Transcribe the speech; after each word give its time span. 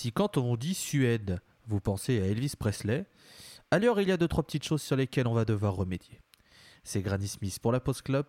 Si 0.00 0.12
quand 0.12 0.36
on 0.36 0.54
dit 0.54 0.74
Suède, 0.74 1.40
vous 1.66 1.80
pensez 1.80 2.22
à 2.22 2.26
Elvis 2.26 2.52
Presley, 2.56 3.04
alors 3.72 4.00
il 4.00 4.06
y 4.06 4.12
a 4.12 4.16
deux 4.16 4.28
trois 4.28 4.44
petites 4.44 4.62
choses 4.62 4.80
sur 4.80 4.94
lesquelles 4.94 5.26
on 5.26 5.34
va 5.34 5.44
devoir 5.44 5.74
remédier. 5.74 6.20
C'est 6.84 7.02
Granny 7.02 7.26
Smith 7.26 7.58
pour 7.58 7.72
la 7.72 7.80
Post 7.80 8.02
Club 8.02 8.26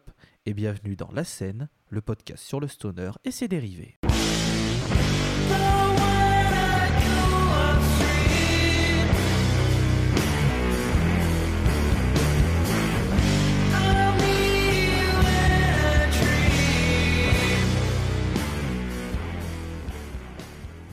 et 0.47 0.55
bienvenue 0.55 0.95
dans 0.95 1.11
La 1.11 1.23
Scène, 1.23 1.69
le 1.89 2.01
podcast 2.01 2.43
sur 2.43 2.59
le 2.59 2.67
stoner 2.67 3.11
et 3.23 3.29
ses 3.29 3.47
dérivés. 3.47 3.98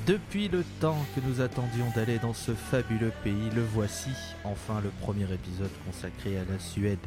Depuis 0.06 0.46
le 0.46 0.62
temps 0.80 1.04
que 1.16 1.20
nous 1.20 1.40
attendions 1.40 1.90
d'aller 1.96 2.20
dans 2.20 2.32
ce 2.32 2.52
fabuleux 2.52 3.10
pays, 3.24 3.50
le 3.56 3.62
voici, 3.62 4.10
enfin 4.44 4.80
le 4.80 4.90
premier 5.00 5.24
épisode 5.24 5.70
consacré 5.84 6.38
à 6.38 6.44
la 6.48 6.60
Suède. 6.60 7.00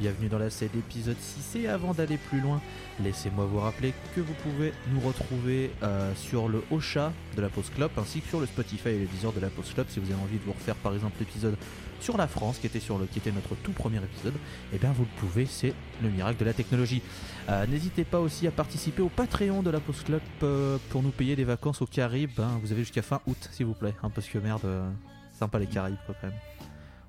Bienvenue 0.00 0.28
dans 0.28 0.38
la 0.38 0.50
scène 0.50 0.70
épisode 0.76 1.16
6 1.18 1.60
et 1.60 1.68
avant 1.68 1.94
d'aller 1.94 2.16
plus 2.16 2.40
loin, 2.40 2.60
laissez-moi 3.00 3.46
vous 3.46 3.60
rappeler 3.60 3.94
que 4.14 4.20
vous 4.20 4.34
pouvez 4.42 4.72
nous 4.92 5.00
retrouver 5.00 5.70
euh, 5.84 6.12
sur 6.16 6.48
le 6.48 6.64
Ocha 6.72 7.12
de 7.36 7.40
la 7.40 7.48
Post 7.48 7.72
Club 7.74 7.90
ainsi 7.96 8.20
que 8.20 8.28
sur 8.28 8.40
le 8.40 8.46
Spotify 8.46 8.88
et 8.88 8.98
le 8.98 9.06
Deezer 9.06 9.32
de 9.32 9.40
la 9.40 9.50
Post 9.50 9.74
Club 9.74 9.86
si 9.88 10.00
vous 10.00 10.10
avez 10.10 10.20
envie 10.20 10.38
de 10.38 10.42
vous 10.44 10.52
refaire 10.52 10.74
par 10.76 10.94
exemple 10.94 11.16
l'épisode 11.20 11.56
sur 12.00 12.18
la 12.18 12.26
France 12.26 12.58
qui 12.58 12.66
était, 12.66 13.32
notre 13.32 13.54
tout 13.62 13.72
premier 13.72 13.96
épisode, 13.96 14.34
et 14.74 14.78
bien 14.78 14.92
vous 14.92 15.04
le 15.04 15.20
pouvez, 15.20 15.46
c'est 15.46 15.72
le 16.02 16.10
miracle 16.10 16.38
de 16.38 16.44
la 16.44 16.52
technologie. 16.52 17.00
Euh, 17.48 17.66
n'hésitez 17.66 18.04
pas 18.04 18.20
aussi 18.20 18.46
à 18.46 18.50
participer 18.50 19.00
au 19.00 19.08
Patreon 19.08 19.62
de 19.62 19.70
la 19.70 19.80
Post 19.80 20.04
Club 20.04 20.20
euh, 20.42 20.76
pour 20.90 21.02
nous 21.02 21.12
payer 21.12 21.34
des 21.34 21.44
vacances 21.44 21.80
aux 21.80 21.86
Caraïbes. 21.86 22.38
hein. 22.38 22.58
vous 22.62 22.72
avez 22.72 22.82
jusqu'à 22.82 23.00
fin 23.00 23.20
août 23.26 23.48
s'il 23.52 23.64
vous 23.64 23.74
plaît, 23.74 23.94
hein, 24.02 24.10
parce 24.14 24.28
que 24.28 24.36
merde, 24.36 24.66
euh, 24.66 24.90
sympa 25.32 25.58
les 25.58 25.66
Caraïbes 25.66 25.96
quand 26.06 26.14
même. 26.22 26.34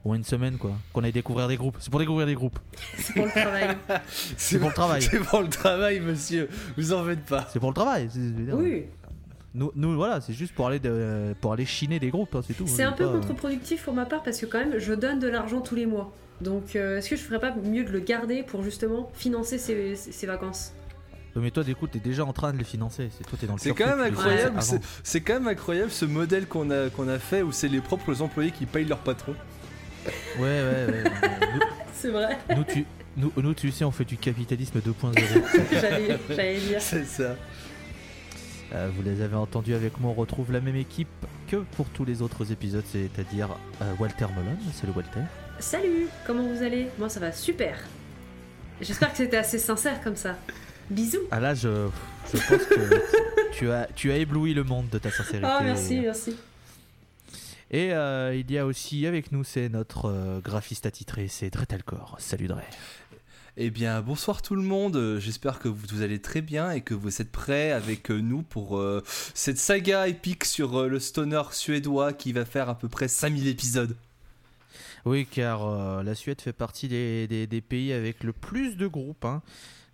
Au 0.05 0.09
moins 0.09 0.17
une 0.17 0.23
semaine 0.23 0.57
quoi, 0.59 0.71
qu'on 0.93 1.03
aille 1.03 1.11
découvrir 1.11 1.47
des 1.47 1.57
groupes. 1.57 1.77
C'est 1.79 1.89
pour 1.89 1.99
découvrir 1.99 2.27
des 2.27 2.35
groupes. 2.35 2.59
C'est 2.97 3.13
pour 3.15 3.25
le 3.25 3.31
travail. 3.31 3.75
C'est 4.37 4.59
pour 4.59 4.69
le 4.69 4.73
travail. 4.75 5.01
C'est 5.01 5.19
pour 5.19 5.41
le 5.41 5.49
travail, 5.49 5.99
monsieur. 5.99 6.47
Vous 6.77 6.93
en 6.93 7.03
faites 7.03 7.25
pas. 7.25 7.49
C'est 7.51 7.59
pour 7.59 7.69
le 7.71 7.73
travail. 7.75 8.07
Oui, 8.53 8.85
Nous, 9.55 9.71
nous, 9.75 9.95
voilà, 9.95 10.21
c'est 10.21 10.33
juste 10.33 10.53
pour 10.53 10.67
aller 10.67 10.79
de- 10.79 11.33
pour 11.41 11.53
aller 11.53 11.65
chiner 11.65 11.99
des 11.99 12.09
groupes, 12.11 12.35
hein, 12.35 12.41
c'est 12.45 12.53
tout. 12.53 12.67
c'est 12.67 12.83
un 12.83 12.91
peu 12.91 13.05
pas- 13.05 13.13
contre-productif 13.13 13.83
pour 13.83 13.93
ma 13.95 14.05
part 14.05 14.21
parce 14.21 14.37
que 14.39 14.45
quand 14.45 14.59
même 14.59 14.77
je 14.77 14.93
donne 14.93 15.17
de 15.19 15.27
l'argent 15.27 15.61
tous 15.61 15.75
les 15.75 15.85
mois. 15.87 16.13
Donc 16.41 16.75
euh, 16.75 16.97
est-ce 16.99 17.09
que 17.09 17.15
je 17.15 17.21
ferais 17.23 17.39
pas 17.39 17.55
mieux 17.55 17.83
de 17.85 17.91
le 17.91 17.99
garder 18.01 18.43
pour 18.43 18.61
justement 18.63 19.09
financer 19.15 19.57
ces, 19.57 19.95
ces- 19.95 20.11
ces 20.11 20.27
vacances? 20.27 20.73
Mais 21.37 21.51
toi, 21.51 21.63
du 21.63 21.75
coup, 21.75 21.87
t'es 21.87 21.99
déjà 21.99 22.23
en 22.23 22.31
train 22.31 22.53
de 22.53 22.57
les 22.57 22.63
financer. 22.63 23.09
C'est 23.17 23.25
toi, 23.27 23.37
t'es 23.41 23.47
dans 23.47 23.53
le 23.55 23.59
C'est 23.59 23.73
quand 23.73 23.87
même 23.87 23.99
incroyable. 24.01 24.59
C'est 25.03 25.19
quand 25.21 25.33
même 25.33 25.47
incroyable 25.47 25.89
ce 25.91 26.05
modèle 26.05 26.45
qu'on 26.47 26.69
a 26.69 26.89
qu'on 26.91 27.07
a 27.09 27.17
fait 27.19 27.41
où 27.41 27.51
c'est 27.51 27.67
les 27.69 27.81
propres 27.81 28.21
employés 28.21 28.51
qui 28.51 28.65
payent 28.67 28.85
leur 28.85 28.99
patron. 28.99 29.33
Ouais, 30.37 30.41
ouais, 30.41 30.85
ouais. 30.87 31.03
C'est 31.93 32.09
vrai, 32.09 32.37
nous, 32.55 32.63
tu, 32.63 32.85
nous, 33.17 33.31
nous, 33.37 33.53
tu 33.53 33.71
sais, 33.71 33.83
on 33.85 33.91
fait 33.91 34.05
du 34.05 34.17
capitalisme 34.17 34.79
2.0. 34.79 35.15
j'allais 35.71 36.17
j'allais 36.29 36.57
dire. 36.59 36.81
C'est 36.81 37.05
ça. 37.05 37.35
Euh, 38.73 38.89
vous 38.95 39.03
les 39.03 39.21
avez 39.21 39.35
entendus 39.35 39.73
avec 39.75 39.99
moi, 39.99 40.11
on 40.11 40.19
retrouve 40.19 40.51
la 40.51 40.59
même 40.59 40.75
équipe 40.75 41.07
que 41.47 41.57
pour 41.57 41.87
tous 41.89 42.03
les 42.03 42.21
autres 42.21 42.51
épisodes, 42.51 42.83
c'est-à-dire 42.91 43.49
euh, 43.81 43.93
Walter 43.99 44.25
Molon, 44.35 44.57
c'est 44.73 44.87
le 44.87 44.93
Walter. 44.93 45.21
Salut, 45.59 46.07
comment 46.25 46.43
vous 46.43 46.63
allez? 46.63 46.87
Moi 46.97 47.07
ça 47.07 47.19
va 47.19 47.31
super. 47.31 47.77
J'espère 48.81 49.11
que 49.11 49.17
c'était 49.17 49.37
assez 49.37 49.59
sincère 49.59 50.01
comme 50.03 50.15
ça. 50.15 50.35
Bisous. 50.89 51.21
Ah 51.31 51.39
là, 51.39 51.53
je, 51.53 51.87
je 52.33 52.37
pense 52.37 52.65
que 52.65 53.01
tu 53.53 53.71
as, 53.71 53.87
tu 53.95 54.11
as 54.11 54.17
ébloui 54.17 54.53
le 54.53 54.63
monde 54.63 54.89
de 54.89 54.97
ta 54.97 55.09
sincérité. 55.11 55.47
Ah 55.49 55.61
merci, 55.63 55.99
merci. 56.01 56.35
Et 57.75 57.91
euh, 57.91 58.33
il 58.33 58.49
y 58.49 58.57
a 58.57 58.65
aussi 58.65 59.05
avec 59.05 59.33
nous, 59.33 59.43
c'est 59.43 59.67
notre 59.67 60.05
euh, 60.05 60.39
graphiste 60.39 60.85
attitré, 60.85 61.27
c'est 61.27 61.49
Dretalcor. 61.49 62.15
Salut 62.19 62.47
Dre. 62.47 62.61
Eh 63.57 63.69
bien, 63.69 64.01
bonsoir 64.01 64.41
tout 64.41 64.55
le 64.55 64.61
monde. 64.61 65.17
J'espère 65.19 65.59
que 65.59 65.67
vous, 65.67 65.85
vous 65.89 66.01
allez 66.01 66.19
très 66.21 66.39
bien 66.41 66.71
et 66.71 66.79
que 66.79 66.93
vous 66.93 67.21
êtes 67.21 67.33
prêts 67.33 67.71
avec 67.73 68.11
euh, 68.11 68.19
nous 68.21 68.43
pour 68.43 68.77
euh, 68.77 69.03
cette 69.33 69.57
saga 69.57 70.07
épique 70.07 70.45
sur 70.45 70.77
euh, 70.77 70.87
le 70.87 71.01
stoner 71.01 71.41
suédois 71.51 72.13
qui 72.13 72.31
va 72.31 72.45
faire 72.45 72.69
à 72.69 72.77
peu 72.77 72.87
près 72.87 73.09
5000 73.09 73.45
épisodes. 73.47 73.97
Oui, 75.03 75.27
car 75.29 75.67
euh, 75.67 76.01
la 76.01 76.15
Suède 76.15 76.39
fait 76.41 76.53
partie 76.53 76.87
des, 76.87 77.27
des- 77.27 77.45
des 77.45 77.61
pays 77.61 77.91
avec 77.91 78.23
le 78.23 78.31
plus 78.31 78.77
de 78.77 78.87
groupes. 78.87 79.25
hein. 79.25 79.41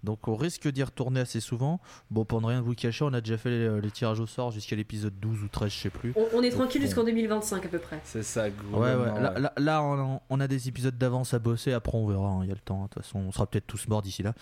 Donc 0.03 0.27
on 0.27 0.35
risque 0.35 0.67
d'y 0.67 0.81
retourner 0.83 1.19
assez 1.19 1.39
souvent. 1.39 1.79
Bon, 2.09 2.25
pour 2.25 2.41
ne 2.41 2.47
rien 2.47 2.61
vous 2.61 2.73
cacher, 2.73 3.03
on 3.05 3.13
a 3.13 3.21
déjà 3.21 3.37
fait 3.37 3.49
les, 3.49 3.81
les 3.81 3.91
tirages 3.91 4.19
au 4.19 4.25
sort 4.25 4.51
jusqu'à 4.51 4.75
l'épisode 4.75 5.13
12 5.19 5.43
ou 5.43 5.47
13, 5.47 5.71
je 5.71 5.77
sais 5.77 5.89
plus. 5.89 6.13
On, 6.15 6.25
on 6.39 6.41
est 6.43 6.49
tranquille 6.49 6.81
jusqu'en 6.81 7.03
2025 7.03 7.65
à 7.65 7.67
peu 7.69 7.79
près. 7.79 7.99
C'est 8.03 8.23
ça, 8.23 8.45
Ouais, 8.73 8.79
ouais. 8.95 9.21
Là, 9.21 9.33
là- 9.39 9.53
là, 9.57 9.83
on, 9.83 10.19
on 10.29 10.39
a 10.39 10.47
des 10.47 10.67
épisodes 10.67 10.97
d'avance 10.97 11.33
à 11.33 11.39
bosser. 11.39 11.73
Après, 11.73 11.95
on 11.97 12.07
verra. 12.07 12.27
hein, 12.27 12.39
Il 12.43 12.47
y 12.49 12.51
a 12.51 12.55
le 12.55 12.59
temps. 12.61 12.83
De 12.83 12.87
toute 12.89 13.03
façon, 13.03 13.19
on 13.19 13.31
sera 13.31 13.45
peut-être 13.45 13.67
tous 13.67 13.87
morts 13.87 14.01
d'ici 14.01 14.23
là. 14.23 14.33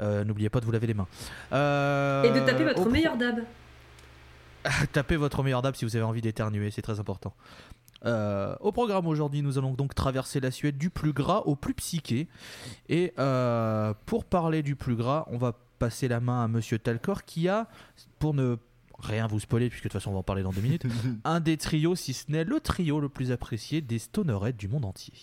Euh, 0.00 0.24
N'oubliez 0.24 0.48
pas 0.48 0.60
de 0.60 0.64
vous 0.64 0.72
laver 0.72 0.86
les 0.86 0.94
mains. 0.94 1.08
Euh, 1.52 2.22
Et 2.22 2.30
de 2.32 2.40
taper 2.46 2.64
votre 2.64 2.88
meilleur 2.88 3.16
dab. 3.16 3.40
Tapez 4.92 5.16
votre 5.16 5.42
meilleur 5.42 5.62
dab 5.62 5.74
si 5.74 5.84
vous 5.86 5.96
avez 5.96 6.04
envie 6.04 6.20
d'éternuer, 6.20 6.70
c'est 6.70 6.82
très 6.82 7.00
important. 7.00 7.32
Euh, 8.06 8.54
au 8.60 8.72
programme 8.72 9.06
aujourd'hui, 9.06 9.42
nous 9.42 9.58
allons 9.58 9.74
donc 9.74 9.94
traverser 9.94 10.40
la 10.40 10.50
Suède 10.50 10.78
du 10.78 10.90
plus 10.90 11.12
gras 11.12 11.42
au 11.46 11.56
plus 11.56 11.74
psyché. 11.74 12.28
Et 12.88 13.12
euh, 13.18 13.92
pour 14.06 14.24
parler 14.24 14.62
du 14.62 14.76
plus 14.76 14.96
gras, 14.96 15.26
on 15.28 15.38
va 15.38 15.54
passer 15.78 16.08
la 16.08 16.20
main 16.20 16.44
à 16.44 16.48
Monsieur 16.48 16.78
Talcor 16.78 17.24
qui 17.24 17.48
a, 17.48 17.68
pour 18.18 18.34
ne 18.34 18.56
rien 18.98 19.26
vous 19.26 19.40
spoiler, 19.40 19.68
puisque 19.68 19.84
de 19.84 19.88
toute 19.88 20.00
façon 20.00 20.10
on 20.10 20.14
va 20.14 20.18
en 20.20 20.22
parler 20.22 20.42
dans 20.42 20.52
deux 20.52 20.60
minutes, 20.60 20.84
un 21.24 21.40
des 21.40 21.56
trios, 21.56 21.96
si 21.96 22.12
ce 22.12 22.30
n'est 22.30 22.44
le 22.44 22.60
trio 22.60 23.00
le 23.00 23.08
plus 23.08 23.32
apprécié 23.32 23.80
des 23.80 23.98
stonerettes 23.98 24.56
du 24.56 24.68
monde 24.68 24.84
entier. 24.84 25.14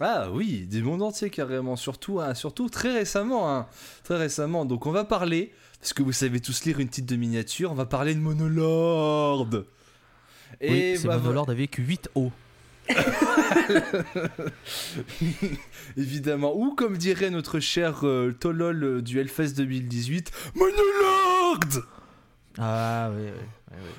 Ah 0.00 0.28
oui, 0.32 0.66
du 0.66 0.82
monde 0.82 1.02
entier 1.02 1.30
carrément, 1.30 1.76
surtout, 1.76 2.20
hein, 2.20 2.34
surtout 2.34 2.68
très 2.68 2.92
récemment, 2.92 3.52
hein, 3.52 3.68
très 4.02 4.16
récemment. 4.16 4.64
Donc 4.64 4.86
on 4.86 4.92
va 4.92 5.04
parler, 5.04 5.52
parce 5.78 5.92
que 5.92 6.02
vous 6.02 6.12
savez 6.12 6.40
tous 6.40 6.64
lire 6.64 6.80
une 6.80 6.88
titre 6.88 7.06
de 7.06 7.16
miniature, 7.16 7.70
on 7.70 7.76
va 7.76 7.86
parler 7.86 8.14
de 8.14 8.20
Monolord. 8.20 9.64
Oui, 10.62 10.96
c'est 10.96 11.06
bah, 11.08 11.18
Monolord 11.18 11.48
avec 11.50 11.76
8 11.76 12.10
O. 12.14 12.30
Évidemment, 15.96 16.54
ou 16.56 16.74
comme 16.74 16.98
dirait 16.98 17.30
notre 17.30 17.58
cher 17.60 18.00
euh, 18.06 18.32
Tolol 18.38 18.84
euh, 18.84 19.00
du 19.02 19.18
Hellfest 19.20 19.54
2018, 19.56 20.30
Monolord 20.54 21.86
Ah 22.58 23.10
oui, 23.14 23.22
oui. 23.24 23.30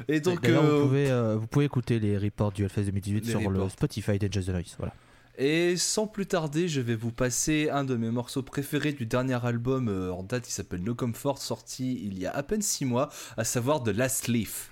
Et 0.08 0.20
donc, 0.20 0.42
D'ailleurs, 0.42 0.64
euh, 0.64 0.80
vous, 0.80 0.88
pouvez, 0.88 1.12
euh, 1.12 1.36
vous 1.36 1.48
pouvez 1.48 1.66
écouter 1.66 2.00
les 2.00 2.18
reports 2.18 2.52
du 2.52 2.64
Hellfest 2.64 2.84
2018 2.86 3.26
Les 3.26 3.32
sur 3.32 3.50
le. 3.50 3.70
Spotify 3.70 4.20
de 4.20 4.32
Just 4.32 4.48
the 4.48 4.52
Noise. 4.52 4.76
Voilà. 4.78 4.94
et 5.38 5.76
sans 5.78 6.08
plus 6.08 6.26
tarder, 6.26 6.68
je 6.68 6.82
vais 6.82 6.96
vous 6.96 7.12
passer 7.12 7.70
un 7.70 7.84
de 7.84 7.96
mes 7.96 8.12
morceaux 8.12 8.44
préférés 8.44 8.94
du 8.94 9.06
dernier 9.06 9.44
album 9.46 9.88
euh, 9.90 10.14
en 10.14 10.24
date 10.24 10.46
qui 10.46 10.52
s'appelle 10.52 10.84
No 10.84 10.96
Comfort, 10.96 11.40
sorti 11.40 12.00
il 12.04 12.18
y 12.20 12.26
a 12.26 12.32
à 12.32 12.44
peine 12.44 12.62
6 12.62 12.86
mois, 12.86 13.10
à 13.38 13.44
savoir 13.44 13.84
The 13.84 13.90
Last 13.90 14.28
Leaf. 14.28 14.72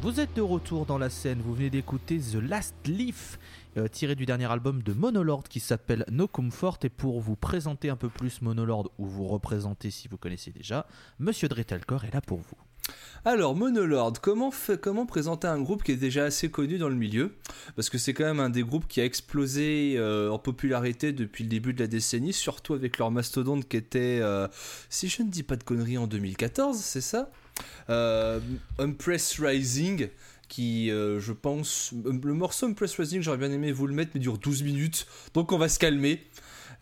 Vous 0.00 0.20
êtes 0.20 0.32
de 0.36 0.42
retour 0.42 0.86
dans 0.86 0.96
la 0.96 1.10
scène, 1.10 1.40
vous 1.44 1.54
venez 1.54 1.70
d'écouter 1.70 2.20
The 2.20 2.36
Last 2.36 2.76
Leaf, 2.86 3.36
euh, 3.76 3.88
tiré 3.88 4.14
du 4.14 4.26
dernier 4.26 4.44
album 4.44 4.80
de 4.80 4.92
Monolord 4.92 5.42
qui 5.42 5.58
s'appelle 5.58 6.04
No 6.08 6.28
Comfort. 6.28 6.78
Et 6.84 6.88
pour 6.88 7.20
vous 7.20 7.34
présenter 7.34 7.90
un 7.90 7.96
peu 7.96 8.08
plus 8.08 8.40
Monolord, 8.40 8.92
ou 8.98 9.06
vous 9.06 9.26
représenter 9.26 9.90
si 9.90 10.06
vous 10.06 10.16
connaissez 10.16 10.52
déjà, 10.52 10.86
Monsieur 11.18 11.48
Dretalcore 11.48 12.04
est 12.04 12.14
là 12.14 12.20
pour 12.20 12.38
vous. 12.38 12.56
Alors, 13.24 13.56
Monolord, 13.56 14.12
comment, 14.20 14.52
comment 14.80 15.04
présenter 15.04 15.48
un 15.48 15.60
groupe 15.60 15.82
qui 15.82 15.92
est 15.92 15.96
déjà 15.96 16.24
assez 16.24 16.48
connu 16.48 16.78
dans 16.78 16.88
le 16.88 16.94
milieu? 16.94 17.34
Parce 17.74 17.90
que 17.90 17.98
c'est 17.98 18.14
quand 18.14 18.24
même 18.24 18.40
un 18.40 18.50
des 18.50 18.62
groupes 18.62 18.86
qui 18.86 19.00
a 19.00 19.04
explosé 19.04 19.96
euh, 19.96 20.30
en 20.30 20.38
popularité 20.38 21.12
depuis 21.12 21.42
le 21.42 21.50
début 21.50 21.74
de 21.74 21.80
la 21.80 21.88
décennie, 21.88 22.32
surtout 22.32 22.74
avec 22.74 22.98
leur 22.98 23.10
mastodonte 23.10 23.68
qui 23.68 23.76
était, 23.76 24.20
euh, 24.22 24.46
si 24.88 25.08
je 25.08 25.22
ne 25.22 25.28
dis 25.28 25.42
pas 25.42 25.56
de 25.56 25.64
conneries, 25.64 25.98
en 25.98 26.06
2014, 26.06 26.78
c'est 26.78 27.00
ça? 27.00 27.30
Euh, 27.90 28.40
Umpress 28.78 29.38
Rising, 29.40 30.08
qui, 30.48 30.90
euh, 30.90 31.20
je 31.20 31.32
pense, 31.32 31.92
le 32.04 32.34
morceau 32.34 32.66
Umpress 32.66 32.96
Rising, 32.96 33.22
j'aurais 33.22 33.38
bien 33.38 33.52
aimé 33.52 33.72
vous 33.72 33.86
le 33.86 33.94
mettre, 33.94 34.12
mais 34.14 34.20
dure 34.20 34.38
12 34.38 34.62
minutes, 34.62 35.06
donc 35.34 35.52
on 35.52 35.58
va 35.58 35.68
se 35.68 35.78
calmer. 35.78 36.22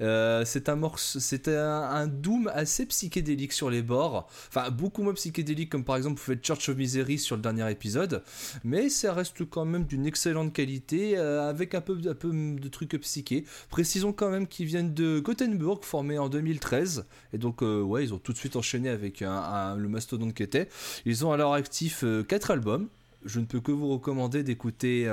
Euh, 0.00 0.44
c'est 0.44 0.68
un 0.68 0.76
c'était 0.96 1.56
un, 1.56 2.06
doom 2.06 2.50
assez 2.52 2.86
psychédélique 2.86 3.52
sur 3.52 3.70
les 3.70 3.82
bords, 3.82 4.28
enfin 4.48 4.70
beaucoup 4.70 5.02
moins 5.02 5.14
psychédélique 5.14 5.70
comme 5.70 5.84
par 5.84 5.96
exemple 5.96 6.18
vous 6.18 6.24
faites 6.24 6.44
Church 6.44 6.68
of 6.68 6.76
Misery 6.76 7.18
sur 7.18 7.36
le 7.36 7.42
dernier 7.42 7.70
épisode, 7.70 8.22
mais 8.62 8.88
ça 8.88 9.14
reste 9.14 9.44
quand 9.48 9.64
même 9.64 9.84
d'une 9.84 10.06
excellente 10.06 10.52
qualité 10.52 11.16
euh, 11.16 11.48
avec 11.48 11.74
un 11.74 11.80
peu, 11.80 11.98
un 12.06 12.14
peu 12.14 12.30
de 12.32 12.68
trucs 12.68 12.98
psychés. 13.00 13.44
Précisons 13.70 14.12
quand 14.12 14.30
même 14.30 14.46
qu'ils 14.46 14.66
viennent 14.66 14.94
de 14.94 15.18
Gothenburg, 15.18 15.82
formés 15.82 16.18
en 16.18 16.28
2013, 16.28 17.06
et 17.32 17.38
donc 17.38 17.62
euh, 17.62 17.80
ouais 17.82 18.04
ils 18.04 18.14
ont 18.14 18.18
tout 18.18 18.32
de 18.32 18.38
suite 18.38 18.56
enchaîné 18.56 18.88
avec 18.88 19.20
le 19.20 19.88
mastodonte 19.88 20.34
qui. 20.34 20.46
Ils 21.06 21.26
ont 21.26 21.32
à 21.32 21.36
leur 21.36 21.52
actif 21.54 22.04
4 22.28 22.50
albums. 22.52 22.88
Je 23.24 23.40
ne 23.40 23.46
peux 23.46 23.60
que 23.60 23.72
vous 23.72 23.88
recommander 23.88 24.44
d'écouter 24.44 25.10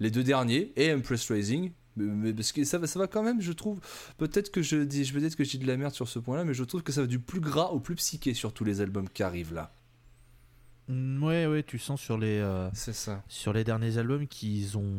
les 0.00 0.10
deux 0.10 0.22
derniers 0.22 0.72
et 0.76 0.92
Empress 0.92 1.30
Rising. 1.30 1.70
Mais- 1.96 2.04
mais 2.04 2.32
parce 2.34 2.52
que 2.52 2.62
ça 2.64 2.78
va, 2.78 2.86
ça 2.86 2.98
va 2.98 3.06
quand 3.06 3.22
même, 3.22 3.40
je 3.40 3.52
trouve. 3.52 3.80
Peut-être 4.18 4.50
que 4.50 4.62
je 4.62 4.76
dis, 4.78 5.04
je 5.04 5.12
peut-être 5.14 5.34
que 5.36 5.44
je 5.44 5.50
dis 5.50 5.58
de 5.58 5.66
la 5.66 5.76
merde 5.76 5.94
sur 5.94 6.08
ce 6.08 6.18
point-là, 6.18 6.44
mais 6.44 6.54
je 6.54 6.62
trouve 6.64 6.82
que 6.82 6.92
ça 6.92 7.00
va 7.02 7.06
du 7.06 7.18
plus 7.18 7.40
gras 7.40 7.66
au 7.68 7.80
plus 7.80 7.94
psyché 7.96 8.34
sur 8.34 8.52
tous 8.52 8.64
les 8.64 8.80
albums 8.80 9.08
qui 9.08 9.22
arrivent 9.22 9.54
là. 9.54 9.72
Mm, 10.88 11.22
Ouais, 11.22 11.46
ouais, 11.46 11.62
tu 11.62 11.78
sens 11.78 12.00
sur 12.00 12.18
les, 12.18 12.38
euh, 12.38 12.68
C'est 12.74 12.92
ça. 12.92 13.22
sur 13.28 13.52
les 13.52 13.64
derniers 13.64 13.98
albums 13.98 14.26
qu'ils 14.26 14.76
ont 14.78 14.94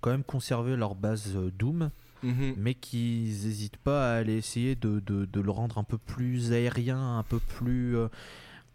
quand 0.00 0.10
même 0.10 0.24
conservé 0.24 0.76
leur 0.76 0.94
base 0.94 1.36
euh, 1.36 1.50
Doom, 1.56 1.90
Mhm. 2.24 2.54
mais 2.56 2.74
qu'ils 2.74 3.28
n'hésitent 3.46 3.76
pas 3.76 4.12
à 4.14 4.16
aller 4.16 4.34
essayer 4.36 4.74
de, 4.74 4.98
de- 5.00 5.26
de 5.26 5.40
le 5.40 5.50
rendre 5.50 5.78
un 5.78 5.84
peu 5.84 5.98
plus 5.98 6.52
aérien, 6.52 7.18
un 7.18 7.22
peu 7.22 7.38
plus. 7.38 7.96
euh, 7.96 8.08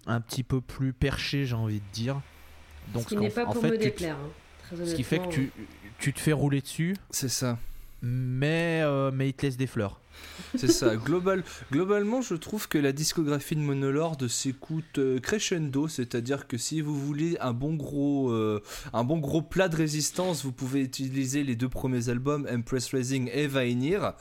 un 0.06 0.20
petit 0.20 0.44
peu 0.44 0.60
plus 0.60 0.92
perché, 0.92 1.46
j'ai 1.46 1.56
envie 1.56 1.80
de 1.80 1.94
dire. 1.94 2.20
Donc, 2.94 3.04
Ce 3.04 3.08
qui 3.10 3.16
n'est 3.16 3.30
pas 3.30 3.46
en 3.46 3.54
pour 3.54 3.62
fait, 3.62 3.72
me 3.72 3.78
déplaire. 3.78 4.18
hein, 4.18 4.30
Ce 4.86 4.96
qui 4.96 5.04
fait 5.04 5.20
que 5.20 5.42
tu 6.00 6.14
te 6.14 6.20
fais 6.20 6.32
rouler 6.34 6.62
dessus, 6.62 6.96
C'est 7.10 7.30
ça. 7.30 7.58
mais, 8.02 8.82
euh, 8.84 9.12
mais 9.14 9.30
il 9.30 9.34
te 9.34 9.46
laisse 9.46 9.58
des 9.58 9.68
fleurs. 9.68 10.00
C'est 10.56 10.72
ça. 10.72 10.96
Global, 10.96 11.44
globalement, 11.72 12.22
je 12.22 12.36
trouve 12.36 12.68
que 12.68 12.78
la 12.78 12.92
discographie 12.92 13.56
de 13.56 13.62
Monolord 13.62 14.18
s'écoute 14.30 14.98
euh, 14.98 15.20
crescendo, 15.20 15.88
c'est-à-dire 15.88 16.48
que 16.48 16.58
si 16.58 16.82
vous 16.82 17.00
voulez 17.00 17.38
un 17.40 17.54
bon 17.54 17.74
gros, 17.76 18.32
euh, 18.32 18.62
un 18.94 19.04
bon 19.04 19.18
gros 19.18 19.42
plat 19.42 19.68
de 19.68 19.76
résistance, 19.76 20.44
vous 20.44 20.52
pouvez 20.52 20.82
utiliser 20.82 21.44
les 21.44 21.56
deux 21.56 21.70
premiers 21.70 22.10
albums, 22.10 22.48
Empress 22.52 22.94
Rising 22.94 23.30
et 23.34 23.48
Vainir, 23.48 24.14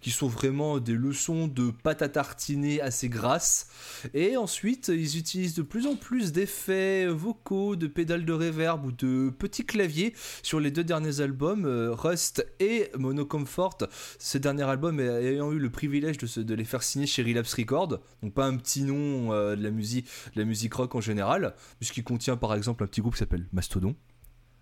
qui 0.00 0.10
sont 0.10 0.28
vraiment 0.28 0.78
des 0.78 0.94
leçons 0.94 1.48
de 1.48 1.70
pâte 1.70 2.02
à 2.02 2.08
tartiner 2.08 2.80
assez 2.80 3.08
grasses. 3.08 3.66
Et 4.14 4.36
ensuite, 4.36 4.88
ils 4.88 5.18
utilisent 5.18 5.54
de 5.54 5.62
plus 5.62 5.86
en 5.86 5.96
plus 5.96 6.32
d'effets 6.32 7.06
vocaux, 7.06 7.76
de 7.76 7.86
pédales 7.86 8.24
de 8.24 8.32
reverb 8.32 8.84
ou 8.84 8.92
de 8.92 9.30
petits 9.30 9.64
claviers 9.64 10.14
sur 10.42 10.60
les 10.60 10.70
deux 10.70 10.84
derniers 10.84 11.20
albums, 11.20 11.64
euh, 11.64 11.92
Rust 11.92 12.46
et 12.60 12.90
Monocomfort. 12.98 13.78
Ce 14.18 14.38
dernier 14.38 14.64
album 14.64 15.00
ayant 15.00 15.49
eu 15.52 15.58
le 15.58 15.70
privilège 15.70 16.18
de, 16.18 16.26
se- 16.26 16.40
de 16.40 16.54
les 16.54 16.64
faire 16.64 16.82
signer 16.82 17.06
chez 17.06 17.22
Relapse 17.22 17.54
Records, 17.54 17.98
donc 18.22 18.34
pas 18.34 18.46
un 18.46 18.56
petit 18.56 18.82
nom 18.82 19.32
euh, 19.32 19.56
de, 19.56 19.62
la 19.62 19.70
musique, 19.70 20.06
de 20.34 20.40
la 20.40 20.46
musique 20.46 20.74
rock 20.74 20.94
en 20.94 21.00
général, 21.00 21.54
puisqu'il 21.78 22.04
contient 22.04 22.36
par 22.36 22.54
exemple 22.54 22.82
un 22.84 22.86
petit 22.86 23.00
groupe 23.00 23.14
qui 23.14 23.18
s'appelle 23.20 23.46
Mastodon. 23.52 23.94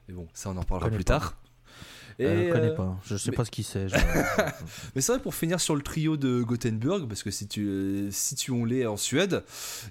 Mais 0.09 0.14
bon, 0.14 0.26
ça 0.33 0.50
on 0.50 0.57
en 0.57 0.62
parlera 0.62 0.88
plus 0.90 0.99
pas. 1.04 1.18
tard. 1.21 1.40
Euh, 2.21 2.49
je 2.49 2.53
connais 2.53 2.71
euh, 2.71 2.75
pas, 2.75 2.99
je 3.05 3.17
sais 3.17 3.31
mais- 3.31 3.37
pas 3.37 3.45
ce 3.45 3.51
qui 3.53 3.63
c'est. 3.63 3.89
je- 3.89 3.95
mais 4.97 5.01
c'est 5.01 5.13
vrai 5.13 5.23
pour 5.23 5.37
finir 5.37 5.61
sur 5.61 5.77
le 5.77 5.83
trio 5.83 6.17
de 6.17 6.43
Gothenburg, 6.43 7.07
parce 7.07 7.23
que 7.23 7.31
si 7.31 7.47
tu, 7.47 7.67
euh, 7.69 8.11
situons-les 8.11 8.87
en 8.87 8.97
Suède, 8.97 9.45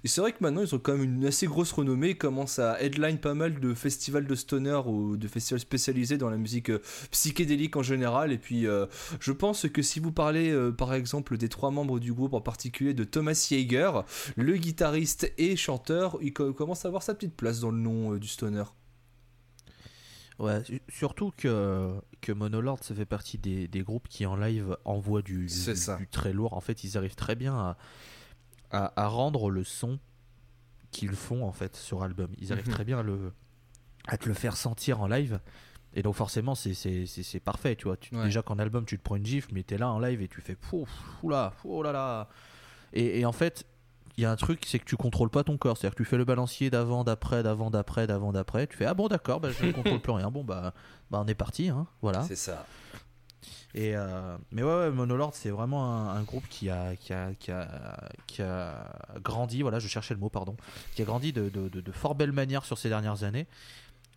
et 0.04 0.10
c'est 0.10 0.20
vrai 0.20 0.34
que 0.34 0.40
maintenant 0.42 0.62
ils 0.62 0.76
ont 0.76 0.80
quand 0.80 0.92
même 0.98 1.04
une 1.04 1.26
assez 1.26 1.48
grosse 1.48 1.72
renommée, 1.72 2.10
ils 2.10 2.18
commencent 2.18 2.60
à 2.60 2.82
headline 2.82 3.18
pas 3.18 3.34
mal 3.34 3.62
de 3.62 3.74
festivals 3.74 4.28
de 4.28 4.36
stoner 4.36 4.82
ou 4.88 5.16
de 5.16 5.28
festivals 5.30 5.62
spécialisés 5.62 6.18
dans 6.18 6.30
la 6.30 6.36
musique 6.36 6.70
euh, 6.70 6.82
psychédélique 7.12 7.78
en 7.78 7.84
général, 7.84 8.34
et 8.34 8.38
puis 8.38 8.68
euh, 8.68 8.88
je 9.22 9.32
pense 9.32 9.66
que 9.70 9.82
si 9.82 10.02
vous 10.02 10.12
parlez 10.12 10.52
euh, 10.52 10.72
par 10.74 10.94
exemple 10.94 11.38
des 11.38 11.48
trois 11.48 11.72
membres 11.72 11.98
du 12.00 12.12
groupe, 12.14 12.34
en 12.34 12.42
particulier 12.42 12.94
de 12.94 13.06
Thomas 13.06 13.48
Jaeger, 13.50 14.04
le 14.36 14.58
guitariste 14.58 15.32
et 15.38 15.56
chanteur, 15.56 16.18
il 16.22 16.34
co- 16.34 16.52
commence 16.52 16.84
à 16.84 16.90
avoir 16.90 17.04
sa 17.04 17.14
petite 17.14 17.36
place 17.38 17.62
dans 17.62 17.72
le 17.72 17.78
nom 17.80 18.14
euh, 18.16 18.20
du 18.20 18.28
stoner. 18.28 18.64
Ouais, 20.40 20.64
su- 20.66 20.82
surtout 20.90 21.32
que, 21.36 21.94
que 22.28 22.34
Monolord, 22.34 22.84
ça 22.84 22.94
fait 22.94 23.06
partie 23.06 23.38
des, 23.38 23.70
des 23.70 23.82
groupes 23.84 24.10
qui 24.10 24.26
en 24.26 24.36
live 24.36 24.76
envoient 24.84 25.22
du, 25.22 25.48
très 26.12 26.34
lourd. 26.34 26.54
En 26.54 26.60
fait, 26.60 26.84
ils 26.84 26.98
arrivent 26.98 27.16
très 27.16 27.36
bien 27.36 27.56
à, 27.56 27.78
à, 28.72 29.02
à 29.02 29.08
rendre 29.08 29.50
le 29.50 29.64
son 29.64 29.98
qu'ils 30.92 31.16
font 31.16 31.46
en 31.46 31.54
fait 31.54 31.76
sur 31.78 32.04
album. 32.04 32.30
Ils 32.38 32.52
arrivent 32.52 32.68
Mhm. 32.68 32.74
très 32.74 32.84
bien 32.84 33.00
à, 33.00 33.04
le, 33.04 33.32
à 34.08 34.18
te 34.18 34.28
le 34.28 34.34
faire 34.34 34.58
sentir 34.58 35.00
en 35.02 35.08
live. 35.08 35.40
Et 35.94 36.04
donc 36.04 36.16
forcément, 36.16 36.54
c'est- 36.54 37.40
parfait, 37.44 37.78
tu 37.78 37.86
vois. 37.86 37.96
Tu- 37.96 38.14
Ouais. 38.14 38.26
Déjà 38.26 38.42
qu'en 38.42 38.60
album, 38.60 38.86
tu 38.86 38.98
te 38.98 39.04
prends 39.04 39.16
une 39.16 39.26
gifle, 39.26 39.52
mais 39.54 39.64
t'es 39.64 39.78
là 39.78 39.90
en 39.90 40.00
live 40.00 40.22
et 40.22 40.28
tu 40.28 40.42
fais 40.42 40.56
pouf, 40.56 40.90
oula, 41.24 41.54
oh 41.64 41.82
là 41.82 41.94
là. 41.94 42.28
Et, 42.94 43.22
et 43.22 43.26
en 43.26 43.32
fait, 43.32 43.66
il 44.18 44.24
y 44.24 44.26
a 44.26 44.32
un 44.32 44.36
truc, 44.36 44.64
c'est 44.66 44.80
que 44.80 44.86
tu 44.86 44.98
contrôles 44.98 45.30
pas 45.30 45.44
ton 45.44 45.58
corps. 45.58 45.78
C'est-à-dire 45.78 45.96
que 45.96 46.04
tu 46.04 46.10
fais 46.10 46.18
le 46.18 46.26
balancier 46.26 46.70
d'avant, 46.70 47.04
d'après, 47.04 47.44
d'avant, 47.44 47.70
d'après, 47.70 48.08
d'avant, 48.08 48.32
d'après. 48.32 48.68
Tu 48.68 48.76
fais 48.78 48.86
ah 48.86 48.94
bon 48.94 49.08
d'accord, 49.08 49.40
bah, 49.40 49.50
je 49.52 49.66
ne 49.66 49.72
contrôle 49.74 50.00
plus 50.00 50.12
rien. 50.14 50.32
Bon 50.32 50.44
bah, 50.44 50.74
bah 51.12 51.22
on 51.24 51.28
est 51.28 51.36
parti, 51.36 51.70
hein, 51.70 51.86
voilà. 52.02 52.24
C'est 52.24 52.36
ça. 52.36 52.66
Et 53.76 53.96
euh, 53.96 54.36
mais 54.52 54.64
ouais, 54.64 54.74
ouais 54.74 54.90
Monolord, 54.92 55.36
c'est 55.36 55.52
vraiment 55.52 55.86
un, 55.94 56.16
un 56.16 56.24
groupe 56.24 56.48
qui 56.50 56.70
a, 56.70 56.96
qui 56.96 57.14
a, 57.14 57.34
qui 57.36 57.52
a, 57.52 58.10
qui 58.26 58.42
a 58.42 58.92
grandi. 59.22 59.62
Voilà, 59.62 59.78
je 59.78 59.88
cherchais 59.88 60.16
le 60.16 60.20
mot, 60.20 60.30
pardon. 60.30 60.56
Qui 60.96 61.04
a 61.04 61.06
grandi 61.06 61.32
de, 61.32 61.50
de, 61.50 61.70
de- 61.70 61.82
de 61.82 61.92
fort 61.92 62.16
belle 62.16 62.32
manière 62.32 62.66
sur 62.66 62.78
ces 62.80 62.90
dernières 62.90 63.24
années. 63.24 63.46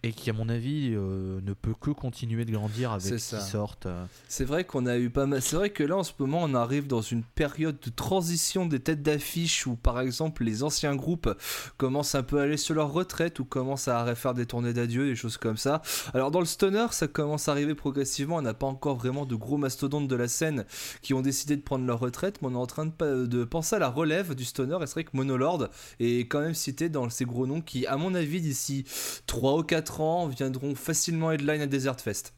Et 0.02 0.12
qui, 0.12 0.30
à 0.30 0.33
mon 0.33 0.49
avis, 0.49 0.92
euh, 0.95 1.40
ne 1.42 1.52
peut 1.52 1.75
que 1.78 1.90
continuer 1.90 2.45
de 2.45 2.52
grandir 2.52 2.92
avec 2.92 3.19
ce 3.19 3.37
qui 3.37 3.42
sortent. 3.42 3.87
euh. 3.87 4.04
C'est 4.28 4.45
vrai 4.45 4.64
qu'on 4.64 4.87
a 4.87 4.97
eu 4.97 5.11
pas 5.11 5.26
mal. 5.26 5.42
C'est 5.42 5.57
vrai 5.57 5.71
que 5.71 5.83
là 5.85 5.97
en 5.99 6.02
ce 6.04 6.12
moment 6.19 6.40
on 6.42 6.54
arrive 6.54 6.87
dans 6.87 7.02
une 7.02 7.23
période 7.23 7.78
de 7.85 7.90
transition 7.90 8.64
des 8.66 8.80
têtes 8.80 9.02
d'affiche 9.02 9.66
où 9.66 9.76
par 9.76 10.00
exemple 10.00 10.45
les 10.45 10.62
anciens 10.62 10.97
groupes 10.97 11.28
commencent 11.76 12.14
un 12.14 12.23
peu 12.23 12.40
à 12.40 12.45
aller 12.45 12.57
sur 12.57 12.75
leur 12.75 12.92
retraite 12.92 13.38
ou 13.40 13.45
commencent 13.45 13.88
à 13.88 14.14
faire 14.14 14.33
des 14.35 14.47
tournées 14.47 14.73
d'adieu, 14.73 15.07
des 15.07 15.14
choses 15.16 15.37
comme 15.37 15.57
ça. 15.57 15.83
Alors 16.14 16.30
dans 16.30 16.40
le 16.40 16.47
stoner 16.47 16.87
ça 16.92 17.07
commence 17.07 17.49
à 17.49 17.52
arriver 17.52 17.75
progressivement. 17.75 18.37
On 18.37 18.42
n'a 18.42 18.54
pas 18.54 18.66
encore 18.66 18.97
vraiment 18.97 19.26
de 19.26 19.35
gros 19.35 19.59
mastodontes 19.59 20.09
de 20.09 20.16
la 20.16 20.28
scène 20.28 20.64
qui 21.02 21.12
ont 21.12 21.21
décidé 21.23 21.57
de 21.57 21.62
prendre 21.62 21.85
leur 21.85 21.99
retraite, 22.00 22.40
mais 22.40 22.49
on 22.49 22.52
est 22.52 22.57
en 22.57 22.66
train 22.66 22.87
de 22.87 23.45
penser 23.45 23.76
à 23.76 23.78
la 23.78 23.88
relève 23.88 24.35
du 24.35 24.45
stoner. 24.45 24.76
Et 24.83 24.87
c'est 24.87 24.95
vrai 24.95 25.04
que 25.04 25.11
Monolord 25.14 25.69
est 25.99 26.21
quand 26.28 26.40
même 26.40 26.54
cité 26.54 26.88
dans 26.88 27.09
ces 27.11 27.25
gros 27.25 27.47
noms 27.47 27.61
qui, 27.61 27.87
à 27.87 27.97
mon 27.97 28.14
avis, 28.14 28.40
d'ici 28.40 28.85
3 29.26 29.59
ou 29.59 29.62
4 29.62 29.89
ans 29.99 30.28
viendront 30.28 30.76
facilement 30.76 31.32
headline 31.32 31.62
à 31.62 31.66
Desert 31.66 31.99
Fest. 32.00 32.32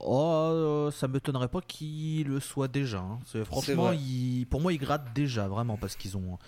Oh, 0.00 0.48
euh, 0.52 0.90
ça 0.90 1.06
m'étonnerait 1.06 1.48
pas 1.48 1.60
qu'il 1.60 2.26
le 2.28 2.40
soit 2.40 2.66
déjà. 2.68 2.98
hein. 2.98 3.18
C'est- 3.26 3.44
Franchement, 3.44 3.92
pour 4.50 4.60
moi, 4.60 4.72
ils 4.72 4.78
grattent 4.78 5.12
déjà, 5.14 5.46
vraiment, 5.46 5.76
parce 5.76 5.94
qu'ils 5.94 6.16
ont, 6.16 6.38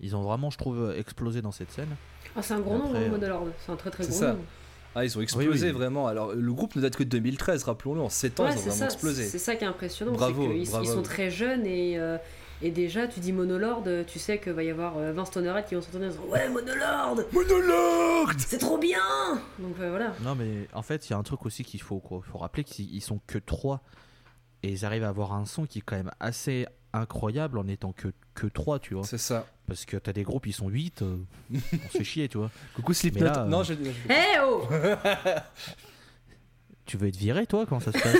ils 0.00 0.16
ont 0.16 0.22
vraiment, 0.22 0.50
je 0.50 0.58
trouve, 0.58 0.92
explosé 0.96 1.40
dans 1.40 1.52
cette 1.52 1.70
scène. 1.70 1.94
Ah, 2.34 2.42
c'est 2.42 2.54
un 2.54 2.60
gros 2.60 2.76
nom, 2.76 2.86
Après, 2.86 2.98
hein, 2.98 3.02
euh, 3.02 3.10
Monolord. 3.10 3.46
C'est 3.64 3.70
un 3.72 3.76
très 3.76 3.90
très 3.90 4.04
gros 4.04 4.12
ça. 4.12 4.32
nom. 4.32 4.40
Ah, 4.94 5.04
ils 5.04 5.16
ont 5.16 5.20
explosé 5.20 5.66
oui. 5.66 5.72
vraiment. 5.72 6.08
Alors, 6.08 6.32
le 6.34 6.52
groupe 6.52 6.74
ne 6.74 6.80
date 6.80 6.96
que 6.96 7.04
de 7.04 7.08
2013, 7.08 7.62
rappelons-le. 7.64 8.00
En 8.00 8.08
7 8.08 8.40
ans, 8.40 8.44
Ouais, 8.44 8.50
ils 8.52 8.56
ont 8.58 8.60
vraiment 8.62 8.74
ça, 8.74 8.84
explosé. 8.86 9.26
c'est 9.26 9.38
ça 9.38 9.54
qui 9.54 9.62
est 9.62 9.66
impressionnant. 9.68 10.12
Bravo, 10.12 10.48
qu'ils 10.48 10.62
ils 10.62 10.70
bravo. 10.70 10.84
sont 10.92 11.02
très 11.02 11.30
jeunes 11.30 11.66
et, 11.66 11.98
euh, 11.98 12.16
et 12.60 12.70
déjà, 12.70 13.06
tu 13.06 13.20
dis 13.20 13.32
Monolord, 13.32 13.84
tu 14.06 14.18
sais 14.18 14.40
qu'il 14.40 14.52
va 14.52 14.62
y 14.62 14.70
avoir 14.70 14.96
euh, 14.96 15.12
20 15.12 15.24
stonerettes 15.26 15.68
qui 15.68 15.74
vont 15.74 15.82
s'entendre 15.82 16.06
en 16.06 16.08
disant 16.08 16.22
Ouais, 16.28 16.48
Monolord 16.48 17.20
Monolord 17.32 18.32
C'est 18.38 18.58
trop 18.58 18.78
bien 18.78 18.98
Donc 19.58 19.76
euh, 19.80 19.90
voilà. 19.90 20.12
Non, 20.22 20.34
mais 20.34 20.66
en 20.72 20.82
fait, 20.82 21.08
il 21.08 21.10
y 21.10 21.14
a 21.14 21.18
un 21.18 21.22
truc 21.22 21.46
aussi 21.46 21.64
qu'il 21.64 21.80
faut, 21.80 22.00
quoi. 22.00 22.20
faut 22.30 22.38
rappeler 22.38 22.64
qu'ils 22.64 22.92
ils 22.94 23.00
sont 23.00 23.20
que 23.26 23.38
3 23.38 23.80
et 24.62 24.70
ils 24.70 24.84
arrivent 24.84 25.04
à 25.04 25.08
avoir 25.08 25.34
un 25.34 25.46
son 25.46 25.66
qui 25.66 25.78
est 25.78 25.82
quand 25.82 25.96
même 25.96 26.10
assez 26.18 26.66
incroyable 26.92 27.58
en 27.58 27.68
étant 27.68 27.92
que, 27.92 28.08
que 28.34 28.46
3, 28.46 28.80
tu 28.80 28.94
vois. 28.94 29.04
C'est 29.04 29.18
ça. 29.18 29.46
Parce 29.68 29.84
que 29.84 29.96
t'as 29.96 30.12
des 30.12 30.22
groupes, 30.22 30.46
ils 30.46 30.52
sont 30.52 30.68
8, 30.68 31.02
euh, 31.02 31.16
on 31.54 31.58
se 31.92 31.98
fait 31.98 32.04
chier, 32.04 32.28
tu 32.28 32.38
vois. 32.38 32.50
Coucou 32.74 32.92
Slipknot. 32.92 33.26
Euh, 33.26 33.44
Non, 33.44 33.62
je... 33.62 33.74
Eh 33.74 34.40
oh 34.42 34.62
Tu 36.86 36.96
veux 36.96 37.08
être 37.08 37.16
viré, 37.16 37.46
toi 37.46 37.66
Comment 37.66 37.80
ça 37.80 37.92
se 37.92 37.98
passe? 37.98 38.16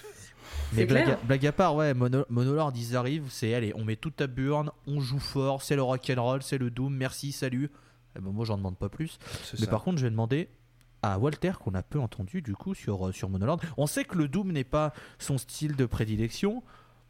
Mais 0.76 0.86
blague, 0.86 1.04
clair. 1.04 1.18
à- 1.22 1.26
blague 1.26 1.46
à 1.46 1.52
part, 1.52 1.74
ouais, 1.76 1.94
Mono- 1.94 2.24
Monolord, 2.28 2.72
ils 2.76 2.96
arrivent, 2.96 3.26
c'est 3.30 3.54
allez, 3.54 3.72
on 3.76 3.84
met 3.84 3.96
toute 3.96 4.16
ta 4.16 4.26
burne, 4.26 4.70
on 4.86 5.00
joue 5.00 5.18
fort, 5.18 5.62
c'est 5.62 5.76
le 5.76 5.82
rock'n'roll, 5.82 6.42
c'est 6.42 6.58
le 6.58 6.70
doom, 6.70 6.94
merci, 6.94 7.32
salut. 7.32 7.70
Eh 8.16 8.20
ben, 8.20 8.30
moi, 8.30 8.44
j'en 8.44 8.56
demande 8.56 8.76
pas 8.76 8.88
plus. 8.88 9.18
Mais 9.54 9.58
ça. 9.60 9.66
par 9.66 9.82
contre, 9.82 9.98
je 9.98 10.04
vais 10.04 10.10
demander 10.10 10.48
à 11.02 11.18
Walter, 11.18 11.52
qu'on 11.62 11.74
a 11.74 11.82
peu 11.82 11.98
entendu 12.00 12.40
du 12.42 12.54
coup 12.54 12.74
sur, 12.74 13.08
euh, 13.08 13.12
sur 13.12 13.28
Monolord. 13.28 13.60
On 13.76 13.86
sait 13.86 14.04
que 14.04 14.16
le 14.16 14.26
Doom 14.28 14.52
n'est 14.52 14.64
pas 14.64 14.92
son 15.18 15.36
style 15.36 15.76
de 15.76 15.84
prédilection, 15.86 16.62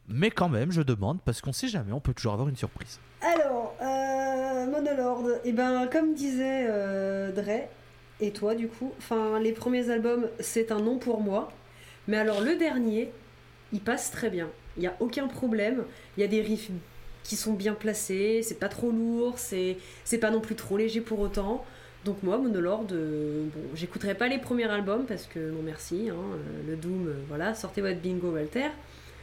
mais 0.07 0.31
quand 0.31 0.49
même, 0.49 0.71
je 0.71 0.81
demande, 0.81 1.21
parce 1.21 1.41
qu'on 1.41 1.53
sait 1.53 1.67
jamais, 1.69 1.91
on 1.93 1.99
peut 2.01 2.13
toujours 2.13 2.33
avoir 2.33 2.49
une 2.49 2.55
surprise. 2.57 2.99
Alors, 3.21 3.73
euh, 3.81 4.65
Monolord, 4.69 5.23
et 5.45 5.51
ben 5.53 5.87
comme 5.87 6.13
disait 6.13 6.65
euh, 6.69 7.31
Dre, 7.31 7.67
et 8.19 8.31
toi 8.31 8.53
du 8.55 8.67
coup, 8.67 8.91
enfin 8.97 9.39
les 9.39 9.51
premiers 9.51 9.89
albums 9.89 10.27
c'est 10.39 10.71
un 10.71 10.79
nom 10.79 10.97
pour 10.97 11.21
moi, 11.21 11.51
mais 12.07 12.17
alors 12.17 12.41
le 12.41 12.55
dernier, 12.57 13.11
il 13.75 13.81
passe 13.81 14.09
très 14.11 14.29
bien, 14.29 14.49
il 14.77 14.81
n'y 14.81 14.87
a 14.87 14.95
aucun 14.99 15.27
problème, 15.27 15.83
il 16.17 16.21
y 16.21 16.23
a 16.23 16.27
des 16.27 16.41
riffs 16.41 16.69
qui 17.23 17.35
sont 17.35 17.53
bien 17.53 17.73
placés, 17.73 18.41
c'est 18.43 18.59
pas 18.59 18.69
trop 18.69 18.91
lourd, 18.91 19.35
c'est 19.37 19.77
pas 20.19 20.31
non 20.31 20.41
plus 20.41 20.55
trop 20.55 20.77
léger 20.77 21.01
pour 21.01 21.19
autant. 21.19 21.65
Donc 22.05 22.21
moi, 22.21 22.37
Monolord, 22.37 22.85
euh, 22.91 23.45
bon, 23.53 23.61
j'écouterai 23.73 24.13
pas 24.13 24.27
les 24.27 24.37
premiers 24.37 24.69
albums 24.69 25.05
parce 25.07 25.25
que 25.25 25.39
non 25.39 25.63
merci, 25.63 26.09
hein, 26.11 26.15
euh, 26.35 26.69
le 26.69 26.75
Doom, 26.75 27.07
euh, 27.07 27.13
voilà, 27.27 27.55
sortez 27.55 27.81
votre 27.81 27.99
bingo 27.99 28.29
Walter. 28.31 28.69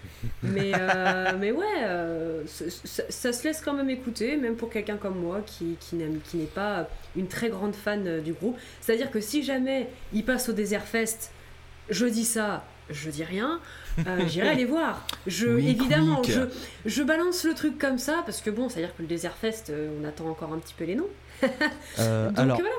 Mais, 0.43 0.73
euh, 0.75 1.33
mais 1.39 1.53
ouais, 1.53 2.45
ça, 2.47 2.65
ça- 2.69 3.05
ça 3.09 3.33
se 3.33 3.45
laisse 3.45 3.61
quand 3.61 3.73
même 3.73 3.89
écouter, 3.91 4.37
même 4.37 4.57
pour 4.57 4.69
quelqu'un 4.71 4.97
comme 4.97 5.17
moi 5.19 5.43
qui, 5.47 5.77
qui 5.81 5.95
n'est 5.97 6.45
pas 6.47 6.89
une 7.17 7.29
très 7.29 7.51
grande 7.51 7.77
fan 7.77 8.21
du 8.21 8.33
groupe. 8.33 8.59
C'est-à-dire 8.81 9.11
que 9.13 9.21
si 9.21 9.45
jamais 9.45 9.89
il 10.13 10.25
passe 10.25 10.49
au 10.49 10.53
Desert 10.53 10.85
Fest, 10.85 11.31
je 11.89 12.07
dis 12.07 12.25
ça, 12.25 12.65
je 12.91 13.11
dis 13.11 13.23
rien, 13.25 13.61
euh, 14.07 14.27
j'irai 14.29 14.55
les 14.57 14.65
voir. 14.65 15.07
Je, 15.27 15.47
évidemment, 15.49 16.23
je, 16.23 16.41
je 16.87 17.03
balance 17.03 17.45
le 17.45 17.55
truc 17.55 17.79
comme 17.79 17.99
ça 17.99 18.23
parce 18.25 18.41
que 18.41 18.51
bon, 18.51 18.69
c'est-à-dire 18.69 18.95
que 18.97 19.03
le 19.03 19.09
Desert 19.09 19.37
Fest, 19.37 19.71
euh, 19.71 19.91
on 20.01 20.05
attend 20.05 20.29
encore 20.29 20.53
un 20.53 20.59
petit 20.59 20.75
peu 20.75 20.85
les 20.85 20.95
noms. 20.95 21.09
Euh, 21.99 22.29
Donc 22.29 22.39
alors, 22.39 22.57
voilà. 22.61 22.71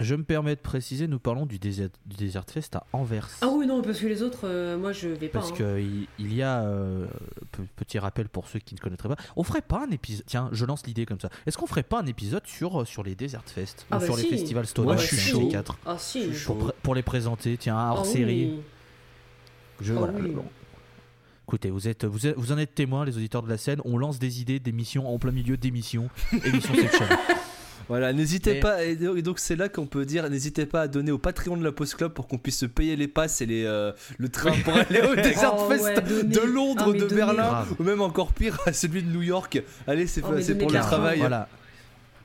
je 0.00 0.14
me 0.14 0.22
permets 0.24 0.54
de 0.56 0.60
préciser, 0.60 1.06
nous 1.08 1.18
parlons 1.18 1.46
du 1.46 1.58
Desert, 1.58 1.88
du 2.06 2.16
Desert 2.16 2.44
Fest 2.50 2.76
à 2.76 2.86
Anvers. 2.92 3.28
Ah 3.40 3.48
oui, 3.48 3.66
non, 3.66 3.80
parce 3.82 3.98
que 4.00 4.06
les 4.06 4.22
autres, 4.22 4.40
euh, 4.44 4.76
moi 4.76 4.92
je 4.92 5.08
vais 5.08 5.28
pas. 5.28 5.38
Parce 5.40 5.52
hein. 5.52 5.54
qu'il 5.56 6.06
il 6.18 6.34
y 6.34 6.42
a, 6.42 6.62
euh, 6.64 7.06
pe- 7.52 7.62
petit 7.76 7.98
rappel 7.98 8.28
pour 8.28 8.46
ceux 8.48 8.58
qui 8.58 8.74
ne 8.74 8.80
connaîtraient 8.80 9.08
pas, 9.08 9.16
on 9.36 9.42
ferait 9.42 9.62
pas 9.62 9.84
un 9.86 9.90
épisode, 9.90 10.24
tiens, 10.26 10.48
je 10.52 10.64
lance 10.66 10.86
l'idée 10.86 11.06
comme 11.06 11.20
ça, 11.20 11.30
est-ce 11.46 11.56
qu'on 11.56 11.66
ferait 11.66 11.82
pas 11.82 12.00
un 12.00 12.06
épisode 12.06 12.46
sur, 12.46 12.86
sur 12.86 13.02
les 13.02 13.14
Desert 13.14 13.44
Fest 13.46 13.86
Ah 13.90 13.96
ou 13.96 14.00
bah 14.00 14.06
sur 14.06 14.18
si. 14.18 14.24
les 14.24 14.28
festivals 14.36 14.66
je 14.66 15.06
suis 15.06 15.16
chaud. 15.16 15.48
quatre 15.48 15.78
Ah 15.86 15.96
si. 15.98 16.30
Je 16.32 16.36
suis 16.36 16.46
pour, 16.46 16.58
chaud. 16.58 16.64
pré- 16.66 16.74
pour 16.82 16.94
les 16.94 17.02
présenter, 17.02 17.56
tiens, 17.56 17.76
hors 17.78 18.00
Ah 18.00 18.04
série. 18.04 18.52
oui. 18.56 18.60
Je, 19.82 19.92
Ah 19.92 19.98
voilà, 19.98 20.12
oui. 20.20 20.30
bon. 20.30 20.44
Écoutez, 21.48 21.70
vous, 21.70 21.88
êtes, 21.88 22.04
vous, 22.04 22.26
êtes- 22.26 22.36
vous 22.36 22.52
en 22.52 22.58
êtes 22.58 22.74
témoins, 22.74 23.04
les 23.04 23.16
auditeurs 23.16 23.42
de 23.42 23.48
la 23.48 23.58
scène. 23.58 23.80
On 23.84 23.98
lance 23.98 24.18
des 24.18 24.40
idées 24.40 24.60
d'émissions 24.60 25.12
en 25.12 25.18
plein 25.18 25.32
milieu 25.32 25.56
d'émissions. 25.56 26.08
Émission 26.44 26.74
Section. 26.74 27.04
Voilà, 27.88 28.12
n'hésitez 28.12 28.58
Et- 28.58 28.60
pas, 28.60 28.84
et 28.84 28.94
donc 28.96 29.38
c'est 29.40 29.56
là 29.56 29.68
qu'on 29.68 29.86
peut 29.86 30.06
dire, 30.06 30.30
n'hésitez 30.30 30.66
pas 30.66 30.82
à 30.82 30.88
donner 30.88 31.10
au 31.10 31.18
Patreon 31.18 31.56
de 31.56 31.64
la 31.64 31.72
Post 31.72 31.96
Club 31.96 32.12
pour 32.12 32.28
qu'on 32.28 32.38
puisse 32.38 32.58
se 32.58 32.64
payer 32.66 32.94
les 32.96 33.08
passes 33.08 33.40
et 33.42 33.46
les, 33.46 33.64
euh, 33.64 33.92
le 34.18 34.28
train 34.28 34.52
pour 34.64 34.72
aller 34.74 35.00
au 35.02 35.14
Desert 35.16 35.54
Oh, 35.58 35.68
Fest 35.68 35.84
ouais, 35.84 36.00
donnez. 36.00 36.22
de 36.34 36.40
Londres, 36.40 36.92
Ah, 36.94 36.98
de. 36.98 37.06
Berlin, 37.06 37.34
Grave. 37.34 37.74
ou 37.78 37.82
même 37.82 38.00
encore 38.00 38.32
pire, 38.32 38.58
à 38.66 38.72
celui 38.72 39.02
de 39.02 39.10
New 39.10 39.22
York. 39.22 39.60
Allez, 39.88 40.06
c'est 40.06 40.20
Oh, 40.24 40.28
pour 40.28 40.70
le 40.70 40.78
travail. 40.78 41.18
Voilà. 41.18 41.48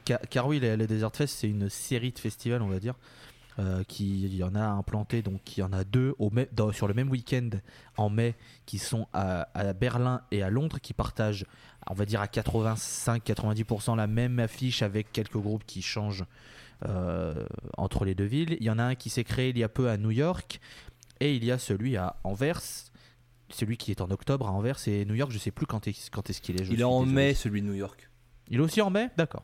Car, 0.06 0.20
car 0.30 0.48
oui, 0.48 0.60
les, 0.60 0.78
les 0.78 0.88
Desert 0.88 1.12
Fest, 1.14 1.36
c'est 1.40 1.50
une 1.50 1.70
série 1.70 2.12
de 2.12 2.20
festivals, 2.20 2.62
on 2.62 2.70
va 2.70 2.80
dire. 2.80 2.94
Euh, 3.60 3.84
qui 3.84 4.24
il 4.24 4.36
y 4.36 4.44
en 4.44 4.54
a 4.56 4.64
implanté 4.64 5.22
donc 5.22 5.58
il 5.58 5.62
y 5.62 5.64
en 5.64 5.74
a 5.74 5.84
deux 5.84 6.14
au 6.20 6.30
mai- 6.30 6.48
dans- 6.54 6.72
sur 6.72 6.88
le 6.88 6.94
même 6.94 7.10
week-end 7.10 7.50
en 7.98 8.10
mai 8.10 8.36
qui 8.66 8.78
sont 8.78 9.08
à, 9.14 9.50
à 9.58 9.74
Berlin 9.74 10.22
et 10.32 10.44
à 10.44 10.50
Londres 10.50 10.80
qui 10.80 10.94
partagent 10.94 11.46
on 11.90 11.94
va 11.96 12.06
dire 12.06 12.22
à 12.22 12.28
85-90% 12.28 13.96
la 13.96 14.08
même 14.08 14.40
affiche 14.40 14.82
avec 14.82 15.12
quelques 15.12 15.38
groupes 15.38 15.64
qui 15.66 15.82
changent 15.82 16.26
euh, 16.88 17.46
entre 17.78 18.06
les 18.06 18.14
deux 18.16 18.26
villes 18.26 18.58
il 18.60 18.64
y 18.66 18.70
en 18.70 18.78
a 18.80 18.84
un 18.84 18.96
qui 18.96 19.10
s'est 19.10 19.24
créé 19.24 19.50
il 19.50 19.58
y 19.58 19.64
a 19.64 19.70
peu 19.70 19.90
à 19.90 19.98
New 19.98 20.12
York 20.12 20.60
et 21.20 21.36
il 21.36 21.44
y 21.44 21.52
a 21.52 21.58
celui 21.58 21.98
à 21.98 22.18
Anvers 22.24 22.62
celui 23.50 23.78
qui 23.78 23.92
est 23.92 24.02
en 24.02 24.12
octobre 24.12 24.48
à 24.48 24.52
Anvers 24.52 24.78
et 24.88 25.06
New 25.06 25.16
York 25.16 25.32
je 25.32 25.38
sais 25.40 25.52
plus 25.52 25.66
quand 25.66 25.88
est- 25.88 26.10
quand 26.12 26.30
est-ce 26.30 26.42
qu'il 26.42 26.62
est 26.62 26.66
je 26.66 26.74
Il 26.74 26.82
est 26.82 26.84
en 26.84 27.02
désolé. 27.04 27.16
mai, 27.16 27.34
celui 27.34 27.62
de 27.62 27.68
New 27.68 27.74
York. 27.74 28.10
Il 28.50 28.58
est 28.60 28.62
aussi 28.62 28.82
en 28.82 28.90
mai? 28.90 29.10
D'accord. 29.18 29.44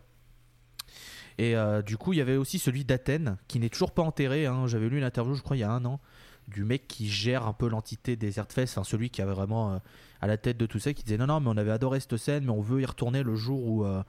Et 1.38 1.56
euh, 1.56 1.82
du 1.82 1.98
coup, 1.98 2.14
il 2.14 2.18
y 2.18 2.22
avait 2.22 2.38
aussi 2.38 2.60
celui 2.60 2.86
d'Athènes, 2.86 3.38
qui 3.48 3.60
n'est 3.60 3.70
toujours 3.70 3.92
pas 3.92 4.04
enterré. 4.04 4.46
hein. 4.46 4.68
J'avais 4.68 4.90
lu 4.90 4.98
une 4.98 5.04
interview, 5.04 5.36
je 5.36 5.42
crois, 5.42 5.58
il 5.58 5.62
y 5.62 5.64
a 5.64 5.72
un 5.72 5.84
an, 5.86 6.00
du 6.48 6.64
mec 6.64 6.88
qui 6.88 7.08
gère 7.10 7.48
un 7.48 7.54
peu 7.54 7.68
l'entité 7.68 8.16
Desert 8.16 8.48
Fest, 8.50 8.78
celui 8.84 9.10
qui 9.10 9.22
avait 9.22 9.34
vraiment 9.34 9.74
euh, 9.74 9.78
à 10.22 10.28
la 10.28 10.38
tête 10.38 10.58
de 10.58 10.66
tout 10.66 10.80
ça, 10.80 10.94
qui 10.94 11.04
disait 11.04 11.18
non, 11.18 11.28
non, 11.28 11.40
mais 11.40 11.50
on 11.50 11.58
avait 11.58 11.72
adoré 11.72 12.00
cette 12.00 12.18
scène, 12.18 12.46
mais 12.46 12.52
on 12.52 12.62
veut 12.62 12.82
y 12.82 12.86
retourner 12.86 13.24
le 13.24 13.36
jour 13.36 13.66
où 13.66 13.86
euh, 13.86 14.04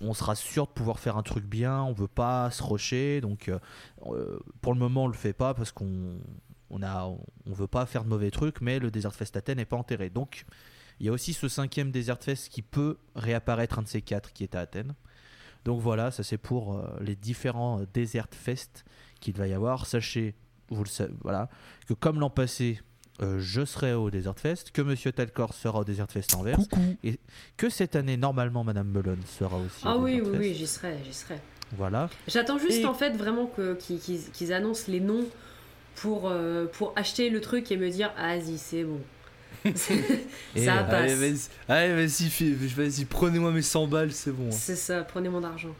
on 0.00 0.14
sera 0.14 0.34
sûr 0.34 0.66
de 0.66 0.72
pouvoir 0.72 0.98
faire 0.98 1.16
un 1.16 1.22
truc 1.22 1.44
bien, 1.44 1.82
on 1.82 1.92
veut 1.92 2.08
pas 2.08 2.50
se 2.50 2.62
rusher. 2.62 3.20
Donc, 3.20 3.50
pour 4.60 4.72
le 4.74 4.78
moment, 4.78 5.04
on 5.04 5.08
le 5.08 5.14
fait 5.14 5.32
pas 5.32 5.54
parce 5.54 5.72
qu'on 5.72 6.18
on 6.70 6.82
a, 6.82 7.06
on 7.06 7.52
veut 7.52 7.66
pas 7.66 7.86
faire 7.86 8.04
de 8.04 8.08
mauvais 8.08 8.30
trucs, 8.30 8.60
mais 8.60 8.78
le 8.78 8.90
Desert 8.90 9.14
Fest 9.14 9.48
n'est 9.48 9.64
pas 9.64 9.76
enterré. 9.76 10.10
Donc, 10.10 10.44
il 11.00 11.06
y 11.06 11.08
a 11.08 11.12
aussi 11.12 11.32
ce 11.32 11.48
cinquième 11.48 11.90
Desert 11.90 12.22
Fest 12.22 12.48
qui 12.48 12.62
peut 12.62 12.98
réapparaître 13.14 13.78
un 13.78 13.82
de 13.82 13.88
ces 13.88 14.02
quatre 14.02 14.32
qui 14.32 14.42
est 14.44 14.54
à 14.54 14.60
Athènes. 14.60 14.94
Donc 15.66 15.80
voilà, 15.80 16.10
ça 16.12 16.22
c'est 16.22 16.38
pour 16.38 16.74
euh, 16.78 16.86
les 17.00 17.14
différents 17.16 17.80
euh, 17.80 17.86
Desert 17.92 18.28
Fest 18.30 18.84
qu'il 19.20 19.34
va 19.36 19.46
y 19.48 19.52
avoir. 19.52 19.84
Sachez, 19.86 20.34
vous 20.70 20.82
le 20.84 20.88
savez, 20.88 21.12
voilà, 21.22 21.48
que 21.88 21.92
comme 21.92 22.20
l'an 22.20 22.30
passé, 22.30 22.80
euh, 23.20 23.38
je 23.40 23.64
serai 23.64 23.92
au 23.92 24.08
Desert 24.10 24.38
Fest, 24.38 24.70
que 24.70 24.80
Monsieur 24.80 25.10
Talcor 25.10 25.52
sera 25.54 25.80
au 25.80 25.84
Desert 25.84 26.06
Fest 26.10 26.34
Anvers, 26.36 26.56
Coucou. 26.56 26.96
que 27.56 27.68
cette 27.68 27.96
année 27.96 28.16
normalement 28.16 28.62
Madame 28.62 28.88
Melon 28.88 29.16
sera 29.26 29.56
aussi 29.58 29.82
Ah 29.84 29.96
au 29.96 30.02
oui, 30.04 30.18
Desert 30.20 30.24
oui, 30.26 30.30
Fest. 30.38 30.40
oui, 30.50 30.54
j'y 30.54 30.66
serai, 30.66 30.98
j'y 31.04 31.12
serai. 31.14 31.36
Voilà. 31.76 32.08
J'attends 32.28 32.58
juste 32.58 32.82
Et- 32.82 32.86
en 32.86 32.94
fait 32.94 33.10
vraiment 33.16 33.46
que- 33.46 33.74
qu'ils 33.74 34.52
annoncent 34.52 34.84
les 34.88 35.00
noms 35.00 35.24
pour, 35.96 36.28
euh, 36.28 36.66
pour 36.66 36.92
acheter 36.94 37.28
le 37.28 37.40
truc 37.40 37.72
et 37.72 37.76
me 37.76 37.90
dire 37.90 38.12
ah, 38.16 38.36
vas-y, 38.38 38.56
c'est 38.58 38.84
bon. 38.84 39.00
Ça 40.56 40.84
passe. 40.84 41.50
Allez, 41.68 42.06
vas-y, 42.06 43.04
prenez-moi 43.04 43.50
mes 43.52 43.62
100 43.62 43.86
balles, 43.86 44.12
c'est 44.12 44.32
bon. 44.32 44.48
hein. 44.48 44.50
C'est 44.52 44.76
ça, 44.76 45.02
prenez 45.02 45.28
mon 45.28 45.42
argent. 45.44 45.74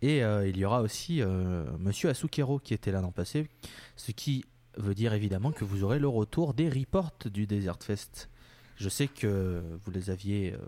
Et 0.00 0.22
euh, 0.22 0.46
il 0.48 0.56
y 0.56 0.64
aura 0.64 0.80
aussi 0.82 1.22
euh, 1.22 1.64
Monsieur 1.78 2.08
Asukero 2.08 2.58
qui 2.58 2.72
était 2.72 2.92
là 2.92 3.00
l'an 3.00 3.10
passé, 3.10 3.48
ce 3.96 4.12
qui 4.12 4.44
veut 4.76 4.94
dire 4.94 5.12
évidemment 5.12 5.50
que 5.50 5.64
vous 5.64 5.82
aurez 5.82 5.98
le 5.98 6.06
retour 6.06 6.54
des 6.54 6.68
reports 6.68 7.12
du 7.26 7.46
Desert 7.46 7.78
Fest. 7.82 8.28
Je 8.76 8.88
sais 8.88 9.08
que 9.08 9.60
vous 9.84 9.90
les 9.90 10.10
aviez 10.10 10.52
euh, 10.52 10.58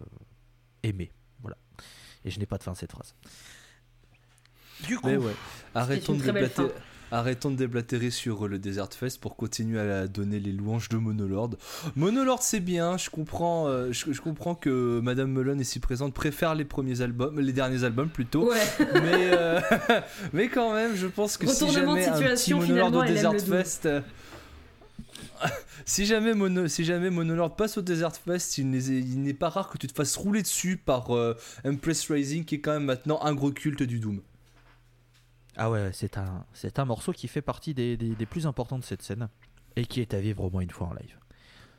aimés, 0.82 1.12
voilà. 1.40 1.56
Et 2.24 2.30
je 2.30 2.40
n'ai 2.40 2.46
pas 2.46 2.58
de 2.58 2.64
fin 2.64 2.72
à 2.72 2.74
cette 2.74 2.90
phrase. 2.90 3.14
Du 4.86 4.98
coup, 4.98 5.06
Mais 5.06 5.16
ouais, 5.16 5.32
arrêtons 5.74 6.14
une 6.14 6.18
de, 6.18 6.24
très 6.24 6.32
belle 6.32 6.48
déblatérer, 6.48 6.80
arrêtons 7.10 7.50
de 7.50 7.56
déblatérer 7.56 8.10
sur 8.10 8.48
le 8.48 8.58
Desert 8.58 8.92
Fest 8.92 9.20
pour 9.20 9.36
continuer 9.36 9.80
à 9.80 10.06
donner 10.06 10.40
les 10.40 10.52
louanges 10.52 10.88
de 10.88 10.96
Monolord. 10.96 11.50
Monolord, 11.96 12.42
c'est 12.42 12.60
bien, 12.60 12.96
je 12.96 13.10
comprends, 13.10 13.68
euh, 13.68 13.92
je, 13.92 14.12
je 14.12 14.20
comprends 14.20 14.54
que 14.54 15.00
Madame 15.00 15.30
Melon 15.30 15.58
ici 15.58 15.80
présente 15.80 16.14
préfère 16.14 16.54
les 16.54 16.64
premiers 16.64 17.00
albums, 17.00 17.38
les 17.40 17.52
derniers 17.52 17.84
albums 17.84 18.08
plutôt. 18.08 18.50
Ouais, 18.50 18.58
mais, 18.94 19.30
euh, 19.32 19.60
mais 20.32 20.48
quand 20.48 20.74
même, 20.74 20.94
je 20.96 21.06
pense 21.06 21.36
que 21.36 21.46
si 21.46 21.66
de 21.66 21.70
jamais 21.72 22.06
un 22.06 22.12
petit 22.12 22.16
situation, 22.18 22.58
Monolord 22.60 22.94
au 22.94 23.04
Desert. 23.04 23.40
Fest. 23.40 23.86
euh, 23.86 24.00
si 25.84 26.06
jamais, 26.06 26.34
Mono, 26.34 26.68
si 26.68 26.84
jamais 26.84 27.10
Monolord 27.10 27.56
passe 27.56 27.78
au 27.78 27.82
Desert 27.82 28.16
Fest, 28.16 28.58
il 28.58 28.70
n'est 28.70 28.78
il 28.78 29.22
n'est 29.22 29.34
pas 29.34 29.48
rare 29.48 29.68
que 29.68 29.78
tu 29.78 29.86
te 29.86 29.94
fasses 29.94 30.16
rouler 30.16 30.42
dessus 30.42 30.76
par 30.76 31.14
euh, 31.14 31.36
Empress 31.64 32.10
Rising, 32.10 32.44
qui 32.44 32.56
est 32.56 32.60
quand 32.60 32.72
même 32.72 32.84
maintenant 32.84 33.20
un 33.22 33.34
gros 33.34 33.50
culte 33.50 33.82
du 33.82 33.98
Doom. 33.98 34.20
Ah 35.60 35.70
ouais, 35.70 35.90
c'est 35.92 36.16
un, 36.18 36.44
c'est 36.52 36.78
un 36.78 36.84
morceau 36.84 37.12
qui 37.12 37.28
fait 37.28 37.42
partie 37.42 37.74
des, 37.74 37.96
des- 37.96 38.14
des 38.16 38.26
plus 38.26 38.46
importants 38.46 38.78
de 38.78 38.84
cette 38.84 39.02
scène 39.02 39.28
et 39.76 39.84
qui 39.86 40.00
est 40.00 40.14
à 40.14 40.20
vivre 40.20 40.42
au 40.42 40.50
moins 40.50 40.62
une 40.62 40.70
fois 40.70 40.88
en 40.88 40.94
live. 40.94 41.16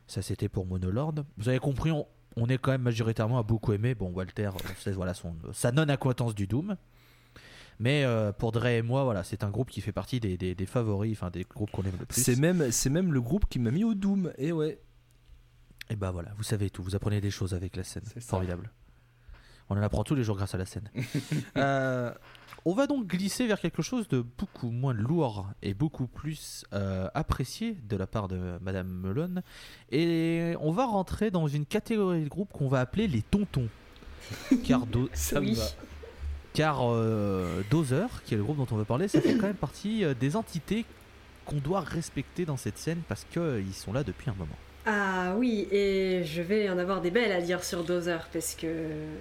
Ça, 0.07 0.21
c'était 0.21 0.49
pour 0.49 0.65
Monolord. 0.65 1.15
Vous 1.37 1.49
avez 1.49 1.59
compris, 1.59 1.91
on, 1.91 2.05
on 2.37 2.47
est 2.47 2.57
quand 2.57 2.71
même 2.71 2.81
majoritairement 2.83 3.37
à 3.39 3.43
beaucoup 3.43 3.73
aimer. 3.73 3.95
Bon, 3.95 4.09
Walter, 4.11 4.49
sait, 4.77 4.91
voilà 4.91 5.13
son, 5.13 5.35
sa 5.51 5.71
non-acquaintance 5.71 6.35
du 6.35 6.47
Doom. 6.47 6.77
Mais 7.79 8.03
euh, 8.03 8.31
pour 8.31 8.51
Dre 8.51 8.67
et 8.67 8.81
moi, 8.83 9.03
voilà, 9.03 9.23
c'est 9.23 9.43
un 9.43 9.49
groupe 9.49 9.71
qui 9.71 9.81
fait 9.81 9.91
partie 9.91 10.19
des, 10.19 10.37
des- 10.37 10.53
des 10.53 10.65
favoris, 10.67 11.13
enfin 11.17 11.31
des 11.31 11.43
groupes 11.43 11.71
qu'on 11.71 11.81
aime 11.83 11.97
le 11.99 12.05
plus. 12.05 12.21
C'est 12.21 12.35
même, 12.37 12.71
c'est 12.71 12.89
même 12.91 13.11
le 13.11 13.21
groupe 13.21 13.45
qui 13.49 13.57
m'a 13.59 13.71
mis 13.71 13.83
au 13.83 13.93
Doom. 13.95 14.31
Et 14.37 14.51
ouais. 14.51 14.79
Et 15.89 15.95
bah 15.95 16.11
voilà, 16.11 16.31
vous 16.37 16.43
savez 16.43 16.69
tout, 16.69 16.83
vous 16.83 16.95
apprenez 16.95 17.19
des 17.19 17.31
choses 17.31 17.53
avec 17.55 17.75
la 17.75 17.83
scène. 17.83 18.03
C'est. 18.05 18.21
Formidable. 18.21 18.69
On 19.71 19.77
en 19.77 19.81
apprend 19.81 20.03
tous 20.03 20.15
les 20.15 20.23
jours 20.25 20.35
grâce 20.35 20.53
à 20.53 20.57
la 20.57 20.65
scène. 20.65 20.89
Euh, 21.57 22.11
on 22.65 22.73
va 22.75 22.85
donc 22.87 23.07
glisser 23.07 23.47
vers 23.47 23.59
quelque 23.59 23.81
chose 23.81 24.07
de 24.07 24.21
beaucoup 24.21 24.69
moins 24.69 24.93
lourd 24.93 25.47
et 25.63 25.73
beaucoup 25.73 26.05
plus 26.07 26.63
euh, 26.73 27.07
apprécié 27.15 27.75
de 27.89 27.95
la 27.95 28.05
part 28.05 28.27
de 28.27 28.59
Madame 28.61 28.87
Melon. 28.87 29.41
Et 29.91 30.53
on 30.59 30.71
va 30.71 30.85
rentrer 30.85 31.31
dans 31.31 31.47
une 31.47 31.65
catégorie 31.65 32.23
de 32.25 32.29
groupe 32.29 32.51
qu'on 32.51 32.67
va 32.67 32.81
appeler 32.81 33.07
les 33.07 33.21
tontons. 33.23 33.67
Car, 34.63 34.85
Do- 34.85 35.09
Ça 35.13 35.39
Oui. 35.39 35.51
me 35.51 35.55
va. 35.55 35.63
car 36.53 36.79
euh, 36.83 37.63
Dozer, 37.71 38.07
qui 38.25 38.33
est 38.35 38.37
le 38.37 38.43
groupe 38.43 38.57
dont 38.57 38.67
on 38.71 38.77
va 38.77 38.85
parler, 38.85 39.07
ça 39.07 39.21
fait 39.21 39.35
quand 39.37 39.47
même 39.47 39.55
partie 39.55 40.03
euh, 40.05 40.13
des 40.13 40.35
entités 40.35 40.85
qu'on 41.45 41.57
doit 41.57 41.79
respecter 41.81 42.45
dans 42.45 42.57
cette 42.57 42.77
scène 42.77 42.99
parce 43.07 43.25
qu'ils 43.31 43.73
sont 43.73 43.93
là 43.93 44.03
depuis 44.03 44.29
un 44.29 44.35
moment. 44.35 44.57
Ah 44.85 45.35
oui, 45.37 45.67
et 45.71 46.23
je 46.23 46.41
vais 46.41 46.67
en 46.69 46.79
avoir 46.79 47.01
des 47.01 47.11
belles 47.11 47.31
à 47.31 47.41
dire 47.41 47.63
sur 47.63 47.83
Dozer 47.83 48.27
parce 48.33 48.55
que. 48.55 48.67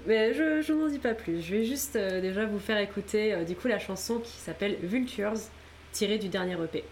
Mais 0.07 0.33
je, 0.33 0.63
je 0.63 0.73
n'en 0.73 0.89
dis 0.89 0.99
pas 0.99 1.13
plus. 1.13 1.43
Je 1.43 1.57
vais 1.57 1.65
juste 1.67 1.97
euh, 1.97 2.23
déjà 2.23 2.47
vous 2.47 2.59
faire 2.59 2.79
écouter 2.79 3.35
euh, 3.35 3.45
du 3.45 3.55
coup 3.55 3.69
la 3.69 3.79
chanson 3.79 4.21
qui 4.21 4.39
s'appelle 4.39 4.77
Vultures, 4.83 5.35
tirée 5.93 6.17
du 6.17 6.29
dernier 6.29 6.55
EP. 6.55 6.85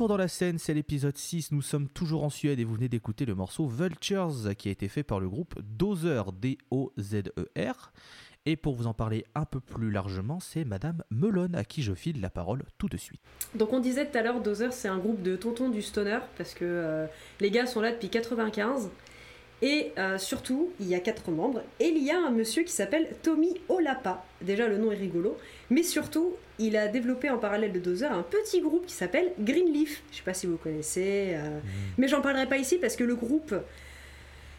Retour 0.00 0.08
dans 0.08 0.16
la 0.16 0.28
scène, 0.28 0.56
c'est 0.58 0.72
l'épisode 0.72 1.18
6, 1.18 1.52
nous 1.52 1.60
sommes 1.60 1.86
toujours 1.86 2.24
en 2.24 2.30
Suède 2.30 2.58
et 2.58 2.64
vous 2.64 2.76
venez 2.76 2.88
d'écouter 2.88 3.26
le 3.26 3.34
morceau 3.34 3.66
Vultures 3.66 4.32
qui 4.56 4.70
a 4.70 4.72
été 4.72 4.88
fait 4.88 5.02
par 5.02 5.20
le 5.20 5.28
groupe 5.28 5.60
Dozer, 5.60 6.32
D-O-Z-E-R. 6.32 7.92
Et 8.46 8.56
pour 8.56 8.76
vous 8.76 8.86
en 8.86 8.94
parler 8.94 9.26
un 9.34 9.44
peu 9.44 9.60
plus 9.60 9.90
largement, 9.90 10.40
c'est 10.40 10.64
Madame 10.64 11.02
Melon 11.10 11.52
à 11.52 11.64
qui 11.64 11.82
je 11.82 11.92
file 11.92 12.22
la 12.22 12.30
parole 12.30 12.62
tout 12.78 12.88
de 12.88 12.96
suite. 12.96 13.20
Donc 13.54 13.74
on 13.74 13.78
disait 13.78 14.10
tout 14.10 14.16
à 14.16 14.22
l'heure, 14.22 14.40
Dozer 14.40 14.72
c'est 14.72 14.88
un 14.88 14.96
groupe 14.96 15.20
de 15.20 15.36
tontons 15.36 15.68
du 15.68 15.82
stoner 15.82 16.20
parce 16.38 16.54
que 16.54 16.64
euh, 16.64 17.06
les 17.40 17.50
gars 17.50 17.66
sont 17.66 17.82
là 17.82 17.92
depuis 17.92 18.08
95 18.08 18.88
et 19.62 19.92
euh, 19.98 20.16
surtout 20.18 20.70
il 20.80 20.88
y 20.88 20.94
a 20.94 21.00
quatre 21.00 21.30
membres 21.30 21.62
et 21.80 21.86
il 21.88 22.02
y 22.02 22.10
a 22.10 22.18
un 22.18 22.30
monsieur 22.30 22.62
qui 22.62 22.72
s'appelle 22.72 23.08
Tommy 23.22 23.54
Olapa. 23.68 24.24
Déjà 24.40 24.66
le 24.68 24.78
nom 24.78 24.90
est 24.92 24.96
rigolo, 24.96 25.36
mais 25.68 25.82
surtout 25.82 26.34
il 26.58 26.76
a 26.76 26.88
développé 26.88 27.30
en 27.30 27.38
parallèle 27.38 27.72
de 27.72 27.78
Dozer 27.78 28.10
un 28.12 28.22
petit 28.22 28.60
groupe 28.60 28.86
qui 28.86 28.94
s'appelle 28.94 29.32
Greenleaf. 29.38 30.02
Je 30.12 30.16
sais 30.18 30.22
pas 30.22 30.34
si 30.34 30.46
vous 30.46 30.56
connaissez, 30.56 31.32
euh, 31.34 31.58
mais 31.98 32.08
j'en 32.08 32.20
parlerai 32.20 32.46
pas 32.46 32.58
ici 32.58 32.78
parce 32.78 32.96
que 32.96 33.04
le 33.04 33.14
groupe 33.16 33.54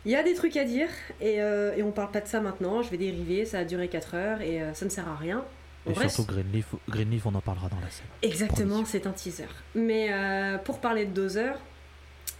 il 0.05 0.11
y 0.11 0.15
a 0.15 0.23
des 0.23 0.33
trucs 0.33 0.57
à 0.57 0.63
dire 0.63 0.89
et, 1.19 1.41
euh, 1.41 1.75
et 1.75 1.83
on 1.83 1.91
parle 1.91 2.11
pas 2.11 2.21
de 2.21 2.27
ça 2.27 2.39
maintenant. 2.41 2.81
Je 2.81 2.89
vais 2.89 2.97
dériver, 2.97 3.45
ça 3.45 3.59
a 3.59 3.65
duré 3.65 3.87
4 3.87 4.15
heures 4.15 4.41
et 4.41 4.61
euh, 4.61 4.73
ça 4.73 4.85
ne 4.85 4.89
sert 4.89 5.07
à 5.07 5.15
rien. 5.15 5.43
Et 5.87 5.93
reste- 5.93 6.15
surtout 6.15 6.31
Greenleaf, 6.33 6.65
Greenleaf, 6.89 7.25
on 7.25 7.33
en 7.35 7.41
parlera 7.41 7.69
dans 7.69 7.79
la 7.79 7.89
scène. 7.89 8.05
Exactement, 8.23 8.83
c'est 8.85 9.05
un 9.07 9.11
teaser. 9.11 9.45
Mais 9.75 10.07
euh, 10.11 10.57
pour 10.59 10.79
parler 10.79 11.05
de 11.05 11.11
Dozer, 11.11 11.53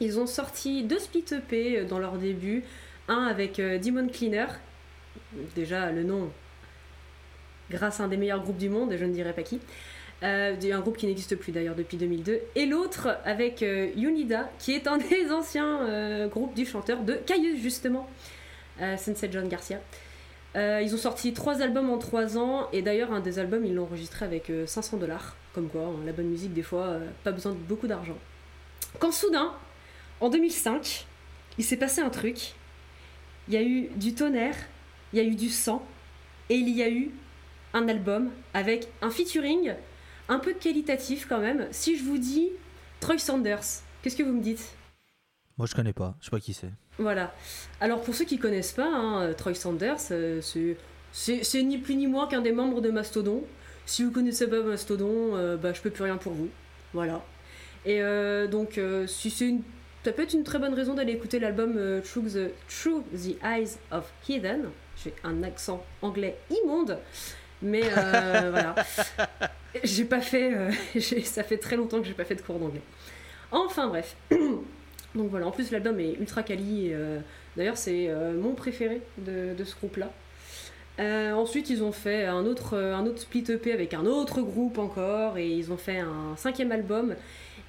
ils 0.02 0.20
ont 0.20 0.28
sorti 0.28 0.84
deux 0.84 1.00
split 1.00 1.24
EP 1.32 1.86
dans 1.86 2.00
leur 2.00 2.18
début. 2.18 2.64
Un 3.08 3.26
avec 3.26 3.60
euh, 3.60 3.78
Demon 3.78 4.08
Cleaner, 4.08 4.48
déjà 5.56 5.92
le 5.92 6.04
nom, 6.04 6.30
grâce 7.70 8.00
à 8.00 8.04
un 8.04 8.08
des 8.08 8.18
meilleurs 8.18 8.42
groupes 8.42 8.58
du 8.58 8.70
monde, 8.70 8.94
je 8.98 9.06
ne 9.06 9.14
dirais 9.14 9.34
pas 9.34 9.44
qui. 9.44 9.60
Euh, 10.24 10.56
un 10.72 10.80
groupe 10.82 10.98
qui 10.98 11.08
n'existe 11.08 11.36
plus 11.36 11.52
d'ailleurs 11.52 11.76
depuis 11.76 11.98
2002. 11.98 12.42
Et 12.56 12.66
l'autre 12.66 13.18
avec 13.26 13.64
euh, 13.64 13.90
Unida, 13.96 14.50
qui 14.60 14.74
est 14.74 14.88
un 14.88 14.98
des 15.10 15.32
anciens 15.32 15.88
euh, 15.88 16.28
groupes 16.28 16.54
du 16.54 16.66
chanteur 16.66 17.02
de 17.04 17.14
Caius 17.14 17.60
justement, 17.60 18.08
euh, 18.82 18.98
Sensei 18.98 19.30
John 19.32 19.48
Garcia. 19.48 19.80
Euh, 20.56 20.82
ils 20.84 20.94
ont 20.94 20.98
sorti 20.98 21.34
trois 21.34 21.62
albums 21.62 21.90
en 21.90 21.98
trois 21.98 22.38
ans, 22.38 22.68
et 22.74 22.82
d'ailleurs, 22.82 23.12
un 23.14 23.22
des 23.22 23.40
albums, 23.40 23.64
ils 23.66 23.74
l'ont 23.74 23.84
enregistré 23.84 24.26
avec 24.26 24.50
euh, 24.50 24.66
500 24.66 24.98
dollars. 24.98 25.36
Comme 25.54 25.70
quoi, 25.70 25.82
hein, 25.82 25.96
la 26.06 26.12
bonne 26.12 26.28
musique, 26.28 26.54
des 26.54 26.62
fois, 26.62 26.88
euh, 26.88 27.08
pas 27.24 27.32
besoin 27.32 27.54
de 27.54 27.58
beaucoup 27.58 27.88
d'argent. 27.88 28.18
Quand 29.00 29.12
soudain, 29.12 29.54
en 30.22 30.30
2005, 30.30 31.06
il 31.58 31.66
s'est 31.66 31.78
passé 31.78 32.00
un 32.02 32.10
truc. 32.10 32.54
Il 33.48 33.54
y 33.54 33.58
a 33.58 33.64
eu 33.64 33.90
du 33.96 34.14
tonnerre, 34.14 34.56
il 35.12 35.20
y 35.20 35.22
a 35.22 35.26
eu 35.26 35.36
du 35.36 35.50
sang, 35.50 35.86
et 36.50 36.56
il 36.56 36.70
y 36.70 36.82
a 36.82 36.90
eu 36.90 37.12
un 37.74 37.88
album 37.88 38.30
avec 38.54 38.88
un 39.02 39.10
featuring 39.10 39.74
un 40.30 40.40
peu 40.40 40.54
qualitatif 40.54 41.28
quand 41.28 41.40
même. 41.40 41.68
Si 41.72 41.98
je 41.98 42.04
vous 42.04 42.18
dis 42.18 42.50
Troy 43.00 43.18
Sanders, 43.18 43.84
qu'est-ce 44.02 44.16
que 44.16 44.24
vous 44.24 44.34
me 44.34 44.42
dites? 44.42 44.76
Moi, 45.58 45.68
je 45.68 45.76
connais 45.76 45.94
pas. 45.94 46.16
Je 46.20 46.26
sais 46.26 46.32
pas 46.32 46.40
qui 46.40 46.54
c'est. 46.54 46.72
Voilà. 46.98 47.34
Alors 47.80 48.02
pour 48.02 48.16
ceux 48.16 48.26
qui 48.26 48.38
connaissent 48.38 48.74
pas, 48.74 48.88
hein, 48.88 49.34
Troy 49.34 49.54
Sanders, 49.54 49.98
euh, 50.12 50.42
c'est 51.12 51.64
ni 51.64 51.78
plus 51.78 51.96
ni 51.96 52.08
moins 52.08 52.28
qu'un 52.28 52.42
des 52.42 52.52
membres 52.52 52.82
de 52.82 52.92
Mastodon. 52.92 53.44
Si 53.86 54.04
vous 54.04 54.12
connaissez 54.12 54.48
pas 54.48 54.62
Mastodon, 54.62 55.36
euh, 55.36 55.58
bah, 55.58 55.74
je 55.74 55.82
peux 55.82 55.90
plus 55.90 56.04
rien 56.04 56.18
pour 56.18 56.34
vous. 56.34 56.50
Voilà. 56.94 57.24
Et 57.86 58.02
euh, 58.02 58.48
donc, 58.48 58.78
euh, 58.78 59.08
si 59.08 59.30
c'est 59.30 59.48
une, 59.48 59.64
ça 60.04 60.12
peut 60.12 60.24
être 60.24 60.34
une 60.34 60.44
très 60.44 60.58
bonne 60.60 60.74
raison 60.74 60.94
d'aller 60.94 61.14
écouter 61.14 61.40
l'album 61.40 61.76
euh, 61.78 62.02
Through, 62.02 62.32
the, 62.32 63.44
Eyes 63.44 63.78
of 63.92 64.12
Heathen. 64.28 64.70
J'ai 65.04 65.14
un 65.24 65.44
accent 65.44 65.84
anglais 66.02 66.38
immonde, 66.50 66.98
mais 67.62 67.84
euh, 67.84 68.50
voilà. 68.52 68.76
J'ai 69.84 70.06
pas 70.06 70.22
fait, 70.22 70.54
euh, 70.54 70.72
ça 71.24 71.44
fait 71.44 71.58
très 71.58 71.76
longtemps 71.76 72.02
que 72.02 72.08
j'ai 72.08 72.14
pas 72.14 72.26
fait 72.26 72.36
de 72.36 72.42
cours 72.42 72.58
d'anglais. 72.58 72.82
Enfin 73.52 73.88
bref. 73.88 74.16
Donc 75.16 75.30
voilà, 75.30 75.46
en 75.46 75.52
plus 75.52 75.72
l'album 75.72 76.00
est 76.00 76.14
ultra 76.14 76.42
quali. 76.42 76.94
D'ailleurs, 77.58 77.76
c'est 77.76 78.10
mon 78.40 78.54
préféré 78.54 79.02
de, 79.18 79.54
de 79.54 79.64
ce 79.66 79.76
groupe-là. 79.76 80.10
Euh, 81.00 81.34
ensuite, 81.34 81.70
ils 81.70 81.84
ont 81.84 81.92
fait 81.92 82.26
un 82.26 82.46
autre, 82.46 82.78
un 82.78 83.06
autre 83.06 83.20
split 83.20 83.46
EP 83.50 83.72
avec 83.72 83.94
un 83.94 84.06
autre 84.06 84.42
groupe 84.42 84.78
encore, 84.78 85.38
et 85.38 85.50
ils 85.50 85.72
ont 85.72 85.78
fait 85.78 86.00
un 86.00 86.36
cinquième 86.38 86.72
album. 86.72 87.16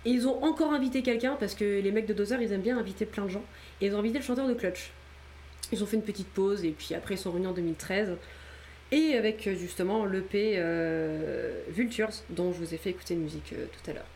Et 0.04 0.10
ils 0.10 0.26
ont 0.26 0.42
encore 0.42 0.72
invité 0.72 1.02
quelqu'un, 1.02 1.36
parce 1.38 1.54
que 1.54 1.80
les 1.80 1.92
mecs 1.92 2.06
de 2.06 2.14
Dozer, 2.14 2.40
ils 2.42 2.52
aiment 2.52 2.62
bien 2.62 2.78
inviter 2.78 3.06
plein 3.06 3.24
de 3.24 3.30
gens. 3.30 3.44
Et 3.80 3.86
ils 3.86 3.94
ont 3.94 3.98
invité 3.98 4.18
le 4.18 4.24
chanteur 4.24 4.48
de 4.48 4.54
Clutch. 4.54 4.92
Ils 5.72 5.82
ont 5.82 5.86
fait 5.86 5.96
une 5.96 6.02
petite 6.02 6.28
pause, 6.28 6.64
et 6.64 6.70
puis 6.70 6.94
après, 6.94 7.14
ils 7.14 7.18
sont 7.18 7.30
revenus 7.30 7.48
en 7.48 7.52
2013. 7.52 8.16
Et 8.90 9.16
avec 9.16 9.46
euh, 9.46 9.54
justement 9.54 10.04
l'EP 10.04 10.54
euh, 10.56 11.62
Vultures, 11.68 12.10
dont 12.30 12.52
je 12.52 12.58
vous 12.58 12.74
ai 12.74 12.76
fait 12.76 12.90
écouter 12.90 13.14
une 13.14 13.22
musique 13.22 13.54
euh, 13.54 13.66
tout 13.66 13.90
à 13.90 13.94
l'heure. 13.94 14.06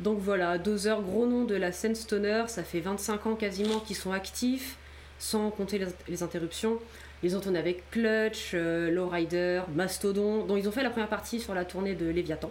Donc 0.00 0.18
voilà, 0.18 0.58
Dozer, 0.58 1.00
gros 1.02 1.26
nom 1.26 1.44
de 1.44 1.54
la 1.54 1.72
scène 1.72 1.94
stoner, 1.94 2.44
ça 2.48 2.62
fait 2.62 2.80
25 2.80 3.26
ans 3.26 3.34
quasiment 3.34 3.78
qu'ils 3.80 3.96
sont 3.96 4.12
actifs, 4.12 4.76
sans 5.18 5.50
compter 5.50 5.80
les, 6.08 6.22
interruptions. 6.22 6.78
Ils 7.22 7.36
ont 7.36 7.40
tourné 7.40 7.58
avec 7.58 7.88
Clutch, 7.90 8.52
euh, 8.54 8.90
Lowrider, 8.90 9.62
Mastodon, 9.74 10.44
dont 10.44 10.56
ils 10.56 10.68
ont 10.68 10.72
fait 10.72 10.82
la 10.82 10.90
première 10.90 11.08
partie 11.08 11.38
sur 11.38 11.54
la 11.54 11.64
tournée 11.64 11.94
de 11.94 12.06
Léviathan, 12.08 12.50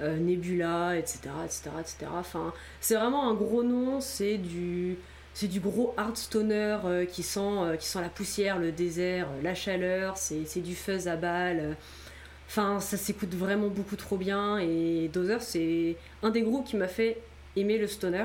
euh, 0.00 0.16
Nebula, 0.18 0.96
etc., 0.96 1.30
etc., 1.44 1.70
etc. 1.80 2.06
Enfin, 2.12 2.52
c'est 2.80 2.94
vraiment 2.94 3.28
un 3.28 3.34
gros 3.34 3.62
nom, 3.62 4.00
c'est 4.00 4.38
du, 4.38 4.96
c'est 5.34 5.48
du 5.48 5.60
gros 5.60 5.94
hard 5.96 6.16
stoner 6.16 6.78
euh, 6.84 7.04
qui, 7.04 7.22
sent, 7.22 7.40
euh, 7.40 7.76
qui 7.76 7.86
sent 7.86 8.00
la 8.00 8.08
poussière, 8.08 8.58
le 8.58 8.72
désert, 8.72 9.28
la 9.42 9.54
chaleur, 9.54 10.16
c'est, 10.16 10.60
du 10.60 10.74
fuzz 10.74 11.08
à 11.08 11.16
balles. 11.16 11.76
Enfin, 12.46 12.80
ça 12.80 12.96
s'écoute 12.96 13.34
vraiment 13.34 13.68
beaucoup 13.68 13.96
trop 13.96 14.16
bien 14.16 14.58
et 14.58 15.08
Dozer, 15.12 15.40
c'est 15.40 15.96
un 16.22 16.30
des 16.30 16.42
groupes 16.42 16.66
qui 16.66 16.76
m'a 16.76 16.88
fait 16.88 17.22
aimer 17.56 17.78
le 17.78 17.86
stoner 17.86 18.24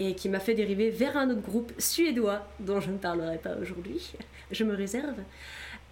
et 0.00 0.14
qui 0.14 0.28
m'a 0.28 0.40
fait 0.40 0.54
dériver 0.54 0.90
vers 0.90 1.16
un 1.16 1.30
autre 1.30 1.42
groupe 1.42 1.72
suédois 1.78 2.48
dont 2.58 2.80
je 2.80 2.90
ne 2.90 2.96
parlerai 2.96 3.38
pas 3.38 3.56
aujourd'hui. 3.60 4.12
Je 4.50 4.64
me 4.64 4.74
réserve. 4.74 5.20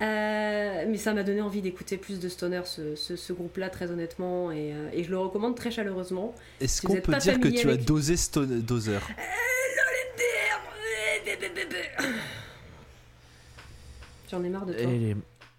Euh, 0.03 0.85
mais 0.89 0.97
ça 0.97 1.15
m'a 1.15 1.23
donné 1.23 1.41
envie 1.41 1.63
d'écouter 1.63 1.97
plus 1.97 2.19
de 2.19 2.29
stoner, 2.29 2.63
ce, 2.65 2.97
ce- 2.97 3.15
ce 3.17 3.33
groupe-là, 3.33 3.71
très 3.71 3.91
honnêtement, 3.91 4.51
et, 4.51 4.73
euh, 4.73 4.89
et 4.93 5.05
je 5.05 5.11
le 5.11 5.19
recommande 5.19 5.55
très 5.55 5.71
chaleureusement. 5.71 6.35
Est-ce 6.61 6.81
Si 6.81 6.87
qu'on 6.87 6.97
peut 7.01 7.15
dire 7.17 7.39
que 7.39 7.49
tu 7.49 7.71
as 7.71 7.77
dosé 7.77 8.17
Stone 8.17 8.61
Dozer? 8.63 9.01
J'en 14.31 14.43
ai 14.45 14.49
marre 14.49 14.67
de 14.67 14.73
toi. 14.73 14.83
Et 14.91 15.17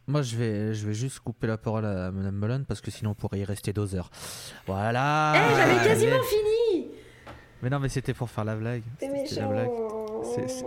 Moi, 0.08 0.22
je 0.22 0.36
vais, 0.36 0.74
je 0.74 0.86
vais 0.88 0.94
juste 0.94 1.20
couper 1.20 1.48
la 1.48 1.58
parole 1.58 1.86
à 1.86 2.12
Madame 2.12 2.36
Mullen 2.36 2.66
parce 2.66 2.82
que 2.82 2.92
sinon 2.92 3.12
on 3.12 3.14
pourrait 3.16 3.40
y 3.40 3.46
rester 3.46 3.72
deux 3.72 3.96
heures. 3.96 4.10
Voilà. 4.68 5.34
Eh, 5.36 5.56
j'avais 5.56 5.88
quasiment 5.88 6.18
Mais- 6.18 6.24
fini 6.28 6.88
Mais 7.62 7.70
non, 7.70 7.80
mais 7.80 7.90
c'était 7.90 8.14
pour 8.14 8.30
faire 8.30 8.44
la 8.46 8.56
blague. 8.56 8.82
T'es 9.00 9.10
C'était 9.26 9.42
la 9.42 9.48
blague. 9.48 9.70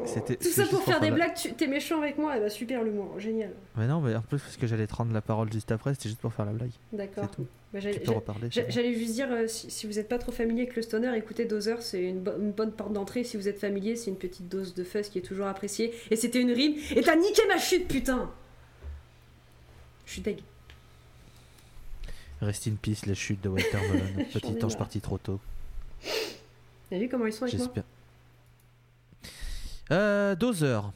C'était- 0.06 0.36
Tout 0.36 0.48
ça 0.48 0.64
pour 0.66 0.82
faire 0.82 1.00
des 1.00 1.10
la- 1.10 1.14
blagues, 1.16 1.34
tu- 1.34 1.52
t'es 1.54 1.66
méchant 1.66 1.98
avec 2.00 2.18
moi, 2.18 2.34
eh 2.36 2.40
ben, 2.40 2.48
super 2.50 2.82
l'humour, 2.84 3.18
génial. 3.18 3.50
Mais 3.76 3.86
non, 3.86 4.00
mais 4.00 4.14
en 4.14 4.20
plus, 4.22 4.38
parce 4.38 4.56
que 4.56 4.66
j'allais 4.66 4.86
te 4.86 4.94
rendre 4.94 5.12
la 5.12 5.20
parole 5.20 5.52
juste 5.52 5.70
après, 5.72 5.94
c'était 5.94 6.08
juste 6.08 6.20
pour 6.20 6.32
faire 6.32 6.44
la 6.46 6.52
blague. 6.52 6.70
D'accord. 6.92 7.24
C'est 7.30 7.36
tout. 7.36 7.46
Bah, 7.72 7.80
Tu 7.80 7.86
j'allais- 7.88 7.98
peux 8.00 8.12
reparler. 8.12 8.48
J'allais 8.50 8.94
juste 8.94 9.14
dire, 9.14 9.28
euh, 9.30 9.46
si, 9.48 9.70
si 9.70 9.86
vous 9.86 9.94
n'êtes 9.94 10.08
pas 10.08 10.18
trop 10.18 10.32
familier 10.32 10.62
avec 10.62 10.76
le 10.76 10.82
stoner, 10.82 11.16
écoutez 11.16 11.44
Dozer, 11.44 11.82
c'est 11.82 12.02
une, 12.02 12.20
bo- 12.20 12.36
une 12.40 12.52
bonne 12.52 12.72
porte 12.72 12.92
d'entrée. 12.92 13.24
Si 13.24 13.36
vous 13.36 13.48
êtes 13.48 13.58
familier, 13.58 13.96
c'est 13.96 14.10
une 14.10 14.16
petite 14.16 14.48
dose 14.48 14.74
de 14.74 14.84
fuzz 14.84 15.08
qui 15.08 15.18
est 15.18 15.22
toujours 15.22 15.46
appréciée. 15.46 15.92
Et 16.10 16.16
c'était 16.16 16.40
une 16.40 16.52
rime. 16.52 16.74
Et 16.94 17.02
t'as 17.02 17.16
niqué 17.16 17.42
ma 17.48 17.58
chute, 17.58 17.88
putain 17.88 18.30
Je 20.06 20.12
suis 20.12 20.22
deg. 20.22 20.38
Rest 22.40 22.66
in 22.68 22.74
peace, 22.80 23.06
la 23.06 23.14
chute 23.14 23.40
de 23.42 23.48
Walter 23.48 23.78
ai 24.18 24.24
Petit 24.24 24.64
ange 24.64 24.76
parti 24.76 25.00
trop 25.00 25.18
tôt. 25.18 25.40
T'as 26.90 26.98
vu 26.98 27.08
comment 27.08 27.26
ils 27.26 27.32
sont 27.32 27.44
avec 27.44 27.54
moi? 27.54 27.64
J'espère. 27.66 27.84
Euh, 29.92 30.34
Dozer. 30.34 30.92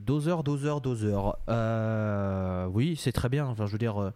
Dozer, 0.00 0.42
Dozer, 0.42 0.80
Dozer. 0.80 1.36
Euh, 1.48 2.66
oui, 2.66 2.96
c'est 2.96 3.12
très 3.12 3.28
bien. 3.28 3.46
Enfin, 3.46 3.66
je 3.66 3.72
veux 3.72 3.78
dire, 3.78 4.00
euh, 4.00 4.10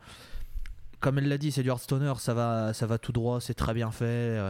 comme 1.01 1.19
elle 1.19 1.29
l'a 1.29 1.39
dit, 1.39 1.53
c'est 1.53 1.63
du 1.63 1.69
Hearthstoner, 1.69 2.15
ça 2.19 2.35
va, 2.35 2.73
ça 2.73 2.87
va 2.87 2.99
tout 2.99 3.13
droit, 3.13 3.41
c'est 3.41 3.55
très 3.55 3.75
bien 3.75 3.91
fait. 3.91 4.41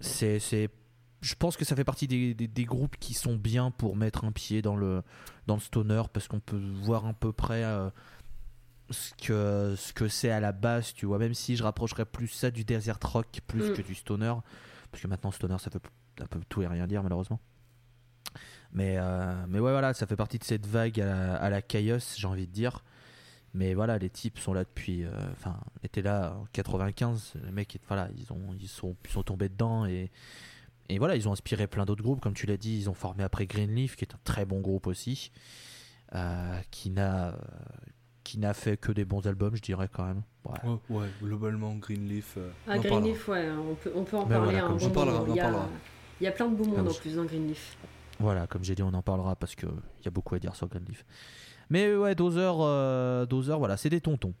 C'est, 0.00 0.38
c'est, 0.40 0.68
je 1.20 1.34
pense 1.34 1.56
que 1.56 1.64
ça 1.64 1.76
fait 1.76 1.84
partie 1.84 2.08
des, 2.08 2.34
des- 2.34 2.48
des 2.48 2.64
groupes 2.64 2.96
qui 2.98 3.14
sont 3.14 3.36
bien 3.36 3.70
pour 3.70 3.96
mettre 3.96 4.24
un 4.24 4.32
pied 4.32 4.62
dans 4.62 4.76
le, 4.76 5.02
dans 5.46 5.54
le 5.54 5.60
stoner 5.60 6.02
parce 6.12 6.26
qu'on 6.28 6.40
peut 6.40 6.60
voir 6.82 7.06
à 7.06 7.12
peu 7.12 7.32
près 7.32 7.62
euh, 7.64 7.90
ce 8.90 9.12
que, 9.14 9.74
ce 9.76 9.92
que 9.92 10.08
c'est 10.08 10.30
à 10.30 10.40
la 10.40 10.52
base, 10.52 10.92
tu 10.94 11.06
vois. 11.06 11.18
Même 11.18 11.34
si 11.34 11.54
je 11.56 11.62
rapprocherais 11.62 12.06
plus 12.06 12.28
ça 12.28 12.50
du 12.50 12.64
desert 12.64 12.98
rock 13.02 13.40
plus 13.46 13.70
Mm. 13.70 13.74
que 13.74 13.82
du 13.82 13.94
stoner, 13.94 14.34
parce 14.90 15.02
que 15.02 15.08
maintenant 15.08 15.30
stoner 15.30 15.58
ça 15.58 15.70
peut 15.70 15.80
un 16.20 16.26
peu 16.26 16.40
tout 16.48 16.60
et 16.62 16.66
rien 16.66 16.86
dire 16.86 17.02
malheureusement. 17.02 17.38
Mais, 18.72 18.96
euh, 18.98 19.34
mais 19.48 19.58
ouais, 19.58 19.72
voilà, 19.72 19.94
ça 19.94 20.06
fait 20.06 20.16
partie 20.16 20.38
de 20.38 20.44
cette 20.44 20.66
vague 20.66 21.00
à 21.00 21.06
la, 21.06 21.34
à 21.36 21.50
la 21.50 21.62
Chaos, 21.62 21.98
j'ai 22.16 22.26
envie 22.26 22.46
de 22.46 22.52
dire. 22.52 22.84
Mais 23.52 23.74
voilà, 23.74 23.98
les 23.98 24.10
types 24.10 24.38
sont 24.38 24.52
là 24.52 24.62
depuis. 24.64 25.04
euh, 25.04 25.10
Enfin, 25.32 25.56
étaient 25.82 26.02
là 26.02 26.36
en 26.40 26.46
95. 26.52 27.32
Les 27.44 27.50
mecs, 27.50 27.78
voilà, 27.88 28.08
ils, 28.16 28.32
ont, 28.32 28.54
ils, 28.60 28.68
sont, 28.68 28.94
ils 29.04 29.10
sont 29.10 29.22
tombés 29.22 29.48
dedans 29.48 29.86
et. 29.86 30.10
Et 30.92 30.98
voilà, 30.98 31.14
ils 31.14 31.28
ont 31.28 31.32
inspiré 31.32 31.68
plein 31.68 31.84
d'autres 31.84 32.02
groupes, 32.02 32.20
comme 32.20 32.34
tu 32.34 32.46
l'as 32.46 32.56
dit, 32.56 32.76
ils 32.76 32.90
ont 32.90 32.94
formé 32.94 33.22
après 33.22 33.46
Greenleaf, 33.46 33.94
qui 33.94 34.04
est 34.04 34.12
un 34.12 34.18
très 34.24 34.44
bon 34.44 34.58
groupe 34.58 34.88
aussi, 34.88 35.30
euh, 36.16 36.58
qui 36.72 36.90
n'a 36.90 37.36
qui 38.24 38.38
n'a 38.40 38.54
fait 38.54 38.76
que 38.76 38.90
des 38.90 39.04
bons 39.04 39.24
albums, 39.28 39.54
je 39.54 39.62
dirais 39.62 39.88
quand 39.92 40.04
même. 40.04 40.22
Ouais. 40.44 40.58
Ouais, 40.68 40.78
ouais, 41.02 41.06
globalement, 41.22 41.76
Greenleaf. 41.76 42.34
euh, 42.38 42.50
Ah, 42.66 42.72
parlera. 42.74 42.88
Greenleaf, 43.02 43.28
ouais, 43.28 43.48
on 43.50 43.74
peut, 43.76 43.92
on 43.94 44.02
peut 44.02 44.16
en 44.16 44.26
Mais 44.26 44.34
parler 44.34 44.50
voilà, 44.50 44.64
un 44.64 44.68
comme 44.68 44.78
bon 44.78 44.86
on 44.86 44.90
parlera, 44.90 45.18
moment. 45.20 45.30
on 45.30 45.34
Il 45.34 45.36
y 45.36 45.40
a, 45.40 45.44
parlera. 45.44 45.68
il 46.20 46.24
y 46.24 46.26
a 46.26 46.32
plein 46.32 46.48
de 46.48 46.56
beaux 46.56 46.64
mondes 46.64 46.74
Comme 46.76 46.88
en 46.88 46.94
plus 46.94 47.14
dans 47.14 47.24
Greenleaf. 47.24 47.76
Voilà, 48.20 48.46
comme 48.46 48.62
j'ai 48.62 48.74
dit, 48.74 48.82
on 48.82 48.92
en 48.92 49.02
parlera 49.02 49.34
parce 49.34 49.54
qu'il 49.54 49.68
y 50.04 50.08
a 50.08 50.10
beaucoup 50.10 50.34
à 50.34 50.38
dire 50.38 50.54
sur 50.54 50.68
Greenleaf. 50.68 51.04
Mais 51.70 51.94
ouais, 51.94 52.14
Dozer, 52.14 52.54
euh, 52.60 53.24
Dozer 53.24 53.58
voilà, 53.58 53.76
c'est 53.76 53.88
des 53.88 54.00
tontons. 54.00 54.34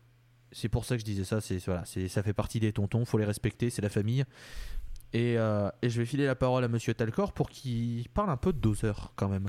C'est 0.52 0.68
pour 0.68 0.84
ça 0.84 0.96
que 0.96 1.00
je 1.00 1.04
disais 1.04 1.24
ça, 1.24 1.40
c'est 1.40 1.64
voilà, 1.64 1.84
ça 1.84 2.22
fait 2.22 2.32
partie 2.32 2.60
des 2.60 2.72
tontons, 2.72 3.04
faut 3.04 3.18
les 3.18 3.24
respecter, 3.24 3.70
c'est 3.70 3.82
la 3.82 3.88
famille. 3.88 4.24
Et, 5.12 5.38
euh, 5.38 5.70
et 5.80 5.88
je 5.88 6.00
vais 6.00 6.06
filer 6.06 6.26
la 6.26 6.34
parole 6.34 6.62
à 6.62 6.68
Monsieur 6.68 6.92
Talcor 6.92 7.32
pour 7.32 7.48
qu'il 7.48 8.08
parle 8.10 8.30
un 8.30 8.36
peu 8.36 8.52
de 8.52 8.58
Dozer 8.58 9.12
quand 9.16 9.28
même. 9.28 9.48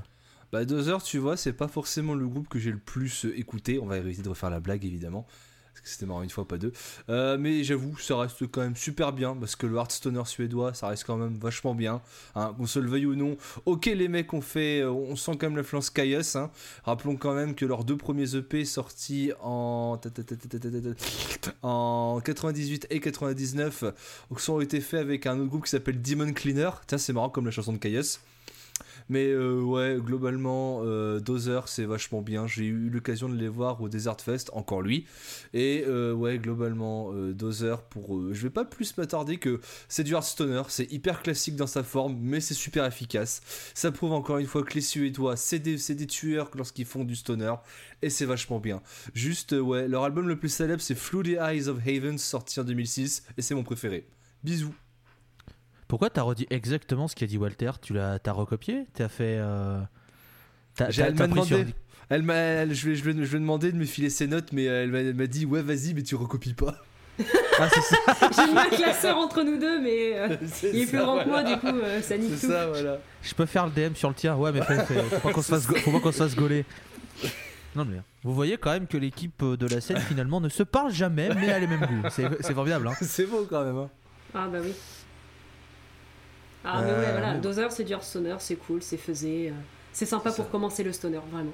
Bah, 0.52 0.64
Dozer, 0.64 1.04
tu 1.04 1.18
vois, 1.18 1.38
c'est 1.38 1.54
pas 1.54 1.68
forcément 1.68 2.14
le 2.14 2.28
groupe 2.28 2.48
que 2.48 2.60
j'ai 2.60 2.72
le 2.72 2.80
plus 2.80 3.26
écouté. 3.36 3.80
On 3.80 3.86
va 3.86 3.98
éviter 3.98 4.22
de 4.22 4.30
refaire 4.30 4.50
la 4.50 4.60
blague, 4.60 4.86
évidemment. 4.86 5.26
Parce 5.74 5.82
que 5.82 5.90
c'était 5.90 6.06
marrant 6.06 6.22
une 6.22 6.30
fois, 6.30 6.48
pas 6.48 6.58
deux. 6.58 6.74
Euh, 7.10 7.38
mais 7.40 7.64
j'avoue, 7.64 7.98
ça 7.98 8.18
reste 8.18 8.46
quand 8.52 8.62
même 8.62 8.76
super 8.76 9.14
bien. 9.14 9.36
Parce 9.36 9.56
que 9.56 9.66
le 9.66 9.78
Hearthstoner 9.78 10.26
suédois, 10.26 10.74
ça 10.74 10.88
reste 10.90 11.06
quand 11.06 11.18
même 11.18 11.38
vachement 11.38 11.74
bien. 11.74 12.02
Hein, 12.36 12.54
qu'on 12.58 12.66
se 12.68 12.78
le 12.80 12.90
veuille 12.90 13.06
ou 13.06 13.16
non. 13.16 13.38
Ok, 13.66 13.86
les 13.86 14.08
mecs 14.08 14.34
ont 14.34 14.42
fait. 14.42 14.82
euh, 14.82 14.92
On 14.92 15.16
sent 15.16 15.32
quand 15.40 15.48
même 15.48 15.58
l'influence 15.58 15.90
Caius. 15.90 16.36
Hein. 16.36 16.52
Rappelons 16.84 17.16
quand 17.16 17.34
même 17.34 17.56
que 17.56 17.66
leurs 17.66 17.84
deux 17.84 17.98
premiers 17.98 18.36
EP 18.36 18.66
sortis 18.66 19.32
en. 19.42 20.00
En 21.62 22.22
98 22.24 22.88
et 22.90 23.00
99 23.00 23.84
euh, 23.84 23.92
ont 24.50 24.62
été 24.62 24.82
faits 24.82 25.00
avec 25.00 25.26
un 25.26 25.40
autre 25.40 25.50
groupe 25.50 25.64
qui 25.66 25.72
s'appelle 25.72 26.02
Demon 26.02 26.34
Cleaner. 26.34 26.70
Tiens, 26.88 26.98
c'est 26.98 27.14
marrant 27.14 27.30
comme 27.30 27.46
la 27.46 27.52
chanson 27.52 27.74
de 27.74 27.78
Caius. 27.78 28.20
Mais 29.12 29.28
euh, 29.28 29.60
ouais, 29.60 29.98
globalement, 30.00 30.84
euh, 30.86 31.20
Dozer, 31.20 31.68
c'est 31.68 31.84
vachement 31.84 32.22
bien. 32.22 32.48
J'ai 32.48 32.64
eu 32.64 32.90
l'occasion 32.90 33.28
de 33.28 33.36
les 33.36 33.50
voir 33.50 33.82
au 33.82 33.90
Desert 33.90 34.22
Fest, 34.22 34.50
encore 34.54 34.82
lui. 34.82 35.06
Et 35.54 35.84
euh, 35.86 36.14
ouais, 36.14 36.40
globalement, 36.40 37.12
Dozer, 37.34 37.82
pour. 37.90 38.34
je 38.34 38.42
vais 38.42 38.50
pas 38.50 38.64
plus 38.64 38.96
m'attarder 38.96 39.36
que 39.36 39.60
c'est 39.90 40.06
du 40.06 40.14
Hearthstoner. 40.14 40.62
C'est 40.70 40.90
hyper 40.94 41.24
classique 41.24 41.58
dans 41.58 41.68
sa 41.68 41.84
forme, 41.84 42.18
mais 42.22 42.40
c'est 42.40 42.54
super 42.54 42.86
efficace. 42.86 43.42
Ça 43.74 43.92
prouve 43.92 44.14
encore 44.14 44.38
une 44.38 44.48
fois 44.48 44.64
que 44.64 44.76
les 44.76 44.82
Suédois, 44.82 45.36
c'est 45.36 45.60
des, 45.60 46.08
tueurs 46.08 46.50
lorsqu'ils 46.56 46.86
font 46.86 47.04
du 47.04 47.18
stoner. 47.18 47.56
Et 48.02 48.10
c'est 48.10 48.26
vachement 48.26 48.62
bien. 48.62 48.82
Juste, 49.14 49.52
ouais, 49.52 49.90
leur 49.90 50.06
album 50.06 50.30
le 50.30 50.40
plus 50.40 50.48
célèbre, 50.48 50.82
c'est 50.82 50.96
Through 50.96 51.24
the 51.24 51.38
Eyes 51.38 51.68
of 51.68 51.86
Haven, 51.86 52.18
sorti 52.18 52.62
en 52.62 52.64
2006. 52.64 53.24
Et 53.38 53.42
c'est 53.42 53.56
mon 53.56 53.64
préféré. 53.64 54.08
Bisous. 54.42 54.74
Pourquoi 55.92 56.10
t'as 56.10 56.22
redit 56.22 56.48
exactement 56.50 57.10
ce 57.10 57.16
qu'a 57.18 57.26
dit 57.28 57.38
Walter 57.38 57.72
Tu 57.82 57.92
l'as 57.94 58.18
t'as 58.18 58.32
recopié 58.32 58.86
T'as 58.94 59.10
fait. 59.10 59.36
euh, 59.40 59.78
T'as 60.76 60.90
J'ai- 60.90 61.02
t'as- 61.02 61.08
elle 61.10 61.16
t'as 61.16 61.28
m'a 61.28 61.36
pris 61.36 61.46
sur- 61.46 61.58
demandé. 61.58 61.74
Elle 62.10 62.24
m'a, 62.24 62.34
elle- 62.36 62.74
je, 62.74 62.86
lui 62.88 62.94
ai- 62.94 62.96
je, 62.96 63.04
lui 63.10 63.26
je 63.26 63.30
lui 63.30 63.36
ai 63.36 63.40
demandé 63.42 63.74
de 63.74 63.78
me 63.78 63.84
filer 63.84 64.10
ses 64.10 64.26
notes, 64.26 64.54
mais 64.54 64.64
elle 64.64 64.90
m'a, 64.90 65.00
elle 65.00 65.14
m'a 65.16 65.28
dit 65.28 65.46
ouais 65.46 65.62
vas-y, 65.62 65.94
mais 65.94 66.02
tu 66.04 66.16
recopies 66.16 66.54
pas. 66.54 66.76
Ah, 67.60 67.68
c'est 67.74 67.82
ça. 67.82 67.98
J'ai 68.72 68.78
classeur 68.78 69.18
entre 69.18 69.44
nous 69.44 69.58
deux, 69.60 69.82
mais 69.82 70.18
euh, 70.18 70.38
il 70.64 70.80
est 70.80 70.86
ça, 70.86 70.92
plus 70.92 70.98
grand 71.00 71.20
que 71.24 71.28
moi, 71.28 71.44
du 71.44 71.58
coup, 71.58 71.68
euh, 71.68 72.02
ça 72.02 72.18
nique 72.18 72.32
C'est 72.38 72.48
tout. 72.48 72.54
ça, 72.54 72.68
voilà. 72.68 72.98
Je 73.22 73.34
peux 73.34 73.46
faire 73.46 73.66
le 73.66 73.72
DM 73.74 73.94
sur 73.94 74.08
le 74.08 74.16
tien. 74.16 74.36
Ouais, 74.38 74.54
mais 74.54 74.62
fais- 74.62 74.78
faut 74.86 75.20
pas 75.20 75.34
qu'on 75.34 75.42
se 75.42 75.50
fasse, 75.50 75.68
go- 75.68 75.76
faut 75.76 75.92
pas 75.92 76.00
qu'on 76.00 76.12
se 76.14 76.18
fasse 76.20 76.36
gauler. 76.38 76.64
Non 77.76 77.84
mais 77.86 77.98
vous 78.24 78.34
voyez 78.34 78.58
quand 78.58 78.72
même 78.72 78.88
que 78.88 78.98
l'équipe 78.98 79.44
de 79.44 79.68
la 79.68 79.82
scène 79.82 80.00
finalement 80.00 80.40
ne 80.42 80.48
se 80.50 80.64
parle 80.64 80.92
jamais, 80.94 81.30
mais 81.36 81.52
a 81.52 81.60
les 81.60 81.68
mêmes 81.68 81.82
goûts. 81.86 82.08
C'est 82.12 82.28
c'est 82.42 82.54
formidable. 82.54 82.88
Hein. 82.88 82.94
C'est 83.02 83.26
beau 83.26 83.46
quand 83.50 83.64
même. 83.66 83.78
Hein. 83.78 83.90
Ah 84.34 84.48
bah 84.52 84.60
oui. 84.64 84.72
Ah 86.64 86.82
mais 86.84 86.90
Euh, 86.92 87.00
ouais, 87.06 87.12
voilà, 87.12 87.34
mais- 87.34 87.42
Dozer 87.42 87.72
c'est 87.72 87.84
du 87.84 87.94
stoner, 88.02 88.36
c'est 88.40 88.56
cool, 88.56 88.82
c'est 88.84 88.98
faisé. 88.98 89.50
euh, 89.50 89.54
C'est 89.94 90.06
sympa 90.06 90.32
pour 90.32 90.46
ça. 90.46 90.52
commencer 90.52 90.84
le 90.84 90.94
stoner, 90.94 91.20
vraiment. 91.32 91.52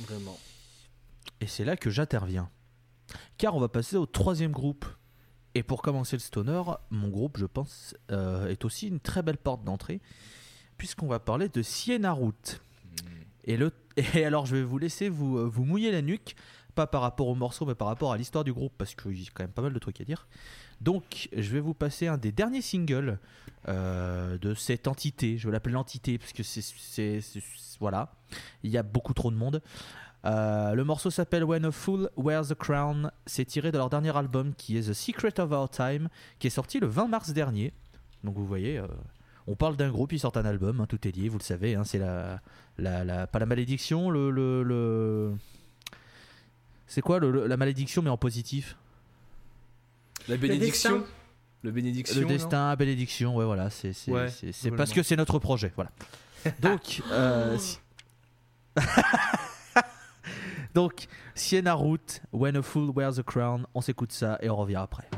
Vraiment. 0.00 0.38
Et 1.40 1.46
c'est 1.46 1.64
là 1.64 1.76
que 1.76 1.90
j'interviens. 1.90 2.50
Car 3.38 3.54
on 3.56 3.60
va 3.60 3.68
passer 3.68 3.96
au 3.96 4.06
troisième 4.06 4.52
groupe. 4.52 4.84
Et 5.54 5.62
pour 5.62 5.82
commencer 5.82 6.16
le 6.16 6.20
stoner, 6.20 6.62
mon 6.90 7.08
groupe, 7.08 7.36
je 7.38 7.44
pense, 7.46 7.94
euh, 8.10 8.48
est 8.48 8.64
aussi 8.64 8.88
une 8.88 9.00
très 9.00 9.22
belle 9.22 9.36
porte 9.36 9.62
d'entrée, 9.64 10.00
puisqu'on 10.78 11.08
va 11.08 11.18
parler 11.20 11.48
de 11.50 11.60
Siena 11.62 12.12
Route. 12.12 12.60
Et, 13.44 13.56
le, 13.58 13.70
et 14.14 14.24
alors, 14.24 14.46
je 14.46 14.56
vais 14.56 14.62
vous 14.62 14.78
laisser 14.78 15.08
vous, 15.10 15.36
euh, 15.38 15.44
vous 15.44 15.64
mouiller 15.64 15.90
la 15.92 16.00
nuque, 16.00 16.36
pas 16.74 16.86
par 16.86 17.02
rapport 17.02 17.28
au 17.28 17.34
morceau, 17.34 17.66
mais 17.66 17.74
par 17.74 17.88
rapport 17.88 18.12
à 18.12 18.16
l'histoire 18.16 18.44
du 18.44 18.52
groupe, 18.52 18.72
parce 18.78 18.94
qu'il 18.94 19.20
y 19.20 19.26
a 19.26 19.30
quand 19.34 19.42
même 19.44 19.52
pas 19.52 19.60
mal 19.62 19.74
de 19.74 19.78
trucs 19.78 20.00
à 20.00 20.04
dire. 20.04 20.26
Donc, 20.82 21.28
je 21.32 21.50
vais 21.52 21.60
vous 21.60 21.74
passer 21.74 22.08
un 22.08 22.18
des 22.18 22.32
derniers 22.32 22.60
singles 22.60 23.18
euh, 23.68 24.36
de 24.38 24.54
cette 24.54 24.88
entité. 24.88 25.38
Je 25.38 25.46
vais 25.46 25.52
l'appeler 25.52 25.74
l'entité, 25.74 26.18
parce 26.18 26.32
que 26.32 26.42
c'est. 26.42 27.20
Voilà. 27.78 28.12
Il 28.64 28.70
y 28.70 28.78
a 28.78 28.82
beaucoup 28.82 29.14
trop 29.14 29.30
de 29.30 29.36
monde. 29.36 29.62
Euh, 30.24 30.74
le 30.74 30.84
morceau 30.84 31.10
s'appelle 31.10 31.44
When 31.44 31.64
a 31.64 31.70
Fool 31.70 32.10
Wears 32.16 32.50
a 32.50 32.54
Crown. 32.56 33.12
C'est 33.26 33.44
tiré 33.44 33.70
de 33.70 33.78
leur 33.78 33.90
dernier 33.90 34.16
album 34.16 34.54
qui 34.54 34.76
est 34.76 34.88
The 34.88 34.92
Secret 34.92 35.38
of 35.38 35.52
Our 35.52 35.70
Time, 35.70 36.08
qui 36.40 36.48
est 36.48 36.50
sorti 36.50 36.80
le 36.80 36.88
20 36.88 37.06
mars 37.08 37.30
dernier. 37.32 37.72
Donc 38.24 38.36
vous 38.36 38.46
voyez, 38.46 38.78
euh, 38.78 38.86
on 39.46 39.56
parle 39.56 39.76
d'un 39.76 39.90
groupe, 39.90 40.12
ils 40.12 40.20
sortent 40.20 40.36
un 40.36 40.44
album, 40.44 40.80
hein, 40.80 40.86
tout 40.88 41.06
est 41.08 41.16
lié, 41.16 41.28
vous 41.28 41.38
le 41.38 41.42
savez. 41.42 41.74
hein, 41.74 41.82
c'est 41.84 41.98
la, 41.98 42.40
pas 43.26 43.38
la 43.38 43.46
malédiction, 43.46 44.10
le, 44.10 45.34
c'est 46.86 47.00
quoi 47.00 47.18
la 47.20 47.56
malédiction 47.56 48.02
mais 48.02 48.10
en 48.10 48.16
positif? 48.16 48.76
La 50.28 50.36
bénédiction. 50.36 50.98
destin. 50.98 51.12
Le 51.64 51.70
bénédiction. 51.70 52.20
Le 52.20 52.26
destin, 52.26 52.68
la 52.70 52.76
bénédiction, 52.76 53.36
ouais 53.36 53.44
voilà, 53.44 53.70
c'est 53.70 53.92
Ouais, 54.08 54.28
parce 54.76 54.92
que 54.92 55.02
c'est 55.02 55.16
notre 55.16 55.38
projet, 55.38 55.72
voilà. 55.76 55.90
Donc 56.60 57.00
euh, 57.12 57.56
si- 57.58 57.78
donc 60.74 61.06
Siena 61.34 61.74
Route, 61.74 62.20
When 62.32 62.56
a 62.56 62.62
Fool 62.62 62.90
Wears 62.90 63.18
a 63.18 63.22
Crown, 63.22 63.66
on 63.74 63.80
s'écoute 63.80 64.12
ça 64.12 64.38
et 64.40 64.48
on 64.50 64.56
revient 64.56 64.76
après. 64.76 65.08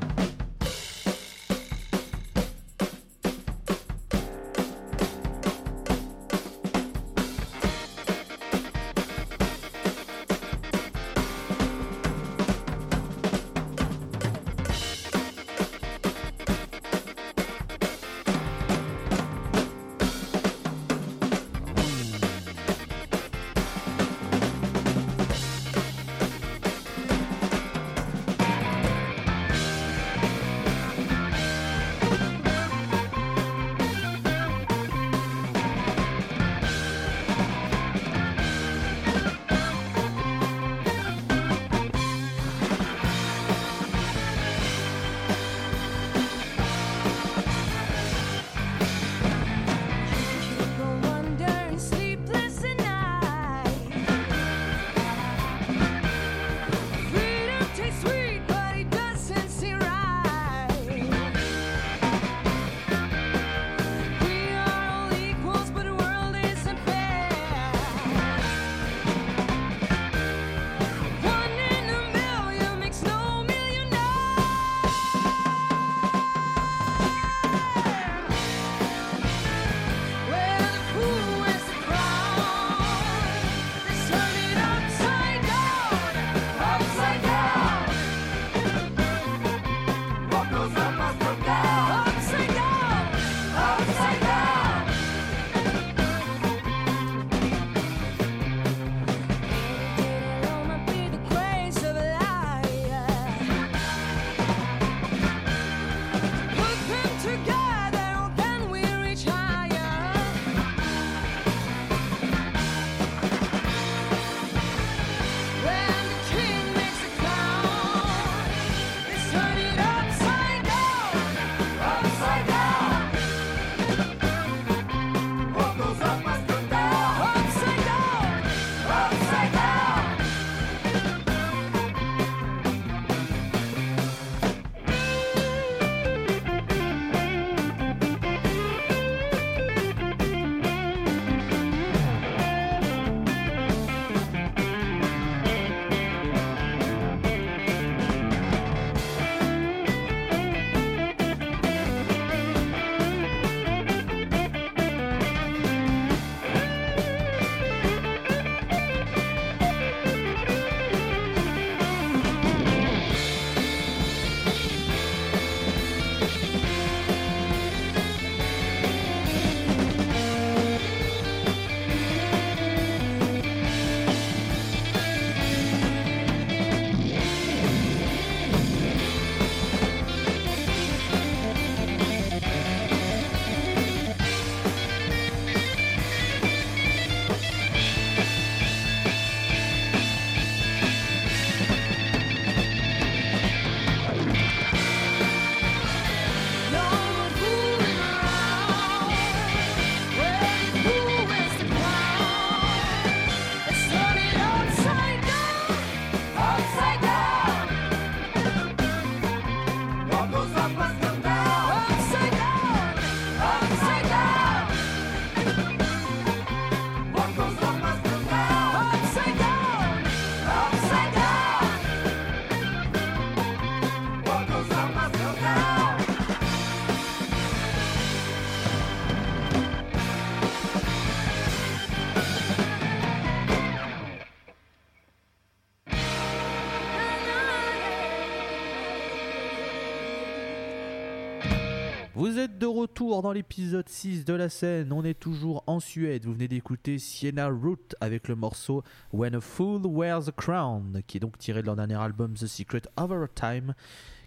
Retour 242.84 243.22
dans 243.22 243.32
l'épisode 243.32 243.88
6 243.88 244.26
de 244.26 244.34
la 244.34 244.50
scène, 244.50 244.92
on 244.92 245.02
est 245.04 245.18
toujours 245.18 245.64
en 245.66 245.80
Suède, 245.80 246.26
vous 246.26 246.34
venez 246.34 246.48
d'écouter 246.48 246.98
Sienna 246.98 247.48
Root 247.48 247.78
avec 248.02 248.28
le 248.28 248.34
morceau 248.36 248.82
When 249.10 249.34
a 249.36 249.40
Fool 249.40 249.86
Wears 249.86 250.28
a 250.28 250.32
Crown, 250.32 251.00
qui 251.06 251.16
est 251.16 251.20
donc 251.20 251.38
tiré 251.38 251.62
de 251.62 251.66
leur 251.66 251.76
dernier 251.76 251.94
album 251.94 252.34
The 252.34 252.46
Secret 252.46 252.82
of 252.98 253.10
Our 253.10 253.26
Time, 253.34 253.72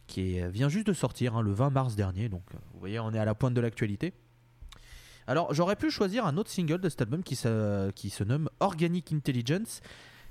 qui 0.07 0.37
est- 0.37 0.49
vient 0.49 0.69
juste 0.69 0.87
de 0.87 0.93
sortir 0.93 1.35
hein, 1.35 1.43
le 1.43 1.51
20 1.51 1.69
mars 1.69 1.95
dernier, 1.95 2.29
donc 2.29 2.41
euh, 2.55 2.57
vous 2.73 2.79
voyez 2.79 2.99
on 2.99 3.11
est 3.13 3.19
à 3.19 3.25
la 3.25 3.35
pointe 3.35 3.53
de 3.53 3.61
l'actualité. 3.61 4.13
Alors 5.27 5.53
j'aurais 5.53 5.75
pu 5.75 5.91
choisir 5.91 6.25
un 6.25 6.35
autre 6.37 6.49
single 6.49 6.79
de 6.81 6.89
cet 6.89 7.01
album 7.03 7.21
qui, 7.21 7.35
se- 7.35 7.91
qui 7.91 8.09
se 8.09 8.23
nomme 8.23 8.49
Organic 8.59 9.13
Intelligence, 9.13 9.81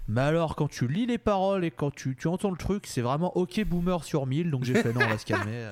mais 0.09 0.23
alors 0.23 0.57
quand 0.57 0.67
tu 0.69 0.89
lis 0.89 1.07
les 1.07 1.19
paroles 1.19 1.65
et 1.65 1.71
quand 1.71 1.95
tu, 1.95 2.17
tu 2.17 2.27
entends 2.27 2.51
le 2.51 2.57
truc, 2.57 2.89
c'est 2.89 3.03
vraiment 3.03 3.37
ok 3.37 3.65
boomer 3.65 4.03
sur 4.03 4.27
1000, 4.27 4.51
donc 4.51 4.65
j'ai 4.65 4.75
fait 4.75 4.93
non 4.95 5.01
on 5.05 5.09
va 5.11 5.17
se 5.19 5.25
calmer. 5.27 5.69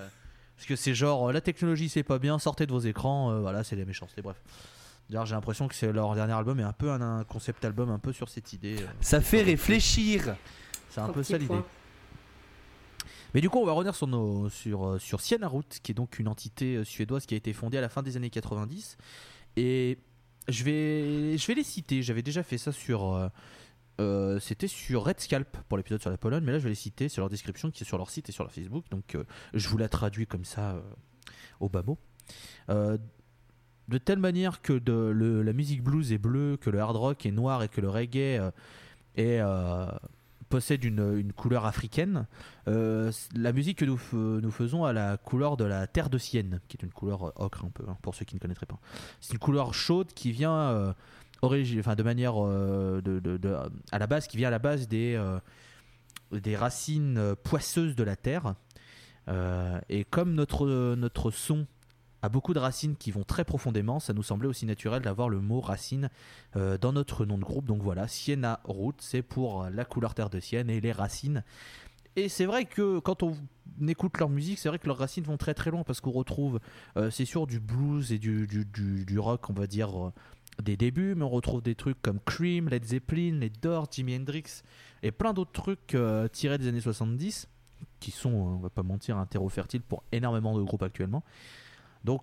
Parce 0.57 0.67
que 0.67 0.77
c'est 0.77 0.95
genre, 0.95 1.29
euh, 1.29 1.33
la 1.33 1.41
technologie 1.41 1.89
c'est 1.89 2.03
pas 2.03 2.19
bien, 2.19 2.39
sortez 2.39 2.67
de 2.67 2.73
vos 2.73 2.81
écrans, 2.81 3.31
euh, 3.33 3.41
voilà, 3.41 3.65
c'est 3.65 3.77
les 3.77 3.85
méchancetés, 3.85 4.23
bref. 4.23 4.37
D'ailleurs, 5.11 5.27
j'ai 5.27 5.35
l'impression 5.35 5.69
que 5.69 5.75
c'est 5.75 5.93
leur 5.93 6.15
dernier 6.15 6.33
album 6.33 6.59
est 6.61 6.65
un 6.65 6.73
peu 6.73 6.91
un, 6.91 7.01
un 7.19 7.25
concept 7.25 7.65
album 7.65 7.91
un 7.91 7.99
peu 7.99 8.13
sur 8.13 8.29
cette 8.29 8.53
idée. 8.53 8.77
euh, 8.81 8.87
Ça 9.01 9.21
fait 9.21 9.43
réfléchir. 9.43 10.37
c'est 10.91 11.01
un 11.01 11.09
peu 11.09 11.23
ça 11.23 11.37
l'idée. 11.39 11.55
Mais 13.35 13.41
du 13.41 13.51
coup, 13.51 13.59
on 13.59 13.67
va 13.67 13.73
revenir 13.73 13.95
sur, 13.97 14.07
nos, 14.07 14.49
sur, 14.49 14.99
sur 15.01 15.21
Sienna 15.21 15.49
Root, 15.49 15.65
qui 15.83 15.91
est 15.91 15.95
donc 15.95 16.19
une 16.21 16.29
entité 16.29 16.85
suédoise 16.85 17.27
qui 17.27 17.35
a 17.35 17.37
été 17.37 17.53
fondée 17.53 17.77
à 17.77 17.81
la 17.81 17.89
fin 17.89 18.03
des 18.03 18.17
années 18.17 18.31
90. 18.31 18.97
Et 19.57 19.99
je 20.49 20.63
vais, 20.65 21.37
je 21.37 21.47
vais 21.49 21.55
les 21.55 21.65
citer. 21.65 22.01
J'avais 22.03 22.23
déjà 22.23 22.43
fait 22.45 22.59
ça 22.59 22.71
sur. 22.71 23.31
Euh, 24.01 24.38
C'était 24.40 24.68
sur 24.68 25.05
Red 25.05 25.20
Scalp 25.20 25.57
pour 25.68 25.76
l'épisode 25.76 26.01
sur 26.01 26.11
la 26.11 26.16
Pologne, 26.16 26.42
mais 26.45 26.53
là 26.53 26.59
je 26.59 26.64
vais 26.64 26.70
les 26.70 26.74
citer. 26.74 27.09
C'est 27.09 27.20
leur 27.20 27.30
description 27.30 27.70
qui 27.70 27.84
est 27.84 27.86
sur 27.86 27.99
leur 27.99 28.11
site 28.11 28.28
et 28.28 28.32
sur 28.32 28.45
leur 28.45 28.53
Facebook. 28.53 28.84
Donc 28.90 29.14
euh, 29.14 29.24
je 29.53 29.68
vous 29.68 29.78
la 29.78 29.88
traduis 29.88 30.26
comme 30.26 30.45
ça 30.45 30.72
euh, 30.72 30.82
au 31.61 31.68
bas 31.68 31.82
mot. 31.82 31.99
De 33.86 33.99
telle 33.99 34.18
manière 34.18 34.62
que 34.62 34.72
de, 34.72 35.42
la 35.45 35.53
musique 35.53 35.82
blues 35.82 36.11
est 36.11 36.18
bleue, 36.18 36.57
que 36.57 36.70
le 36.70 36.80
hard 36.80 36.97
rock 36.97 37.26
est 37.26 37.30
noir 37.30 37.62
et 37.62 37.68
que 37.68 37.82
le 37.82 37.90
reggae 37.90 38.40
possède 40.49 40.84
une, 40.84 41.32
couleur 41.34 41.66
africaine, 41.66 42.26
la 42.66 43.53
musique 43.53 43.78
que 43.78 43.84
nous, 43.84 44.51
faisons 44.51 44.86
a 44.86 44.95
la 44.95 45.18
couleur 45.18 45.59
de 45.59 45.64
la 45.64 45.86
terre 45.86 46.09
de 46.09 46.16
Sienne, 46.16 46.61
qui 46.66 46.78
est 46.78 46.82
une 46.82 46.92
couleur 46.92 47.38
ocre 47.38 47.66
un 47.66 47.68
peu, 47.68 47.84
hein, 47.86 47.99
pour 48.01 48.14
ceux 48.14 48.24
qui 48.24 48.36
ne 48.36 48.40
connaîtraient 48.40 48.64
pas. 48.64 48.78
C'est 49.20 49.34
une 49.34 49.38
couleur 49.38 49.74
chaude 49.74 50.14
qui 50.14 50.32
vient 50.32 50.95
origi- 51.45 51.78
enfin, 51.78 51.95
de 51.95 52.03
manière 52.03 52.34
euh, 52.36 53.01
à 53.92 53.99
la 53.99 54.07
base, 54.07 54.26
qui 54.26 54.36
vient 54.36 54.49
à 54.49 54.51
la 54.51 54.59
base 54.59 54.88
des, 54.88 55.14
euh, 55.14 55.38
des 56.32 56.57
racines 56.57 57.18
euh, 57.18 57.34
poisseuses 57.34 57.95
de 57.95 58.03
la 58.05 58.16
terre. 58.16 58.55
Et 59.88 60.05
comme 60.05 60.34
notre, 60.34 60.95
notre 60.97 61.30
son 61.30 61.66
a 62.20 62.28
beaucoup 62.28 62.53
de 62.53 62.59
racines 62.59 62.95
qui 62.97 63.11
vont 63.11 63.24
très 63.24 63.45
profondément, 63.45 63.99
ça 63.99 64.12
nous 64.12 64.22
semblait 64.22 64.49
aussi 64.49 64.66
naturel 64.66 65.01
d'avoir 65.01 65.30
le 65.30 65.40
mot 65.40 65.61
racine 65.61 66.11
dans 66.55 66.92
notre 66.92 67.24
nom 67.24 67.38
de 67.38 67.42
groupe. 67.45 67.64
Donc 67.64 67.80
voilà, 67.82 68.07
Sienna 68.07 68.61
Root, 68.64 68.92
c'est 68.99 69.22
pour 69.22 69.64
la 69.72 69.84
couleur 69.86 70.12
terre 70.12 70.28
de 70.28 70.40
Sienne 70.40 70.68
et 70.68 70.80
les 70.82 70.92
racines. 70.92 71.42
Et 72.16 72.28
c'est 72.28 72.45
vrai 72.45 72.66
que 72.66 72.99
quand 72.99 73.22
on 73.22 73.34
écoute 73.88 74.18
leur 74.18 74.28
musique, 74.28 74.59
c'est 74.59 74.68
vrai 74.68 74.78
que 74.78 74.86
leurs 74.86 74.99
racines 74.99 75.24
vont 75.24 75.38
très 75.38 75.55
très 75.55 75.70
loin 75.70 75.84
parce 75.84 76.03
qu'on 76.03 76.12
retrouve, 76.12 76.61
c'est 77.11 77.24
sûr, 77.24 77.47
du 77.47 77.61
blues 77.61 78.12
et 78.12 78.18
du, 78.18 78.47
du, 78.47 78.66
du- 79.07 79.18
rock, 79.18 79.49
on 79.49 79.55
va 79.55 79.66
dire, 79.66 80.12
des 80.63 80.77
débuts, 80.77 81.15
mais 81.15 81.25
on 81.25 81.31
retrouve 81.31 81.63
des 81.63 81.75
trucs 81.75 82.01
comme 82.03 82.21
Cream, 82.25 82.69
Led 82.69 82.85
Zeppelin, 82.85 83.39
les 83.41 83.51
Doors, 83.51 83.89
Jimi 83.91 84.17
Hendrix 84.17 84.63
et 85.03 85.11
plein 85.11 85.33
d'autres 85.33 85.53
trucs 85.53 85.95
euh, 85.95 86.29
tirés 86.29 86.59
des 86.59 86.69
années 86.69 86.81
70 86.81 87.49
qui 88.01 88.11
sont, 88.11 88.31
euh, 88.31 88.55
on 88.55 88.59
va 88.59 88.71
pas 88.71 88.83
mentir, 88.83 89.17
un 89.19 89.27
terreau 89.27 89.49
fertile 89.49 89.83
pour 89.83 90.03
énormément 90.13 90.57
de 90.57 90.63
groupes 90.63 90.83
actuellement. 90.83 91.23
Donc 92.05 92.23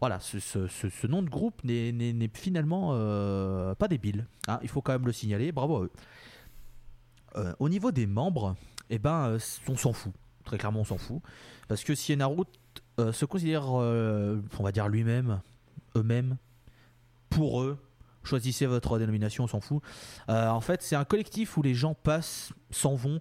voilà, 0.00 0.20
ce, 0.20 1.06
nom 1.06 1.22
de 1.22 1.28
groupe 1.28 1.62
n'est- 1.64 2.30
finalement 2.34 2.90
euh, 2.92 3.74
pas 3.74 3.88
débile. 3.88 4.26
hein, 4.46 4.58
il 4.62 4.68
faut 4.68 4.80
quand 4.82 4.92
même 4.92 5.06
le 5.06 5.12
signaler, 5.12 5.52
bravo 5.52 5.76
à 5.76 5.82
eux. 5.84 5.90
Au 7.60 7.68
niveau 7.68 7.92
des 7.92 8.06
membres, 8.06 8.56
eh 8.90 8.98
ben, 8.98 9.38
on 9.68 9.76
s'en 9.76 9.92
fout. 9.92 10.12
Très 10.44 10.58
clairement, 10.58 10.80
on 10.80 10.84
s'en 10.84 10.98
fout. 10.98 11.20
Parce 11.68 11.84
que 11.84 11.92
Root 12.24 12.46
euh, 12.98 13.12
se 13.12 13.24
considère, 13.26 13.70
on 13.70 14.42
va 14.60 14.72
dire 14.72 14.88
lui-même, 14.88 15.40
eux-mêmes, 15.94 16.36
pour 17.30 17.62
eux, 17.62 17.78
choisissez 18.28 18.66
votre 18.66 18.98
dénomination, 18.98 19.44
on 19.44 19.48
s'en 19.48 19.60
fout. 19.60 19.82
Euh, 20.28 20.48
en 20.48 20.60
fait, 20.60 20.82
c'est 20.82 20.96
un 20.96 21.04
collectif 21.04 21.56
où 21.56 21.62
les 21.62 21.74
gens 21.74 21.94
passent, 21.94 22.52
s'en 22.70 22.94
vont, 22.94 23.20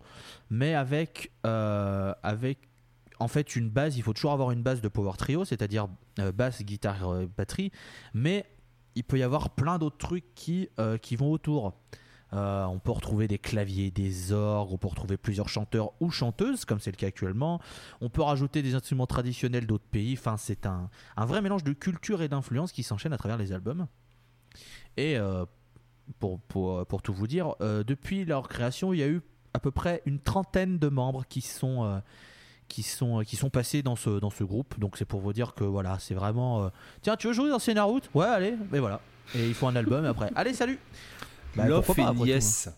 mais 0.50 0.76
avec, 0.76 1.32
euh, 1.46 2.14
avec 2.24 2.60
en 3.20 3.28
fait 3.28 3.56
une 3.56 3.70
base. 3.70 3.98
Il 3.98 4.04
faut 4.04 4.14
toujours 4.14 4.34
avoir 4.34 4.52
une 4.52 4.62
base 4.62 4.82
de 4.82 4.88
power 4.88 5.14
trio, 5.18 5.46
c'est-à-dire 5.46 5.88
euh, 6.20 6.32
basse, 6.32 6.62
guitare, 6.64 7.26
batterie, 7.38 7.72
mais 8.14 8.46
il 8.96 9.04
peut 9.04 9.18
y 9.18 9.24
avoir 9.24 9.52
plein 9.52 9.78
d'autres 9.78 9.98
trucs 9.98 10.36
qui, 10.36 10.70
qui 11.02 11.16
vont 11.16 11.32
autour. 11.32 11.74
Euh, 12.34 12.66
on 12.66 12.80
peut 12.80 12.92
retrouver 12.92 13.28
des 13.28 13.38
claviers, 13.38 13.90
des 13.92 14.32
orgues, 14.32 14.72
on 14.72 14.78
peut 14.78 14.88
retrouver 14.88 15.18
plusieurs 15.18 15.48
chanteurs 15.48 15.92
ou 16.00 16.12
chanteuses, 16.12 16.66
comme 16.66 16.80
c'est 16.80 16.92
le 16.92 16.98
cas 16.98 17.08
actuellement. 17.08 17.62
On 18.02 18.10
peut 18.10 18.22
rajouter 18.22 18.62
des 18.62 18.76
instruments 18.76 19.08
traditionnels 19.08 19.66
d'autres 19.66 19.88
pays. 19.90 20.16
Enfin, 20.18 20.36
c'est 20.38 20.66
un, 20.66 20.90
vrai 21.18 21.42
mélange 21.42 21.64
de 21.64 21.74
culture 21.74 22.22
et 22.22 22.28
d'influence 22.28 22.72
qui 22.72 22.84
s'enchaîne 22.84 23.14
à 23.14 23.18
travers 23.18 23.38
les 23.38 23.54
albums. 23.54 23.88
Et 24.98 25.18
euh, 25.18 25.46
pour, 26.20 26.42
tout 27.02 27.14
vous 27.14 27.28
dire, 27.28 27.56
euh, 27.62 27.84
depuis 27.84 28.26
leur 28.26 28.50
création, 28.50 28.94
il 28.94 29.00
y 29.00 29.04
a 29.04 29.08
eu 29.08 29.22
à 29.54 29.60
peu 29.60 29.72
près 29.72 30.02
une 30.06 30.20
trentaine 30.20 30.78
de 30.78 30.90
membres 30.90 31.26
qui 31.28 31.42
sont, 31.42 32.02
passés 33.54 33.84
dans 33.84 33.96
ce, 33.96 34.44
groupe. 34.44 34.78
Donc 34.80 34.98
c'est 34.98 35.06
pour 35.06 35.22
vous 35.22 35.32
dire 35.32 35.54
que 35.54 35.64
voilà, 35.64 35.98
c'est 36.00 36.14
vraiment. 36.14 36.70
Tiens, 37.02 37.16
tu 37.16 37.28
veux 37.28 37.34
jouer 37.34 37.50
dans 37.50 37.88
Route 37.88 38.10
Ouais, 38.14 38.26
allez, 38.26 38.56
mais 38.72 38.80
voilà. 38.80 39.00
Et 39.36 39.48
il 39.48 39.54
faut 39.54 39.68
un 39.68 39.76
album 39.76 40.06
après. 40.06 40.32
Allez, 40.36 40.54
salut 40.54 40.80
Bah, 41.58 41.82
tout, 41.82 42.26
yes. 42.26 42.70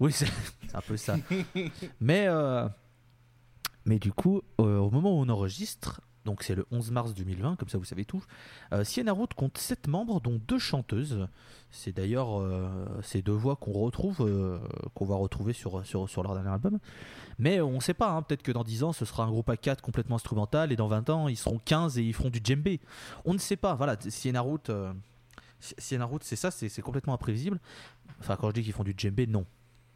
oui, 0.00 0.12
c'est 0.12 0.26
un 0.74 0.80
peu 0.80 0.96
ça. 0.96 1.16
mais, 2.00 2.26
euh, 2.28 2.68
mais 3.84 3.98
du 3.98 4.12
coup, 4.12 4.42
euh, 4.60 4.78
au 4.78 4.90
moment 4.90 5.12
où 5.12 5.22
on 5.22 5.28
enregistre, 5.28 6.00
donc 6.24 6.42
c'est 6.42 6.56
le 6.56 6.66
11 6.72 6.90
mars 6.90 7.14
2020, 7.14 7.56
comme 7.56 7.68
ça 7.68 7.78
vous 7.78 7.84
savez 7.84 8.04
tout, 8.04 8.24
euh, 8.72 8.82
Sienna 8.82 9.12
Root 9.12 9.28
compte 9.36 9.58
7 9.58 9.86
membres, 9.86 10.20
dont 10.20 10.40
deux 10.48 10.58
chanteuses. 10.58 11.28
C'est 11.70 11.94
d'ailleurs 11.94 12.40
euh, 12.40 12.86
ces 13.02 13.22
deux 13.22 13.32
voix 13.32 13.56
qu'on 13.56 13.72
retrouve, 13.72 14.28
qu'on 14.94 15.04
va 15.04 15.16
retrouver 15.16 15.52
sur, 15.52 15.86
sur, 15.86 16.08
sur 16.08 16.22
leur 16.22 16.34
dernier 16.34 16.50
album. 16.50 16.78
Mais 17.38 17.60
on 17.60 17.72
ne 17.72 17.80
sait 17.80 17.94
pas, 17.94 18.10
hein, 18.10 18.22
peut-être 18.22 18.42
que 18.42 18.52
dans 18.52 18.64
10 18.64 18.82
ans, 18.82 18.92
ce 18.92 19.04
sera 19.04 19.24
un 19.24 19.30
groupe 19.30 19.50
à 19.50 19.56
4 19.56 19.82
complètement 19.82 20.16
instrumental, 20.16 20.72
et 20.72 20.76
dans 20.76 20.88
20 20.88 21.10
ans, 21.10 21.28
ils 21.28 21.36
seront 21.36 21.60
15 21.64 21.98
et 21.98 22.02
ils 22.02 22.14
feront 22.14 22.30
du 22.30 22.40
djembé. 22.42 22.80
On 23.24 23.34
ne 23.34 23.38
sait 23.38 23.56
pas, 23.56 23.74
voilà, 23.74 23.96
Sienna 24.00 24.40
Root, 24.40 24.70
euh, 24.70 24.92
Sienna 25.60 26.04
Root, 26.04 26.20
c'est 26.22 26.36
ça, 26.36 26.50
c'est 26.50 26.82
complètement 26.82 27.14
imprévisible. 27.14 27.60
Enfin, 28.20 28.36
quand 28.36 28.48
je 28.48 28.54
dis 28.54 28.62
qu'ils 28.62 28.72
font 28.72 28.84
du 28.84 28.94
djembé, 28.96 29.26
non 29.26 29.46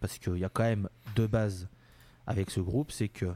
parce 0.00 0.18
qu'il 0.18 0.38
y 0.38 0.44
a 0.44 0.48
quand 0.48 0.64
même 0.64 0.88
deux 1.14 1.26
bases 1.26 1.68
avec 2.26 2.50
ce 2.50 2.61
groupe, 2.61 2.90
c'est 2.90 3.08
que 3.08 3.26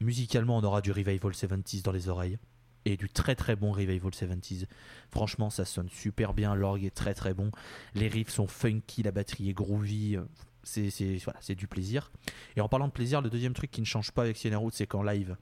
musicalement 0.00 0.58
on 0.58 0.64
aura 0.64 0.80
du 0.80 0.92
revival 0.92 1.32
70s 1.32 1.82
dans 1.82 1.92
les 1.92 2.08
oreilles 2.08 2.38
et 2.84 2.96
du 2.96 3.08
très 3.08 3.34
très 3.34 3.56
bon 3.56 3.72
revival 3.72 4.10
70s. 4.10 4.66
Franchement, 5.10 5.50
ça 5.50 5.64
sonne 5.64 5.88
super 5.88 6.34
bien, 6.34 6.54
l'orgue 6.54 6.84
est 6.84 6.94
très 6.94 7.14
très 7.14 7.34
bon, 7.34 7.50
les 7.94 8.08
riffs 8.08 8.30
sont 8.30 8.46
funky, 8.46 9.02
la 9.02 9.12
batterie 9.12 9.50
est 9.50 9.54
groovy, 9.54 10.16
euh, 10.16 10.24
c'est 10.64 11.18
voilà, 11.24 11.40
du 11.48 11.66
plaisir. 11.66 12.10
Et 12.56 12.60
en 12.60 12.68
parlant 12.68 12.88
de 12.88 12.92
plaisir, 12.92 13.20
le 13.20 13.30
deuxième 13.30 13.54
truc 13.54 13.70
qui 13.70 13.80
ne 13.80 13.86
change 13.86 14.12
pas 14.12 14.22
avec 14.22 14.36
Sienna 14.36 14.58
Root, 14.58 14.70
c'est 14.72 14.86
qu'en 14.86 15.02
live, 15.02 15.36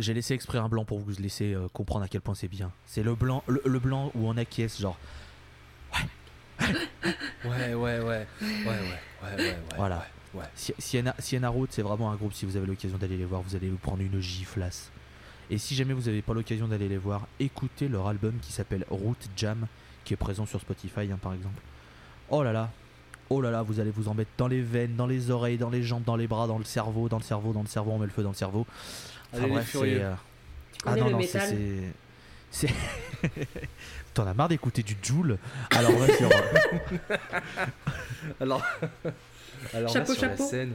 j'ai 0.00 0.14
laissé 0.14 0.34
exprès 0.34 0.58
un 0.58 0.68
blanc 0.68 0.84
pour 0.84 0.98
vous 1.00 1.10
laisser 1.20 1.54
euh, 1.54 1.68
comprendre 1.72 2.04
à 2.04 2.08
quel 2.08 2.20
point 2.20 2.34
c'est 2.34 2.48
bien. 2.48 2.70
C'est 2.86 3.02
le 3.02 3.14
blanc, 3.14 3.42
le, 3.46 3.60
le 3.64 3.78
blanc 3.78 4.10
où 4.14 4.28
on 4.28 4.36
acquiesce, 4.36 4.80
genre 4.80 4.98
Ouais, 7.44 7.74
ouais, 7.74 7.74
ouais. 7.74 8.00
Ouais, 8.02 8.26
ouais, 8.40 8.66
ouais, 8.66 9.36
ouais, 9.36 9.36
ouais. 9.44 9.56
Voilà. 9.76 10.06
Ouais. 10.34 10.44
Si- 10.54 10.74
Sienna, 10.78 11.14
Sienna 11.18 11.48
Root, 11.48 11.66
c'est 11.70 11.82
vraiment 11.82 12.10
un 12.12 12.16
groupe, 12.16 12.32
si 12.32 12.44
vous 12.46 12.56
avez 12.56 12.66
l'occasion 12.66 12.98
d'aller 12.98 13.16
les 13.16 13.24
voir, 13.24 13.42
vous 13.42 13.56
allez 13.56 13.68
vous 13.68 13.78
prendre 13.78 14.02
une 14.02 14.20
giflasse. 14.20 14.90
Et 15.48 15.58
si 15.58 15.74
jamais 15.74 15.94
vous 15.94 16.02
n'avez 16.02 16.22
pas 16.22 16.34
l'occasion 16.34 16.68
d'aller 16.68 16.88
les 16.88 16.98
voir, 16.98 17.26
écoutez 17.40 17.88
leur 17.88 18.06
album 18.06 18.34
qui 18.40 18.52
s'appelle 18.52 18.84
Root 18.90 19.16
Jam, 19.36 19.66
qui 20.04 20.14
est 20.14 20.16
présent 20.16 20.46
sur 20.46 20.60
Spotify 20.60 21.10
hein, 21.10 21.18
par 21.20 21.32
exemple. 21.34 21.60
Oh 22.28 22.44
là 22.44 22.52
là, 22.52 22.70
oh 23.30 23.40
là 23.40 23.50
là, 23.50 23.62
vous 23.62 23.80
allez 23.80 23.90
vous 23.90 24.06
en 24.06 24.14
mettre 24.14 24.30
dans 24.38 24.46
les 24.46 24.60
veines, 24.62 24.94
dans 24.94 25.08
les 25.08 25.30
oreilles, 25.32 25.58
dans 25.58 25.70
les 25.70 25.82
jambes, 25.82 26.04
dans 26.04 26.14
les 26.14 26.28
bras, 26.28 26.46
dans 26.46 26.58
le 26.58 26.64
cerveau, 26.64 27.08
dans 27.08 27.18
le 27.18 27.24
cerveau, 27.24 27.52
dans 27.52 27.62
le 27.62 27.66
cerveau, 27.66 27.90
on 27.92 27.98
met 27.98 28.06
le 28.06 28.12
feu 28.12 28.22
dans 28.22 28.28
le 28.30 28.34
cerveau. 28.36 28.66
Enfin 29.32 29.42
Allez, 29.42 29.46
les 29.46 29.54
bref, 29.54 29.68
furieux. 29.68 29.98
c'est... 29.98 30.04
euh, 30.04 30.14
Tu 30.72 30.82
connais 30.82 31.00
le 31.00 31.08
c'est- 31.10 31.16
métal 31.16 31.58
c'est... 32.50 32.68
c'est- 32.68 33.48
T'en 34.14 34.26
as 34.26 34.34
marre 34.34 34.48
d'écouter 34.48 34.82
du 34.82 34.96
Joule? 35.02 35.38
Alors 35.70 35.92
va 35.98 36.06
sur... 36.16 36.28
Alors, 38.40 38.62
alors 39.74 39.92
Chapeau, 39.92 40.12
là, 40.12 40.14
sur 40.18 40.20
chapeau. 40.28 40.42
la 40.44 40.48
scène. 40.48 40.72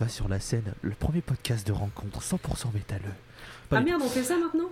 va 0.00 0.08
sur 0.08 0.28
la 0.28 0.40
scène, 0.40 0.72
le 0.82 0.90
premier 0.94 1.20
podcast 1.20 1.66
de 1.66 1.72
rencontre 1.72 2.20
100% 2.20 2.72
métalleux. 2.74 3.02
Pas 3.68 3.78
Ah 3.78 3.80
merde, 3.80 4.02
on 4.04 4.08
fait 4.08 4.22
ça 4.24 4.36
maintenant? 4.36 4.68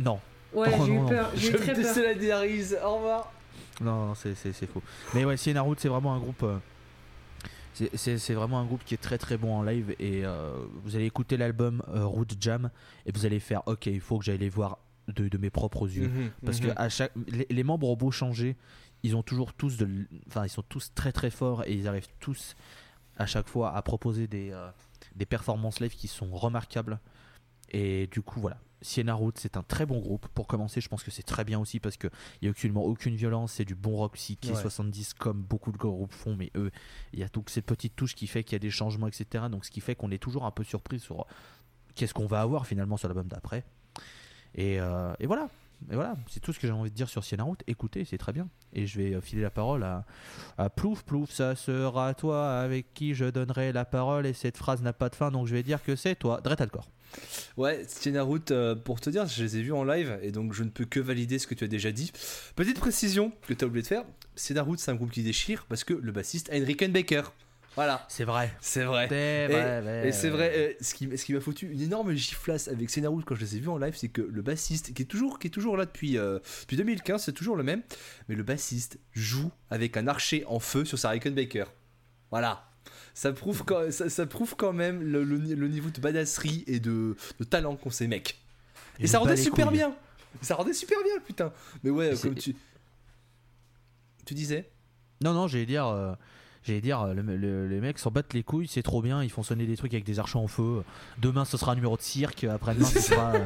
Non, 0.00 0.20
Ouais, 0.52 0.68
Oh, 0.78 0.84
j'ai 0.84 0.92
non, 0.92 0.96
eu 0.96 1.00
non. 1.00 1.08
peur, 1.08 1.30
j'ai 1.34 1.50
Je 1.52 1.56
eu 1.56 1.60
très 1.60 1.72
peur. 1.72 1.76
désolidarise. 1.76 2.78
Au 2.84 2.96
revoir. 2.96 3.32
Non, 3.80 4.06
non, 4.08 4.14
c'est, 4.14 4.34
c'est, 4.34 4.52
c'est 4.52 4.66
faux. 4.66 4.82
Mais 5.14 5.24
ouais, 5.24 5.36
Sienna 5.38 5.62
Root, 5.62 5.76
c'est 5.78 5.88
vraiment 5.88 6.14
un 6.14 6.18
groupe 6.18 6.42
euh, 6.42 6.56
C'est- 7.74 8.34
vraiment 8.34 8.58
un 8.58 8.64
groupe 8.66 8.84
qui 8.84 8.94
est 8.94 9.02
très 9.02 9.18
très 9.18 9.36
bon 9.36 9.54
en 9.54 9.62
live 9.62 9.94
et 9.98 10.24
euh, 10.24 10.52
vous 10.84 10.96
allez 10.96 11.06
écouter 11.06 11.36
l'album 11.36 11.82
euh, 11.88 12.04
Root 12.04 12.26
Jam 12.38 12.70
et 13.06 13.12
vous 13.12 13.26
allez 13.26 13.40
faire 13.40 13.62
ok 13.66 13.86
il 13.86 14.00
faut 14.00 14.18
que 14.18 14.24
j'aille 14.24 14.38
les 14.38 14.48
voir 14.48 14.78
de, 15.08 15.28
de 15.28 15.38
mes 15.38 15.50
propres 15.50 15.88
yeux. 15.90 16.08
Mhm, 16.08 16.30
parce 16.44 16.60
mhm. 16.60 16.68
que 16.68 16.72
à 16.76 16.88
chaque 16.88 17.12
les, 17.28 17.46
les 17.48 17.64
membres 17.64 17.88
ont 17.88 17.96
beau 17.96 18.10
changer 18.10 18.56
ils 19.02 19.16
ont 19.16 19.22
toujours 19.22 19.54
tous 19.54 19.76
de 19.76 19.88
enfin 20.28 20.44
ils 20.44 20.50
sont 20.50 20.62
tous 20.62 20.92
très 20.94 21.12
très 21.12 21.30
forts 21.30 21.64
et 21.64 21.72
ils 21.72 21.88
arrivent 21.88 22.08
tous 22.20 22.54
à 23.16 23.26
chaque 23.26 23.48
fois 23.48 23.74
à 23.74 23.82
proposer 23.82 24.26
des 24.26 24.50
euh, 24.52 24.70
des 25.16 25.26
performances 25.26 25.80
live 25.80 25.94
qui 25.94 26.08
sont 26.08 26.30
remarquables. 26.30 26.98
Et 27.70 28.06
du 28.08 28.22
coup 28.22 28.40
voilà 28.40 28.58
Sienna 28.82 29.14
Root 29.14 29.32
c'est 29.36 29.56
un 29.56 29.62
très 29.62 29.86
bon 29.86 29.98
groupe. 30.00 30.28
Pour 30.34 30.46
commencer 30.46 30.80
je 30.80 30.88
pense 30.88 31.02
que 31.02 31.10
c'est 31.10 31.22
très 31.22 31.44
bien 31.44 31.58
aussi 31.58 31.80
parce 31.80 31.96
que 31.96 32.08
il 32.40 32.46
y 32.46 32.48
a 32.48 32.50
aucunement 32.50 32.84
aucune 32.84 33.14
violence. 33.16 33.52
C'est 33.52 33.64
du 33.64 33.74
bon 33.74 33.96
rock 33.96 34.14
psyché 34.14 34.52
Ouais. 34.52 34.60
70 34.60 35.14
comme 35.14 35.42
beaucoup 35.42 35.72
de 35.72 35.78
groupes 35.78 36.12
font 36.12 36.36
mais 36.36 36.50
eux 36.56 36.70
il 37.12 37.20
y 37.20 37.22
a 37.22 37.28
toutes 37.28 37.48
ces 37.50 37.62
petites 37.62 37.96
touches 37.96 38.14
qui 38.14 38.26
fait 38.26 38.44
qu'il 38.44 38.54
y 38.54 38.56
a 38.56 38.58
des 38.58 38.70
changements 38.70 39.06
etc 39.06 39.44
donc 39.50 39.64
ce 39.64 39.70
qui 39.70 39.80
fait 39.80 39.94
qu'on 39.94 40.10
est 40.10 40.18
toujours 40.18 40.44
un 40.44 40.50
peu 40.50 40.64
surpris 40.64 41.00
sur 41.00 41.26
qu'est-ce 41.94 42.14
qu'on 42.14 42.26
va 42.26 42.40
avoir 42.40 42.66
finalement 42.66 42.96
sur 42.96 43.08
l'album 43.08 43.28
d'après. 43.28 43.64
Et, 44.54 44.80
euh, 44.80 45.12
et 45.20 45.26
voilà. 45.26 45.48
Et 45.90 45.94
voilà. 45.94 46.14
C'est 46.28 46.40
tout 46.40 46.52
ce 46.52 46.60
que 46.60 46.66
j'ai 46.66 46.72
envie 46.72 46.90
de 46.90 46.94
dire 46.94 47.08
sur 47.08 47.24
Sienna 47.24 47.42
Root 47.44 47.56
écoutez 47.66 48.04
c'est 48.04 48.18
très 48.18 48.32
bien. 48.32 48.48
Et 48.72 48.86
je 48.86 48.98
vais 49.00 49.14
euh, 49.14 49.20
filer 49.20 49.42
la 49.42 49.50
parole 49.50 49.82
à, 49.82 50.04
à 50.58 50.70
Plouf 50.70 51.04
Plouf. 51.04 51.30
Ça 51.30 51.54
sera 51.56 52.14
toi 52.14 52.60
avec 52.60 52.94
qui 52.94 53.14
je 53.14 53.24
donnerai 53.24 53.72
la 53.72 53.84
parole. 53.84 54.26
Et 54.26 54.32
cette 54.32 54.56
phrase 54.56 54.82
n'a 54.82 54.92
pas 54.92 55.08
de 55.08 55.14
fin. 55.16 55.30
Donc 55.30 55.46
je 55.46 55.54
vais 55.54 55.62
dire 55.62 55.82
que 55.82 55.96
c'est 55.96 56.14
toi 56.14 56.40
Dretalcor 56.40 56.88
Ouais, 57.56 57.84
Sienna 57.86 58.22
Root, 58.22 58.50
euh, 58.50 58.74
pour 58.74 59.00
te 59.00 59.10
dire, 59.10 59.26
je 59.26 59.42
les 59.42 59.58
ai 59.58 59.62
vus 59.62 59.72
en 59.72 59.84
live 59.84 60.18
et 60.22 60.30
donc 60.32 60.52
je 60.52 60.62
ne 60.62 60.70
peux 60.70 60.84
que 60.84 61.00
valider 61.00 61.38
ce 61.38 61.46
que 61.46 61.54
tu 61.54 61.64
as 61.64 61.68
déjà 61.68 61.92
dit. 61.92 62.12
Petite 62.56 62.78
précision 62.80 63.32
que 63.46 63.54
tu 63.54 63.64
as 63.64 63.68
oublié 63.68 63.82
de 63.82 63.86
faire 63.88 64.04
Sienna 64.36 64.62
Root, 64.62 64.76
c'est 64.78 64.90
un 64.90 64.94
groupe 64.94 65.10
qui 65.10 65.22
déchire 65.22 65.66
parce 65.68 65.84
que 65.84 65.94
le 65.94 66.12
bassiste 66.12 66.50
a 66.50 66.56
Henry 66.56 66.74
Baker. 66.74 67.22
Voilà, 67.74 68.04
c'est 68.10 68.24
vrai 68.24 68.52
c'est 68.60 68.84
vrai. 68.84 69.06
Et- 69.06 69.46
vrai, 69.48 70.08
Et 70.08 70.12
c'est 70.12 70.28
vrai, 70.28 70.52
euh, 70.54 70.72
ce 70.82 70.92
qui, 70.92 71.08
ce 71.16 71.24
qui 71.24 71.32
m'a 71.32 71.40
foutu 71.40 71.70
une 71.72 71.80
énorme 71.80 72.12
giflasse 72.12 72.68
avec 72.68 72.90
Sienna 72.90 73.08
Root 73.08 73.22
quand 73.24 73.34
je 73.34 73.40
les 73.40 73.56
ai 73.56 73.60
vus 73.60 73.68
en 73.70 73.78
live, 73.78 73.94
c'est 73.96 74.08
que 74.08 74.20
le 74.20 74.42
bassiste, 74.42 74.92
qui 74.92 75.00
est 75.02 75.06
toujours, 75.06 75.38
qui 75.38 75.46
est 75.46 75.50
toujours 75.50 75.78
là 75.78 75.86
depuis, 75.86 76.18
euh, 76.18 76.38
depuis 76.62 76.76
2015, 76.76 77.22
c'est 77.24 77.32
toujours 77.32 77.56
le 77.56 77.62
même, 77.62 77.80
mais 78.28 78.34
le 78.34 78.42
bassiste 78.42 78.98
joue 79.12 79.50
avec 79.70 79.96
un 79.96 80.06
archer 80.06 80.44
en 80.48 80.60
feu 80.60 80.84
sur 80.84 80.98
sa 80.98 81.08
Rickenbacker. 81.10 81.64
Voilà. 82.30 82.68
Ça 83.14 83.32
prouve 83.32 83.64
quand, 83.64 83.90
ça, 83.92 84.08
ça 84.08 84.26
prouve 84.26 84.56
quand 84.56 84.72
même 84.72 85.02
le, 85.02 85.22
le 85.24 85.38
ni- 85.38 85.54
le 85.54 85.68
niveau 85.68 85.90
de 85.90 86.00
badasserie 86.00 86.64
et 86.66 86.80
de, 86.80 87.16
de 87.38 87.44
talent 87.44 87.76
qu'ont 87.76 87.90
ces 87.90 88.06
mecs. 88.08 88.38
Et, 88.98 89.06
ça 89.06 89.18
rendait 89.18 89.36
super 89.36 89.66
couilles. 89.68 89.76
bien. 89.78 89.94
Ça 90.40 90.54
rendait 90.54 90.72
super 90.72 90.98
bien, 91.02 91.20
putain. 91.26 91.52
Mais 91.82 91.90
ouais, 91.90 92.14
comme 92.20 92.34
tu. 92.34 92.56
Tu 94.24 94.34
disais? 94.34 94.70
Non, 95.22 95.32
non, 95.34 95.46
j'allais 95.48 95.66
dire, 95.66 95.86
euh, 95.86 96.14
j'allais 96.64 96.80
dire, 96.80 97.00
euh, 97.02 97.14
le- 97.14 97.36
le- 97.36 97.66
les 97.68 97.80
mecs 97.80 97.98
s'en 97.98 98.10
battent 98.10 98.34
les 98.34 98.42
couilles, 98.42 98.68
c'est 98.68 98.82
trop 98.82 99.02
bien, 99.02 99.22
ils 99.22 99.30
font 99.30 99.42
sonner 99.42 99.66
des 99.66 99.76
trucs 99.76 99.92
avec 99.94 100.04
des 100.04 100.18
archers 100.18 100.38
en 100.38 100.46
feu. 100.48 100.82
Demain, 101.20 101.44
ce 101.44 101.56
sera 101.56 101.72
un 101.72 101.74
numéro 101.74 101.96
de 101.96 102.02
cirque, 102.02 102.44
après-demain, 102.44 102.86
ce 102.86 103.00
sera 103.00 103.34
euh, 103.34 103.44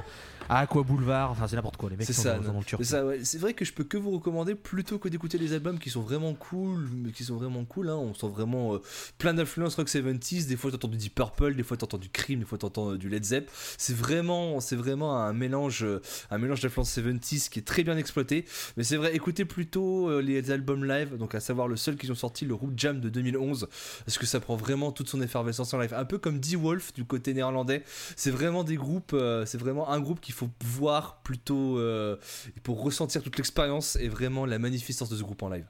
à 0.49 0.61
Aqua 0.61 0.83
Boulevard, 0.85 1.31
enfin, 1.33 1.49
c'est 1.49 1.57
n'importe 1.57 1.77
quoi, 1.77 1.91
les 1.91 1.97
mecs 1.97 2.07
C'est 2.07 2.13
sont, 2.13 2.23
ça, 2.23 2.39
dans, 2.39 2.53
dans 2.53 2.61
le 2.79 2.85
ça, 2.85 3.05
ouais. 3.05 3.21
C'est 3.25 3.39
vrai 3.39 3.53
que 3.55 3.65
je 3.65 3.73
peux 3.73 3.83
que 3.85 3.97
vous 3.97 4.13
recommander 4.13 4.55
plutôt 4.55 4.99
que 4.99 5.09
d'écouter 5.09 5.39
les 5.39 5.53
albums 5.53 5.79
qui 5.79 5.91
sont 5.91 6.03
vraiment 6.03 6.35
cool, 6.35 6.89
mais 6.95 7.11
qui 7.11 7.25
sont 7.25 7.37
vraiment 7.37 7.65
cool. 7.65 7.89
Hein. 7.91 7.97
On 7.97 8.15
sent 8.15 8.29
vraiment 8.29 8.75
euh, 8.75 8.83
plein 9.19 9.35
d'influences 9.35 9.75
rock 9.75 9.89
70s. 9.89 10.47
Des 10.47 10.57
fois, 10.57 10.71
t'entends 10.71 10.87
du 10.89 10.97
Deep 10.99 11.15
Purple, 11.17 11.55
des 11.57 11.63
fois, 11.65 11.77
t'entends 11.77 11.99
du 11.99 12.09
Cream, 12.11 12.39
des 12.41 12.45
fois, 12.45 12.59
t'entends 12.59 12.93
euh, 12.93 12.97
du 12.99 13.09
Led 13.09 13.25
Zepp. 13.25 13.51
C'est 13.77 13.97
vraiment, 13.97 14.61
c'est 14.61 14.77
vraiment 14.77 15.17
un 15.19 15.33
mélange, 15.33 15.83
euh, 15.83 16.01
un 16.31 16.39
mélange 16.39 16.61
d'influences 16.61 16.97
70s 16.97 17.49
qui 17.49 17.59
est 17.59 17.63
très 17.67 17.83
bien 17.83 17.97
exploité. 17.97 18.45
Mais 18.77 18.85
c'est 18.85 18.97
vrai, 18.97 19.15
écoutez 19.17 19.45
plutôt 19.45 20.21
les 20.21 20.51
albums 20.53 20.85
live, 20.85 21.17
donc 21.17 21.35
à 21.35 21.41
savoir 21.41 21.67
le 21.67 21.77
seul 21.77 21.97
qu'ils 21.97 22.13
ont 22.13 22.17
sorti, 22.17 22.45
le 22.45 22.55
Root 22.55 22.73
Jam 22.77 23.01
de 23.01 23.06
2011, 23.09 23.69
parce 24.05 24.19
que 24.19 24.27
ça 24.27 24.41
prend 24.41 24.57
vraiment 24.57 24.93
toute 24.93 25.09
son 25.09 25.21
effervescence 25.23 25.73
en 25.75 25.79
live. 25.79 25.95
Un 25.95 26.05
peu 26.05 26.19
comme 26.19 26.41
D-Wolf 26.41 26.93
du 26.93 27.05
côté 27.05 27.35
néerlandais. 27.35 27.83
C'est 28.17 28.31
vraiment 28.31 28.65
des 28.65 28.77
groupes, 28.77 29.13
euh, 29.15 29.45
c'est 29.47 29.59
vraiment 29.59 29.91
un 29.91 30.01
groupe 30.01 30.21
qu'il 30.21 30.35
faut 30.35 30.49
voir 30.65 31.21
plutôt 31.23 31.79
euh, 31.79 32.17
pour 32.63 32.83
ressentir 32.83 33.23
toute 33.23 33.37
l'expérience 33.37 33.97
et 33.97 34.09
vraiment 34.09 34.47
la 34.47 34.59
magnificence 34.59 35.09
de 35.09 35.17
ce 35.17 35.23
groupe 35.23 35.43
en 35.43 35.49
live. 35.49 35.67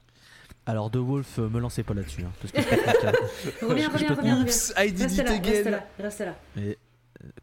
Alors, 0.65 0.89
De 0.89 0.99
Wolf, 0.99 1.39
euh, 1.39 1.47
me 1.47 1.59
lancez 1.61 1.83
pas 1.83 1.93
là-dessus, 1.93 2.23
hein, 2.23 2.31
parce 2.41 2.51
que 2.51 2.61
je 2.61 3.59
peux. 3.59 3.67
Reviens, 3.67 3.89
Je 3.95 4.05
reviens, 4.13 4.35
reviens, 4.41 4.45
I 4.77 4.91
did 4.91 5.01
Reste 5.03 5.17
it 5.17 5.25
là, 5.25 5.31
reste 5.33 5.69
là, 5.69 5.83
reste 5.99 6.19
là. 6.19 6.35
Mais 6.57 6.77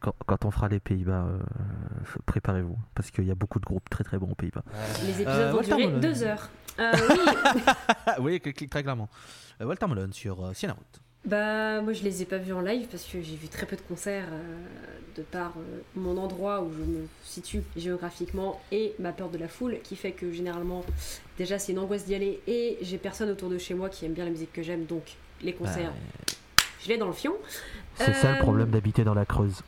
quand, 0.01 0.15
quand 0.27 0.45
on 0.45 0.51
fera 0.51 0.69
les 0.69 0.79
Pays-Bas, 0.79 1.27
euh, 1.31 1.39
préparez-vous, 2.27 2.77
parce 2.95 3.11
qu'il 3.11 3.25
y 3.25 3.31
a 3.31 3.35
beaucoup 3.35 3.61
de 3.61 3.65
groupes 3.65 3.89
très 3.89 4.05
très 4.05 4.19
bons 4.19 4.31
aux 4.31 4.35
Pays-Bas. 4.35 4.63
Les 5.03 5.11
épisodes 5.23 5.27
Euh, 5.29 5.53
vont 5.53 5.61
durer 5.63 5.89
deux 6.01 6.23
heures. 6.23 6.51
Euh, 6.79 6.93
oui, 8.20 8.41
oui, 8.45 8.68
très 8.68 8.83
clairement. 8.83 9.09
Euh, 9.61 9.64
Walter 9.66 9.87
Malone 9.87 10.12
sur 10.12 10.45
euh, 10.45 10.53
Sienna 10.55 10.75
Root. 10.75 11.01
bah 11.25 11.81
moi 11.81 11.93
je 11.93 12.03
les 12.03 12.20
ai 12.22 12.25
pas 12.25 12.39
vus 12.39 12.53
en 12.53 12.61
live 12.61 12.87
parce 12.91 13.05
que 13.05 13.22
j'ai 13.22 13.37
vu 13.37 13.49
très 13.49 13.64
peu 13.66 13.77
de 13.77 13.81
concerts 13.83 14.27
euh, 14.31 14.66
de 15.16 15.22
par 15.22 15.53
euh, 15.57 15.81
mon 15.95 16.16
endroit 16.18 16.61
où 16.62 16.70
je 16.72 16.83
me 16.83 17.07
situe 17.22 17.62
géographiquement 17.77 18.61
et 18.72 18.95
ma 18.99 19.12
peur 19.12 19.31
de 19.31 19.39
la 19.39 19.49
foule 19.49 19.79
qui 19.85 19.95
fait 19.97 20.12
que 20.12 20.33
généralement 20.33 20.85
déjà 21.39 21.59
c'est 21.59 21.72
une 21.72 21.79
angoisse 21.79 22.05
d'y 22.05 22.14
aller 22.14 22.41
et 22.47 22.77
j'ai 22.83 22.99
personne 22.99 23.31
autour 23.31 23.49
de 23.49 23.57
chez 23.59 23.75
moi 23.75 23.89
qui 23.89 24.05
aime 24.05 24.12
bien 24.12 24.25
la 24.25 24.31
musique 24.33 24.53
que 24.53 24.62
j'aime 24.62 24.85
donc 24.85 25.05
les 25.43 25.55
concerts 25.55 25.93
je 26.83 26.89
l'ai 26.89 26.99
dans 26.99 27.07
le 27.07 27.12
fion. 27.14 27.35
c'est 27.95 28.12
ça 28.12 28.33
le 28.33 28.39
Euh, 28.39 28.41
problème 28.41 28.70
d'habiter 28.70 29.05
dans 29.05 29.14
la 29.14 29.25
Creuse. 29.25 29.62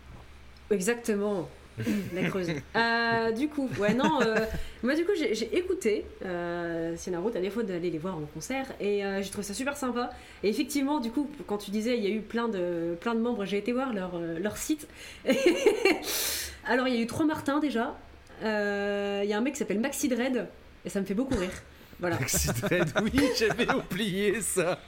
Exactement. 0.70 1.48
La 2.14 2.28
Creuse. 2.28 2.48
Euh, 2.74 3.32
du 3.32 3.48
coup, 3.48 3.68
ouais, 3.78 3.94
non, 3.94 4.20
euh, 4.22 4.38
moi 4.82 4.94
du 4.94 5.04
coup 5.04 5.12
j'ai 5.14 5.56
écouté 5.56 6.04
euh, 6.24 6.94
Sienna 6.96 7.18
Root 7.18 7.32
à 7.34 7.40
défaut 7.40 7.62
d'aller 7.62 7.90
les 7.90 7.98
voir 7.98 8.16
en 8.16 8.22
concert 8.22 8.66
et 8.80 9.04
euh, 9.04 9.22
j'ai 9.22 9.30
trouvé 9.30 9.46
ça 9.46 9.54
super 9.54 9.76
sympa. 9.76 10.10
Et 10.42 10.48
effectivement, 10.48 11.00
du 11.00 11.10
coup, 11.10 11.28
quand 11.46 11.58
tu 11.58 11.70
disais 11.70 11.96
il 11.98 12.04
y 12.04 12.06
a 12.06 12.10
eu 12.10 12.20
plein 12.20 12.48
de, 12.48 12.96
plein 13.00 13.14
de 13.14 13.20
membres, 13.20 13.44
j'ai 13.44 13.58
été 13.58 13.72
voir 13.72 13.92
leur, 13.92 14.18
leur 14.18 14.56
site. 14.56 14.88
Alors 16.64 16.88
il 16.88 16.94
y 16.94 16.98
a 16.98 17.00
eu 17.00 17.06
trois 17.06 17.26
Martins 17.26 17.60
déjà. 17.60 17.96
Il 18.42 18.46
y 18.46 19.32
a 19.32 19.38
un 19.38 19.40
mec 19.40 19.54
qui 19.54 19.58
s'appelle 19.58 19.80
Maxi 19.80 20.08
Dread 20.08 20.48
et 20.84 20.88
ça 20.88 21.00
me 21.00 21.04
fait 21.04 21.14
beaucoup 21.14 21.36
rire. 21.36 21.50
Voilà, 21.98 22.18
Maxi 22.18 22.48
Dread, 22.60 22.88
oui, 23.02 23.20
j'avais 23.38 23.66
oublié 23.72 24.40
ça. 24.40 24.78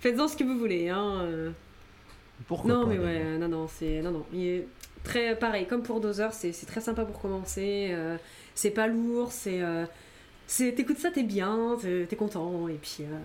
faites-en 0.00 0.28
ce 0.28 0.36
que 0.36 0.44
vous 0.44 0.58
voulez. 0.58 0.88
Hein. 0.88 1.52
Pourquoi 2.46 2.72
Non, 2.72 2.82
pas, 2.82 2.90
mais 2.90 2.98
ouais, 2.98 3.38
non, 3.38 3.48
non, 3.48 3.66
c'est. 3.66 4.02
Non, 4.02 4.10
non. 4.10 4.26
Il 4.32 4.46
est 4.46 4.68
très 5.06 5.36
pareil, 5.38 5.66
comme 5.66 5.82
pour 5.82 6.00
Dozer, 6.00 6.32
c'est 6.32 6.52
très 6.66 6.80
sympa 6.80 7.04
pour 7.04 7.20
commencer. 7.20 7.88
euh, 7.90 8.16
c'est 8.54 8.70
pas 8.70 8.86
lourd, 8.86 9.32
c'est. 9.32 9.60
euh, 9.62 9.84
c'est- 10.46 10.72
T'écoutes 10.72 10.98
ça, 10.98 11.10
t'es 11.10 11.22
bien, 11.22 11.76
t'es 11.82 12.16
content, 12.16 12.68
et 12.68 12.74
puis. 12.80 12.98
euh, 13.00 13.18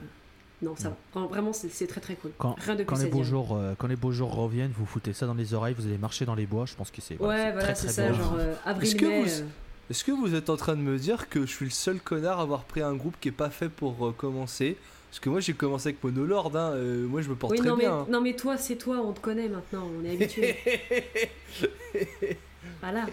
non, 0.64 0.76
ça 0.76 0.94
va. 1.16 1.26
Vraiment, 1.26 1.54
c'est 1.54 1.88
très 1.88 2.02
très 2.02 2.14
cool. 2.16 2.32
Quand, 2.38 2.56
Rien 2.60 2.76
de 2.76 2.84
quand 2.84 2.96
plus 2.96 3.06
les 3.06 3.10
beaux 3.10 3.18
dire. 3.18 3.26
jours, 3.26 3.56
euh, 3.58 3.74
quand 3.78 3.88
les 3.88 3.96
beaux 3.96 4.12
jours 4.12 4.34
reviennent, 4.36 4.72
vous 4.78 4.86
foutez 4.86 5.12
ça 5.12 5.26
dans 5.26 5.34
les 5.34 5.56
oreilles, 5.56 5.74
vous 5.76 5.88
allez 5.88 5.98
marcher 5.98 6.24
dans 6.26 6.36
les 6.36 6.46
bois. 6.46 6.66
Je 6.68 6.76
pense 6.76 6.92
que 6.92 7.02
c'est. 7.02 7.20
Ouais, 7.20 7.36
c'est 7.36 7.52
voilà, 7.52 7.62
très, 7.64 7.76
c'est 7.76 7.88
très 7.88 7.94
ça, 7.96 8.08
beau. 8.10 8.14
genre 8.16 8.36
euh, 8.38 8.54
Est-ce 8.82 8.96
que 8.96 9.06
vous- 9.06 9.42
euh, 9.42 9.46
Est-ce 9.90 10.04
que 10.04 10.12
vous 10.12 10.36
êtes 10.36 10.50
en 10.52 10.58
train 10.58 10.76
de 10.76 10.82
me 10.82 10.98
dire 11.00 11.30
que 11.30 11.42
je 11.48 11.52
suis 11.52 11.66
le 11.66 11.72
seul 11.72 12.00
connard 12.00 12.40
à 12.40 12.44
avoir 12.44 12.64
pris 12.66 12.82
un 12.82 12.94
groupe 12.94 13.16
qui 13.20 13.30
est 13.30 13.32
pas 13.34 13.50
fait 13.50 13.70
pour 13.70 14.06
euh, 14.08 14.12
commencer 14.12 14.78
Parce 15.12 15.20
que 15.20 15.30
moi 15.30 15.40
j'ai 15.42 15.54
commencé 15.54 15.90
avec 15.90 16.02
Monolord, 16.04 16.56
hein, 16.56 16.72
euh, 16.74 17.06
moi 17.06 17.22
je 17.22 17.30
me 17.30 17.36
porte 17.36 17.52
Oui, 17.52 17.60
très 17.60 17.68
non 17.68 17.76
mais, 17.76 17.84
bien. 17.84 17.94
hein. 17.94 18.06
non, 18.10 18.22
mais 18.22 18.34
toi, 18.34 18.56
c'est 18.58 18.78
toi, 18.78 18.96
on 19.04 19.12
te 19.12 19.20
connaît 19.20 19.50
maintenant, 19.50 19.88
on 20.00 20.06
est 20.06 20.14
habitué. 20.14 20.56
voilà. 22.82 23.06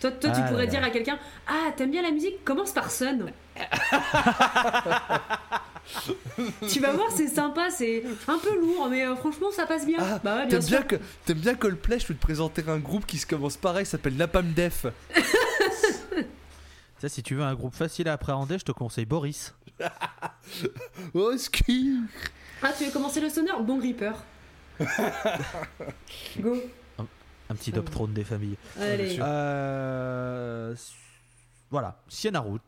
Toi, 0.00 0.10
toi 0.10 0.30
tu 0.30 0.40
Ah 0.42 0.48
pourrais 0.48 0.64
là 0.64 0.70
dire 0.70 0.80
là. 0.80 0.88
à 0.88 0.90
quelqu'un 0.90 1.18
Ah, 1.46 1.70
t'aimes 1.76 1.92
bien 1.92 2.02
la 2.02 2.10
musique 2.10 2.44
Commence 2.44 2.72
par 2.72 2.90
Sun. 2.90 3.30
tu 6.68 6.80
vas 6.80 6.92
voir, 6.92 7.08
c'est 7.14 7.28
sympa, 7.28 7.70
c'est 7.70 8.02
un 8.26 8.38
peu 8.38 8.58
lourd, 8.58 8.88
mais 8.90 9.04
euh, 9.06 9.14
franchement, 9.14 9.52
ça 9.52 9.66
passe 9.66 9.86
bien. 9.86 9.98
Ah, 10.00 10.18
bah 10.24 10.36
ouais, 10.38 10.46
bien 10.46 10.58
T'aimes 10.58 10.68
bien, 10.68 10.82
que, 10.82 10.96
t'aimes 11.24 11.38
bien 11.38 11.54
Coldplay, 11.54 11.98
je 12.00 12.06
peux 12.06 12.14
te 12.14 12.20
présenter 12.22 12.64
un 12.66 12.78
groupe 12.78 13.06
qui 13.06 13.18
se 13.18 13.26
commence 13.26 13.56
pareil, 13.56 13.86
s'appelle 13.86 14.16
Napalm 14.16 14.52
Def. 14.52 14.86
Ça, 17.02 17.08
si 17.08 17.24
tu 17.24 17.34
veux 17.34 17.42
un 17.42 17.56
groupe 17.56 17.74
facile 17.74 18.06
à 18.06 18.12
appréhender, 18.12 18.60
je 18.60 18.64
te 18.64 18.70
conseille 18.70 19.06
Boris. 19.06 19.56
Oh, 21.14 21.36
ski 21.36 21.96
Ah, 22.62 22.70
tu 22.78 22.84
veux 22.84 22.92
commencer 22.92 23.20
le 23.20 23.28
sonore 23.28 23.64
Bon 23.64 23.80
Reaper. 23.80 24.12
Go. 26.38 26.62
Un 26.98 27.54
petit 27.56 27.72
Ça 27.72 27.76
Dop 27.76 27.90
des 28.14 28.22
familles. 28.22 28.56
Allez. 28.78 29.18
Euh, 29.20 30.76
voilà, 31.72 32.00
Sienna 32.06 32.38
Root, 32.38 32.60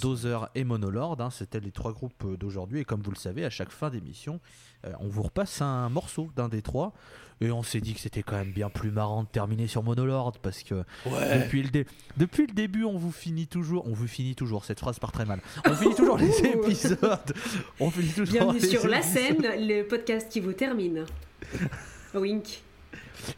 Dozer 0.00 0.48
et 0.54 0.64
Monolord, 0.64 1.20
hein, 1.20 1.30
c'était 1.30 1.60
les 1.60 1.70
trois 1.72 1.92
groupes 1.92 2.24
euh, 2.24 2.36
d'aujourd'hui. 2.36 2.80
Et 2.80 2.84
comme 2.84 3.02
vous 3.02 3.10
le 3.10 3.16
savez, 3.16 3.44
à 3.44 3.50
chaque 3.50 3.70
fin 3.70 3.90
d'émission, 3.90 4.40
euh, 4.86 4.92
on 5.00 5.08
vous 5.08 5.22
repasse 5.22 5.60
un 5.62 5.88
morceau 5.88 6.30
d'un 6.36 6.48
des 6.48 6.62
trois. 6.62 6.92
Et 7.40 7.52
on 7.52 7.62
s'est 7.62 7.80
dit 7.80 7.94
que 7.94 8.00
c'était 8.00 8.24
quand 8.24 8.36
même 8.36 8.50
bien 8.50 8.68
plus 8.68 8.90
marrant 8.90 9.22
de 9.22 9.28
terminer 9.28 9.68
sur 9.68 9.84
Monolord 9.84 10.38
parce 10.40 10.64
que 10.64 10.82
Ouais. 11.06 11.38
depuis, 11.44 11.62
le 11.62 11.84
depuis 12.16 12.46
le 12.48 12.52
début, 12.52 12.82
on 12.84 12.98
vous 12.98 13.12
finit 13.12 13.46
toujours, 13.46 13.86
on 13.86 13.92
vous 13.92 14.08
finit 14.08 14.34
toujours, 14.34 14.64
cette 14.64 14.80
phrase 14.80 14.98
part 14.98 15.12
très 15.12 15.24
mal. 15.24 15.40
On 15.64 15.72
finit 15.74 15.94
toujours 15.94 16.18
les 16.18 16.36
épisodes. 16.46 17.32
On 17.78 17.90
finit 17.90 18.08
toujours 18.12 18.32
Bienvenue 18.52 18.58
les 18.58 18.68
sur 18.68 18.88
La 18.88 19.02
scène, 19.02 19.38
le 19.40 19.82
podcast 19.84 20.28
qui 20.28 20.40
vous 20.40 20.52
termine. 20.52 21.04
Wink. 22.14 22.62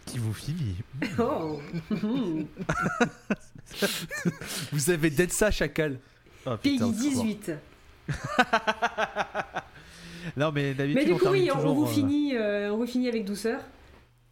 qui 0.07 0.16
vous 0.18 0.32
finit. 0.32 0.76
Oh. 1.18 1.61
Mhm. 1.90 2.46
Vous 4.72 4.90
avez 4.90 5.11
d'être 5.11 5.32
ça, 5.32 5.51
Chacal. 5.51 5.98
Oh, 6.47 6.57
putain, 6.62 6.93
secours. 6.93 7.24
18. 7.24 7.53
Non, 10.36 10.53
mais 10.53 10.74
d'habitude, 10.74 11.01
Mais 11.03 11.05
du 11.07 11.12
on 11.12 11.18
coup, 11.18 11.28
oui, 11.30 11.45
termine 11.47 11.51
on, 11.53 11.55
toujours, 11.57 11.74
vous 11.74 11.84
euh, 11.84 11.86
finit, 11.86 12.34
euh, 12.36 12.72
on 12.72 12.76
vous 12.76 12.86
finit 12.86 13.09
avec 13.09 13.24
douceur. 13.24 13.61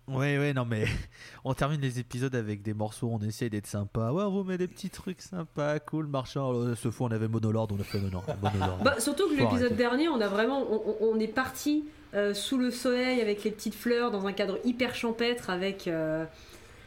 Ouais, 0.07 0.39
ouais, 0.39 0.53
non, 0.55 0.65
mais 0.65 0.85
on 1.45 1.55
termine 1.55 1.81
les 1.81 1.99
épisodes 1.99 2.35
avec 2.35 2.63
des 2.63 2.75
morceaux, 2.75 3.11
on 3.13 3.19
essaie 3.27 3.49
d'être 3.49 3.67
sympa. 3.67 4.11
Ouais, 4.13 4.23
on 4.23 4.31
vous 4.31 4.45
met 4.45 4.59
des 4.59 4.69
petits 4.69 4.91
trucs 4.91 5.21
sympas, 5.23 5.79
cool, 5.81 6.07
marchand. 6.07 6.51
Alors, 6.51 6.77
Ce 6.77 6.91
fois, 6.91 7.09
on 7.09 7.11
avait 7.11 7.29
Monolord, 7.29 7.69
on 7.73 7.81
a 7.81 7.85
fait 7.85 7.99
Monolord. 7.99 8.25
Bah, 8.85 8.97
surtout 9.01 9.29
que 9.31 9.35
l'épisode 9.35 9.77
dernier, 9.77 10.09
on 10.09 10.21
a 10.21 10.29
vraiment, 10.29 10.63
on, 10.71 10.83
on- 11.01 11.15
on 11.15 11.21
est 11.21 11.27
parti 11.29 11.85
euh, 12.15 12.33
sous 12.35 12.59
le 12.59 12.71
soleil 12.71 13.21
avec 13.21 13.45
les 13.45 13.51
petites 13.51 13.75
fleurs 13.75 14.11
dans 14.11 14.27
un 14.27 14.33
cadre 14.33 14.59
hyper 14.65 14.95
champêtre 14.95 15.51
avec 15.51 15.89
euh, 15.89 16.25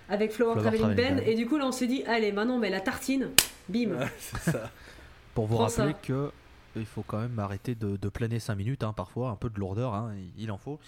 avec 0.10 0.32
Flower, 0.32 0.54
Flower 0.60 0.78
Traveling 0.78 0.96
Ben. 0.96 1.20
Et 1.26 1.36
du 1.36 1.48
coup, 1.48 1.58
là, 1.58 1.66
on 1.68 1.72
s'est 1.72 1.88
dit, 1.88 2.04
allez, 2.06 2.32
maintenant, 2.32 2.56
on 2.56 2.60
met 2.60 2.70
la 2.70 2.82
tartine, 2.82 3.30
bim. 3.70 3.92
Ouais, 4.00 4.08
c'est 4.20 4.52
ça. 4.52 4.70
Pour 5.34 5.48
vous 5.48 5.56
Prends 5.56 5.66
rappeler 5.68 5.94
ça. 5.94 6.00
que 6.02 6.32
il 6.76 6.86
faut 6.86 7.04
quand 7.04 7.20
même 7.20 7.38
arrêter 7.40 7.76
de, 7.76 7.98
de 7.98 8.10
planer 8.10 8.40
5 8.40 8.56
minutes, 8.56 8.84
hein, 8.84 8.94
parfois, 8.94 9.30
un 9.30 9.36
peu 9.36 9.50
de 9.50 9.60
lourdeur, 9.60 9.94
hein, 9.94 10.14
il 10.38 10.44
il 10.44 10.52
en 10.52 10.58
faut. 10.58 10.80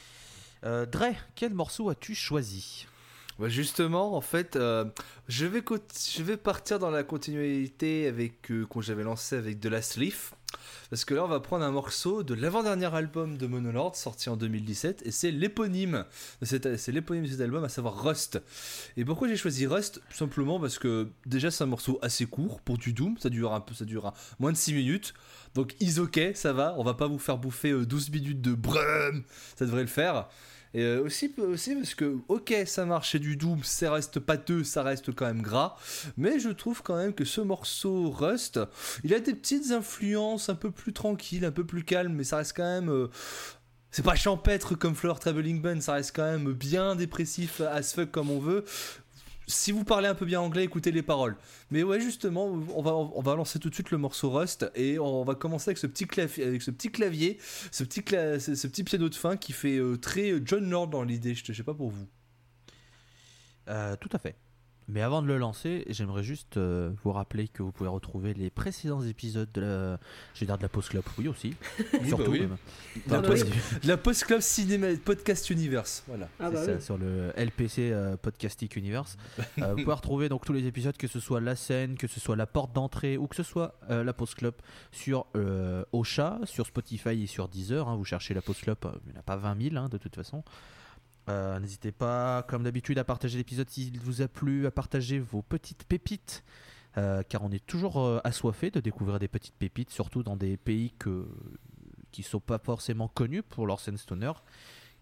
Euh, 0.64 0.86
Dre, 0.86 1.08
quel 1.36 1.54
morceau 1.54 1.90
as-tu 1.90 2.16
choisi? 2.16 2.88
Ouais, 3.40 3.50
justement, 3.50 4.16
en 4.16 4.22
fait, 4.22 4.56
euh, 4.56 4.86
je, 5.28 5.46
vais 5.46 5.62
co- 5.62 5.78
je 6.16 6.24
vais 6.24 6.38
partir 6.38 6.80
dans 6.80 6.92
la 6.92 7.04
continuité 7.04 8.08
avec 8.08 8.50
euh, 8.52 8.66
qu'on 8.66 8.80
j'avais 8.80 9.04
lancé 9.04 9.36
avec 9.36 9.60
The 9.60 9.66
Last 9.66 9.98
Leaf. 9.98 10.34
Parce 10.90 11.06
que 11.06 11.14
là, 11.14 11.24
on 11.24 11.28
va 11.28 11.40
prendre 11.40 11.64
un 11.66 11.72
morceau 11.72 12.24
de 12.24 12.34
l'avant-dernier 12.34 12.94
album 12.94 13.38
de 13.38 13.48
Monolord, 13.48 13.96
sorti 13.96 14.30
en 14.30 14.38
2017, 14.38 15.02
et 15.06 15.12
c'est 15.12 15.32
l'éponyme. 15.32 16.06
de 16.42 16.46
cet- 16.46 16.68
de 16.68 16.76
cet 16.78 17.42
album, 17.42 17.64
à 17.64 17.70
savoir 17.70 18.04
Rust. 18.04 18.42
Et 18.98 19.06
pourquoi 19.06 19.28
j'ai 19.28 19.36
choisi 19.38 19.66
Rust? 19.68 20.02
Simplement 20.14 20.60
parce 20.60 20.78
que 20.80 21.10
déjà, 21.26 21.52
c'est 21.52 21.64
un 21.64 21.68
morceau 21.68 22.00
assez 22.02 22.26
court 22.26 22.62
pour 22.62 22.78
du 22.78 22.94
Doom. 22.94 23.18
Ça 23.20 23.30
dure 23.30 23.54
un 23.54 23.60
peu, 23.62 23.74
ça 23.74 23.86
dure 23.86 24.14
moins 24.40 24.52
de 24.52 24.58
6 24.58 24.74
minutes. 24.74 25.14
Donc, 25.56 25.76
is 25.80 26.00
ok, 26.00 26.20
ça 26.36 26.54
va. 26.54 26.76
On 26.78 26.84
va 26.84 26.94
pas 26.94 27.08
vous 27.08 27.20
faire 27.20 27.38
bouffer 27.38 27.72
euh, 27.72 27.86
12 27.86 28.10
minutes 28.12 28.42
de 28.42 28.54
brum. 28.54 29.24
Ça 29.56 29.66
devrait 29.66 29.82
le 29.82 29.88
faire. 29.88 30.28
Et 30.74 30.82
euh, 30.82 31.04
aussi, 31.04 31.30
parce 31.30 31.96
que, 31.96 32.18
ok, 32.28 32.54
ça 32.66 32.86
marche, 32.86 33.12
c'est 33.12 33.20
du 33.20 33.38
Doom, 33.38 33.64
ça 33.64 33.92
reste 33.92 34.20
pâteux, 34.20 34.64
ça 34.64 34.82
reste 34.82 35.14
quand 35.14 35.26
même 35.26 35.42
gras, 35.42 35.78
mais 36.18 36.40
je 36.40 36.50
trouve 36.50 36.82
quand 36.82 36.96
même 36.96 37.14
que 37.14 37.26
ce 37.26 37.42
morceau 37.42 38.10
Rust, 38.10 38.60
il 39.04 39.14
a 39.14 39.20
des 39.20 39.36
petites 39.36 39.72
influences 39.72 40.50
un 40.50 40.56
peu 40.56 40.72
plus 40.72 40.94
tranquilles, 40.94 41.46
un 41.46 41.52
peu 41.52 41.64
plus 41.66 41.84
calmes, 41.84 42.14
mais 42.14 42.24
ça 42.24 42.38
reste 42.38 42.56
quand 42.58 42.64
même. 42.64 42.90
euh, 42.90 43.10
c'est 43.92 44.04
pas 44.04 44.16
champêtre 44.16 44.74
comme 44.74 44.96
Flower 44.96 45.20
Traveling 45.20 45.62
Band, 45.62 45.80
ça 45.80 45.94
reste 45.94 46.16
quand 46.16 46.24
même 46.24 46.52
bien 46.52 46.96
dépressif 46.96 47.62
as 47.62 47.94
fuck 47.94 48.10
comme 48.10 48.32
on 48.32 48.40
veut. 48.40 48.66
Si 49.48 49.72
vous 49.72 49.84
parlez 49.84 50.08
un 50.08 50.16
peu 50.16 50.26
bien 50.26 50.40
anglais, 50.40 50.64
écoutez 50.64 50.92
les 50.92 51.02
paroles. 51.02 51.36
Mais 51.70 51.84
ouais, 51.84 52.00
justement, 52.00 52.46
on 52.46 52.82
va, 52.82 52.94
on 52.94 53.22
va 53.22 53.36
lancer 53.36 53.60
tout 53.60 53.70
de 53.70 53.74
suite 53.74 53.92
le 53.92 53.98
morceau 53.98 54.32
Rust 54.32 54.70
et 54.76 55.00
on 55.00 55.24
va 55.24 55.36
commencer 55.36 55.70
avec 55.70 55.78
ce 55.78 55.88
petit 55.88 56.06
clavier, 56.06 57.38
ce 57.72 57.84
petit 57.84 58.84
piano 58.84 59.10
de 59.10 59.16
fin 59.16 59.36
qui 59.38 59.52
fait 59.54 59.78
euh, 59.78 59.98
très 59.98 60.32
euh, 60.32 60.42
John 60.46 60.70
Lord 60.70 60.88
dans 60.88 61.04
l'idée. 61.04 61.36
Je, 61.36 61.44
je 61.46 61.54
sais 61.54 61.64
pas 61.64 61.74
pour 61.74 61.90
vous. 61.90 62.08
Euh, 63.70 63.96
Tout 63.98 64.10
à 64.14 64.20
fait. 64.20 64.36
Mais 64.88 65.02
avant 65.02 65.22
de 65.22 65.28
le 65.28 65.38
lancer, 65.38 65.86
j'aimerais 65.90 66.24
juste 66.24 66.58
euh, 66.58 66.92
vous 67.04 67.12
rappeler 67.12 67.48
que 67.48 67.64
vous 67.64 67.72
pouvez 67.72 67.90
retrouver 67.90 68.34
les 68.34 68.50
précédents 68.50 69.02
épisodes 69.02 69.50
de 69.54 69.62
la, 69.62 70.00
je 70.34 70.42
vais 70.42 70.46
dire 70.46 70.58
de 70.58 70.64
la 70.64 70.70
Post 70.70 70.90
Club, 70.90 71.04
oui 71.18 71.28
aussi, 71.28 71.56
surtout 72.08 72.24
bah 72.24 72.30
oui. 72.30 72.40
même. 72.42 72.58
La, 73.08 73.22
post, 73.22 73.46
oui. 73.46 73.80
la 73.86 73.98
Post 73.98 74.26
Club 74.26 74.42
Cinéma 74.42 74.88
Podcast 75.04 75.50
Universe. 75.50 76.04
Voilà. 76.08 76.28
Ah 76.40 76.50
bah 76.52 76.66
ça, 76.66 76.74
oui. 76.76 76.82
sur 76.82 76.98
le 76.98 77.32
LPC 77.38 77.92
euh, 77.92 78.18
Podcastic 78.18 78.76
Universe. 78.76 79.18
Euh, 79.62 79.76
vous 79.76 79.84
pouvez 79.84 79.94
retrouver 79.96 80.30
donc 80.30 80.46
tous 80.46 80.54
les 80.54 80.66
épisodes, 80.66 80.98
que 80.98 81.08
ce 81.08 81.20
soit 81.20 81.40
la 81.40 81.56
scène, 81.56 81.96
que 81.96 82.08
ce 82.08 82.20
soit 82.20 82.36
la 82.36 82.48
porte 82.48 82.74
d'entrée 82.74 83.18
ou 83.18 83.28
que 83.28 83.36
ce 83.36 83.44
soit 83.44 83.76
euh, 83.90 84.04
la 84.04 84.12
Post 84.14 84.36
Club 84.36 84.56
sur 84.92 85.26
euh, 85.36 85.84
Ocha, 85.94 86.40
sur 86.46 86.66
Spotify 86.66 87.24
et 87.24 87.28
sur 87.28 87.48
Deezer. 87.48 87.88
hein. 87.88 87.96
vous 87.96 88.04
cherchez 88.04 88.34
la 88.34 88.42
Post 88.42 88.62
Club, 88.64 88.78
il 89.06 89.12
n'y 89.12 89.18
en 89.18 89.20
a 89.20 89.24
pas 89.24 89.36
20 89.38 89.70
000 89.70 89.76
hein, 89.78 89.90
de 89.90 89.98
toute 89.98 90.16
façon. 90.16 90.44
Euh, 91.30 91.60
N'hésitez 91.60 91.92
pas, 91.92 92.44
comme 92.44 92.64
d'habitude, 92.64 92.98
à 92.98 93.04
partager 93.04 93.38
l'épisode 93.38 93.70
s'il 93.70 94.00
vous 94.00 94.22
a 94.22 94.28
plu, 94.28 94.66
à 94.66 94.72
partager 94.72 95.20
vos 95.20 95.42
petites 95.42 95.86
pépites. 95.86 96.44
euh, 96.98 97.24
car 97.24 97.44
on 97.44 97.52
est 97.52 97.66
toujours 97.66 98.00
euh, 98.00 98.20
assoiffé 98.24 98.70
de 98.70 98.80
découvrir 98.80 99.18
des 99.18 99.28
petites 99.28 99.56
pépites, 99.56 99.90
surtout 99.90 100.22
dans 100.22 100.36
des 100.36 100.58
pays 100.58 100.94
qui 102.12 102.24
sont 102.24 102.40
pas 102.40 102.60
forcément 102.60 103.08
connus 103.08 103.42
pour 103.42 103.66
leur 103.66 103.80
scène 103.80 103.98
stoner 103.98 104.34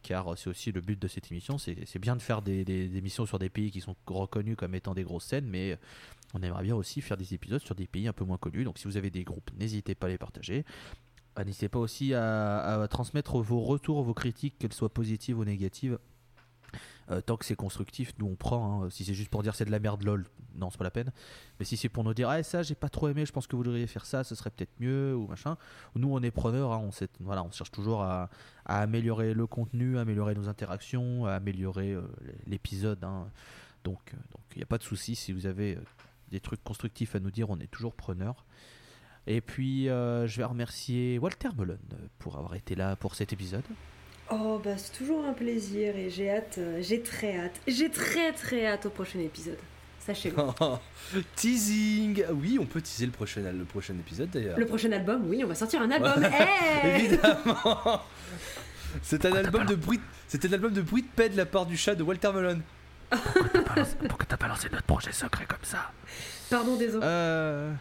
car 0.04 0.36
c'est 0.36 0.50
aussi 0.50 0.72
le 0.72 0.82
but 0.82 1.00
de 1.00 1.08
cette 1.08 1.32
émission, 1.32 1.60
c'est 1.60 2.00
bien 2.00 2.16
de 2.16 2.22
faire 2.22 2.42
des, 2.42 2.64
émissions 2.98 3.28
sur 3.28 3.38
des 3.38 3.50
pays 3.50 3.70
qui 3.70 3.82
sont 3.82 3.96
reconnus 4.08 4.56
comme 4.58 4.74
étant 4.74 4.96
des 4.96 5.04
grosses 5.04 5.26
scènes, 5.26 5.46
mais 5.46 5.78
on 6.34 6.42
aimerait 6.42 6.64
bien 6.64 6.76
aussi 6.76 7.02
faire 7.02 7.18
des 7.18 7.36
épisodes 7.36 7.62
sur 7.62 7.76
des 7.76 7.86
pays 7.86 8.08
un 8.08 8.14
peu 8.14 8.26
moins 8.26 8.38
connus, 8.38 8.64
donc 8.64 8.80
si 8.80 8.86
vous 8.86 8.98
avez 8.98 9.12
des 9.12 9.24
groupes, 9.24 9.52
n'hésitez 9.60 9.94
pas 9.94 10.08
à 10.08 10.10
les 10.10 10.18
partager. 10.18 10.66
N'hésitez 11.38 11.70
pas 11.70 11.80
aussi 11.80 12.14
à 12.14 12.88
transmettre 12.90 13.38
vos 13.40 13.62
retours, 13.62 14.04
vos 14.04 14.14
critiques, 14.14 14.58
qu'elles 14.58 14.74
soient 14.74 14.94
positives 14.94 15.38
ou 15.38 15.46
négatives. 15.46 16.00
Euh, 17.10 17.20
tant 17.20 17.36
que 17.36 17.46
c'est 17.46 17.56
constructif, 17.56 18.14
nous 18.20 18.28
on 18.28 18.36
prend. 18.36 18.84
hein. 18.84 18.90
Si 18.90 19.04
c'est 19.04 19.14
juste 19.14 19.30
pour 19.30 19.44
dire 19.44 19.56
c'est 19.56 19.66
de 19.66 19.72
la 19.72 19.80
merde 19.80 20.04
lol, 20.04 20.26
non 20.56 20.70
c'est 20.70 20.78
pas 20.78 20.84
la 20.84 20.92
peine. 20.92 21.12
Mais 21.60 21.66
si 21.66 21.76
c'est 21.76 21.90
pour 21.90 22.04
nous 22.04 22.14
dire 22.14 22.30
ah 22.30 22.42
ça 22.44 22.64
j'ai 22.64 22.76
pas 22.76 22.90
trop 22.90 23.10
aimé, 23.10 23.26
je 23.26 23.32
pense 23.32 23.48
que 23.48 23.56
vous 23.56 23.64
devriez 23.64 23.88
faire 23.88 24.06
ça, 24.06 24.24
ce 24.24 24.36
serait 24.36 24.52
peut-être 24.52 24.80
mieux 24.80 25.16
ou 25.16 25.28
machin. 25.28 25.58
Nous 25.96 26.10
on 26.10 26.22
est 26.22 26.32
preneurs, 26.32 26.72
hein, 26.72 26.90
on 26.90 27.52
cherche 27.52 27.72
toujours 27.72 28.04
à, 28.04 28.30
améliorer 28.66 29.34
le 29.34 29.48
contenu, 29.48 29.98
à 29.98 30.02
améliorer 30.02 30.36
nos 30.36 30.48
interactions, 30.48 31.26
à 31.26 31.34
améliorer 31.34 31.92
euh, 31.92 32.04
l'épisode. 32.46 33.04
hein. 33.04 33.28
Donc 33.84 34.14
euh, 34.14 34.18
donc 34.32 34.44
il 34.56 34.58
n'y 34.60 34.64
a 34.64 34.68
pas 34.68 34.78
de 34.78 34.84
souci 34.84 35.16
si 35.16 35.34
vous 35.34 35.48
avez 35.48 35.78
des 36.30 36.40
trucs 36.40 36.64
constructifs 36.64 37.16
à 37.16 37.20
nous 37.20 37.32
dire, 37.32 37.50
on 37.50 37.60
est 37.60 37.72
toujours 37.72 37.96
preneurs. 37.96 38.46
Et 39.28 39.42
puis 39.42 39.86
je 39.86 40.38
vais 40.38 40.44
remercier 40.44 41.20
Walter 41.20 41.50
euh, 41.60 41.76
pour 42.20 42.38
avoir 42.38 42.56
été 42.56 42.76
là 42.76 42.96
pour 42.96 43.16
cet 43.16 43.34
épisode. 43.34 43.64
Oh 44.30 44.62
bah 44.64 44.72
c'est 44.78 44.98
toujours 44.98 45.26
un 45.26 45.34
plaisir 45.34 45.96
et 45.98 46.10
j'ai 46.10 46.30
hâte, 46.30 46.56
euh, 46.58 46.80
j'ai 46.82 47.02
très 47.02 47.38
hâte, 47.38 47.60
j'ai 47.68 47.90
très 47.90 48.32
très 48.32 48.66
hâte 48.66 48.86
au 48.86 48.90
prochain 48.90 49.20
épisode. 49.20 49.58
Sachez-le. 50.06 50.36
Teasing. 51.36 52.24
Oui, 52.32 52.58
on 52.60 52.66
peut 52.66 52.82
teaser 52.82 53.06
le 53.06 53.12
prochain, 53.12 53.42
le 53.42 53.66
prochain 53.66 53.94
épisode 53.94 54.30
d'ailleurs. 54.32 54.58
Le 54.58 54.66
prochain 54.66 54.92
album, 54.92 55.24
oui, 55.28 55.44
on 55.44 55.48
va 55.48 55.56
sortir 55.56 55.82
un 55.82 55.92
album. 55.92 56.24
Hey 56.24 57.06
Évidemment. 57.06 58.02
C'est 59.02 59.26
un 59.26 59.34
album 59.34 59.66
de 59.66 59.76
bruit. 59.76 60.00
C'était 60.28 60.48
un 60.50 60.54
album 60.54 60.74
de 60.74 60.82
bruit 60.82 61.04
de 61.04 61.08
paix 61.08 61.30
de 61.30 61.38
la 61.38 61.46
part 61.46 61.66
du 61.66 61.78
chat 61.78 61.94
de 61.96 62.04
Walter 62.04 62.32
Melon. 62.34 62.62
Pourquoi 64.08 64.26
t'as 64.28 64.38
pas 64.38 64.48
lancé 64.48 64.70
notre 64.72 64.84
projet 64.86 65.12
secret 65.12 65.46
comme 65.46 65.64
ça? 65.64 65.92
Pardon, 66.50 66.78
désolé. 66.78 67.06
Euh, 67.06 67.72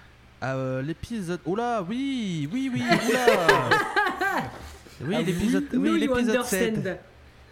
euh, 0.42 0.82
l'épisode. 0.82 1.40
Oula, 1.46 1.84
oui, 1.88 2.48
oui, 2.52 2.70
oui, 2.72 2.82
oula. 2.82 3.70
Oui, 5.02 5.14
Ah, 5.18 5.22
l'épisode. 5.22 5.64
Oui, 5.74 6.00
l'épisode 6.00 6.44
7. 6.44 6.76
understand. 6.76 6.98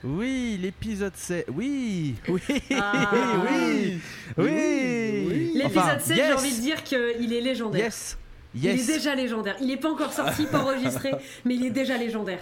Oui, 0.05 0.59
l'épisode 0.61 1.17
7. 1.17 1.47
Oui, 1.53 2.15
oui, 2.29 2.41
Ah. 2.79 3.13
oui, 3.49 4.01
oui. 4.37 5.51
L'épisode 5.55 5.65
Enfin, 5.67 5.99
7, 5.99 6.17
yes, 6.17 6.27
j'ai 6.29 6.33
envie 6.35 6.57
de 6.57 6.61
dire 6.61 6.85
qu'il 6.85 7.33
est 7.33 7.41
légendaire. 7.41 7.85
Yes, 7.85 8.19
Il 8.55 8.67
est 8.67 8.77
yes. 8.77 8.87
déjà 8.87 9.15
légendaire. 9.15 9.57
Il 9.61 9.67
n'est 9.67 9.77
pas 9.77 9.91
encore 9.91 10.13
sorti, 10.13 10.47
pas 10.47 10.61
enregistré, 10.61 11.13
mais 11.45 11.55
il 11.57 11.65
est 11.67 11.71
déjà 11.71 11.97
légendaire. 11.97 12.41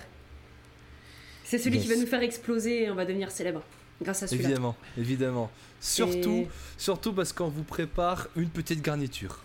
C'est 1.44 1.58
celui 1.58 1.78
qui 1.78 1.86
Yes. 1.88 1.96
va 1.96 2.02
nous 2.04 2.08
faire 2.10 2.22
exploser 2.22 2.82
et 2.84 2.90
on 2.90 2.94
va 2.94 3.04
devenir 3.06 3.30
célèbre 3.30 3.62
grâce 4.02 4.22
à 4.22 4.26
celui-là. 4.26 4.48
Évidemment, 4.50 4.76
évidemment. 4.98 5.50
Surtout, 5.80 6.30
Et- 6.30 6.48
surtout 6.76 7.12
parce 7.12 7.32
qu'on 7.32 7.48
vous 7.48 7.62
prépare 7.62 8.28
une 8.36 8.48
petite 8.48 8.82
garniture. 8.82 9.38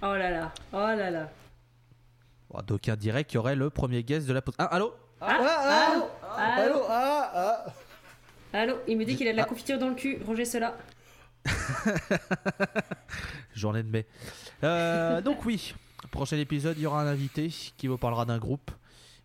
Oh 0.00 0.06
là 0.14 0.30
là, 0.30 0.54
oh 0.72 0.76
là 0.76 1.10
là. 1.10 1.32
D'aucuns 2.66 2.96
diraient 2.96 3.24
qu'il 3.24 3.34
y 3.34 3.38
aurait 3.38 3.56
le 3.56 3.68
premier 3.68 4.02
guest 4.04 4.26
de 4.26 4.32
la 4.32 4.40
pause. 4.40 4.54
Ah, 4.58 4.64
allô? 4.66 4.94
Ah, 5.20 5.90
allô, 5.90 6.04
allô, 6.36 6.82
ah, 6.88 7.32
ah. 7.34 7.64
allô, 8.52 8.76
il 8.86 8.96
me 8.96 9.04
dit 9.04 9.16
qu'il 9.16 9.26
a 9.28 9.32
de 9.32 9.36
la 9.36 9.44
confiture 9.44 9.78
dans 9.78 9.88
le 9.88 9.94
cul, 9.94 10.18
rangez 10.24 10.44
cela. 10.44 10.76
Journée 13.54 13.82
de 13.82 13.88
mai. 13.90 14.06
Euh, 14.62 15.20
donc 15.20 15.44
oui, 15.44 15.74
prochain 16.10 16.36
épisode, 16.36 16.76
il 16.78 16.82
y 16.82 16.86
aura 16.86 17.02
un 17.02 17.06
invité 17.06 17.48
qui 17.48 17.86
vous 17.86 17.98
parlera 17.98 18.24
d'un 18.24 18.38
groupe. 18.38 18.70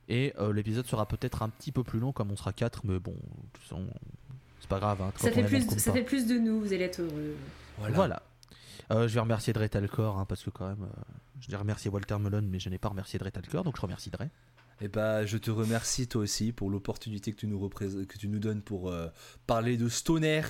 Et 0.09 0.33
euh, 0.39 0.51
l'épisode 0.51 0.85
sera 0.85 1.05
peut-être 1.05 1.43
un 1.43 1.49
petit 1.49 1.71
peu 1.71 1.83
plus 1.83 1.99
long, 1.99 2.11
comme 2.11 2.31
on 2.31 2.35
sera 2.35 2.51
4, 2.51 2.81
mais 2.85 2.99
bon, 2.99 3.13
de 3.71 3.77
c'est 4.59 4.67
pas 4.69 4.79
grave. 4.79 5.01
hein, 5.01 5.11
Ça 5.15 5.31
fait, 5.31 5.43
plus, 5.43 5.65
coupe 5.65 5.79
ça 5.79 5.91
pas. 5.91 5.97
fait 5.97 6.03
plus 6.03 6.27
de 6.27 6.37
nous, 6.37 6.59
vous 6.59 6.73
allez 6.73 6.83
être 6.85 6.99
heureux. 7.01 7.35
Voilà. 7.77 7.95
Voilà. 7.95 8.21
Euh, 8.91 9.07
je 9.07 9.13
vais 9.13 9.21
remercier 9.21 9.53
Dretalcor, 9.53 10.17
hein, 10.19 10.25
parce 10.27 10.43
que 10.43 10.49
quand 10.49 10.67
même, 10.67 10.83
euh, 10.83 11.01
je 11.39 11.49
vais 11.49 11.55
remercier 11.57 11.89
Walter 11.89 12.17
Melon, 12.19 12.41
mais 12.43 12.59
je 12.59 12.69
n'ai 12.69 12.77
pas 12.77 12.89
remercié 12.89 13.17
Dretalcor, 13.17 13.63
donc 13.63 13.77
je 13.77 13.81
remercie 13.81 14.09
Dre. 14.09 14.25
Et 14.81 14.87
bah, 14.87 15.25
je 15.25 15.37
te 15.37 15.49
remercie 15.51 16.07
toi 16.07 16.21
aussi 16.23 16.51
pour 16.51 16.69
l'opportunité 16.69 17.31
que 17.31 17.37
tu 17.37 17.47
nous 17.47 17.69
que 17.69 18.17
tu 18.17 18.27
nous 18.27 18.39
donnes 18.39 18.61
pour 18.61 18.89
euh, 18.89 19.07
parler 19.47 19.77
de 19.77 19.87
stoner 19.87 20.41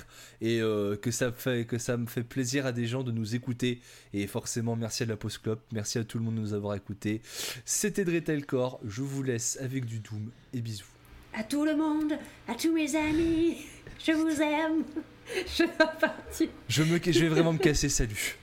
et 0.42 0.60
euh, 0.62 0.96
que 0.96 1.12
ça 1.12 1.28
me 1.28 1.32
fait 1.34 1.66
que 1.66 1.78
ça 1.78 1.98
me 1.98 2.08
fait 2.08 2.24
plaisir 2.24 2.66
à 2.66 2.72
des 2.72 2.86
gens 2.88 3.04
de 3.04 3.12
nous 3.12 3.36
écouter 3.36 3.82
et 4.14 4.26
forcément 4.28 4.76
merci 4.76 5.04
à 5.04 5.06
la 5.06 5.18
Post 5.18 5.40
Club, 5.44 5.60
merci 5.72 6.00
à 6.00 6.04
tout 6.04 6.18
le 6.18 6.24
monde 6.24 6.36
de 6.36 6.40
nous 6.40 6.54
avoir 6.54 6.76
écoutés. 6.76 7.22
C'était 7.66 8.06
Dretelcore, 8.06 8.80
je 8.86 9.02
vous 9.02 9.22
laisse 9.24 9.58
avec 9.62 9.86
du 9.86 10.00
doom 10.00 10.32
et 10.54 10.62
bisous. 10.62 10.86
À 11.36 11.44
tout 11.44 11.66
le 11.66 11.76
monde, 11.76 12.14
à 12.48 12.56
tous 12.56 12.74
mes 12.74 12.96
amis, 12.96 13.58
je 14.04 14.12
vous 14.14 14.42
aime. 14.42 14.84
Je 15.48 15.64
vais 15.64 15.70
partir. 16.02 16.50
Je 16.68 16.84
me 16.84 17.00
je 17.02 17.20
vais 17.22 17.30
vraiment 17.30 17.54
me 17.54 17.58
casser, 17.58 17.88
salut. 17.88 18.36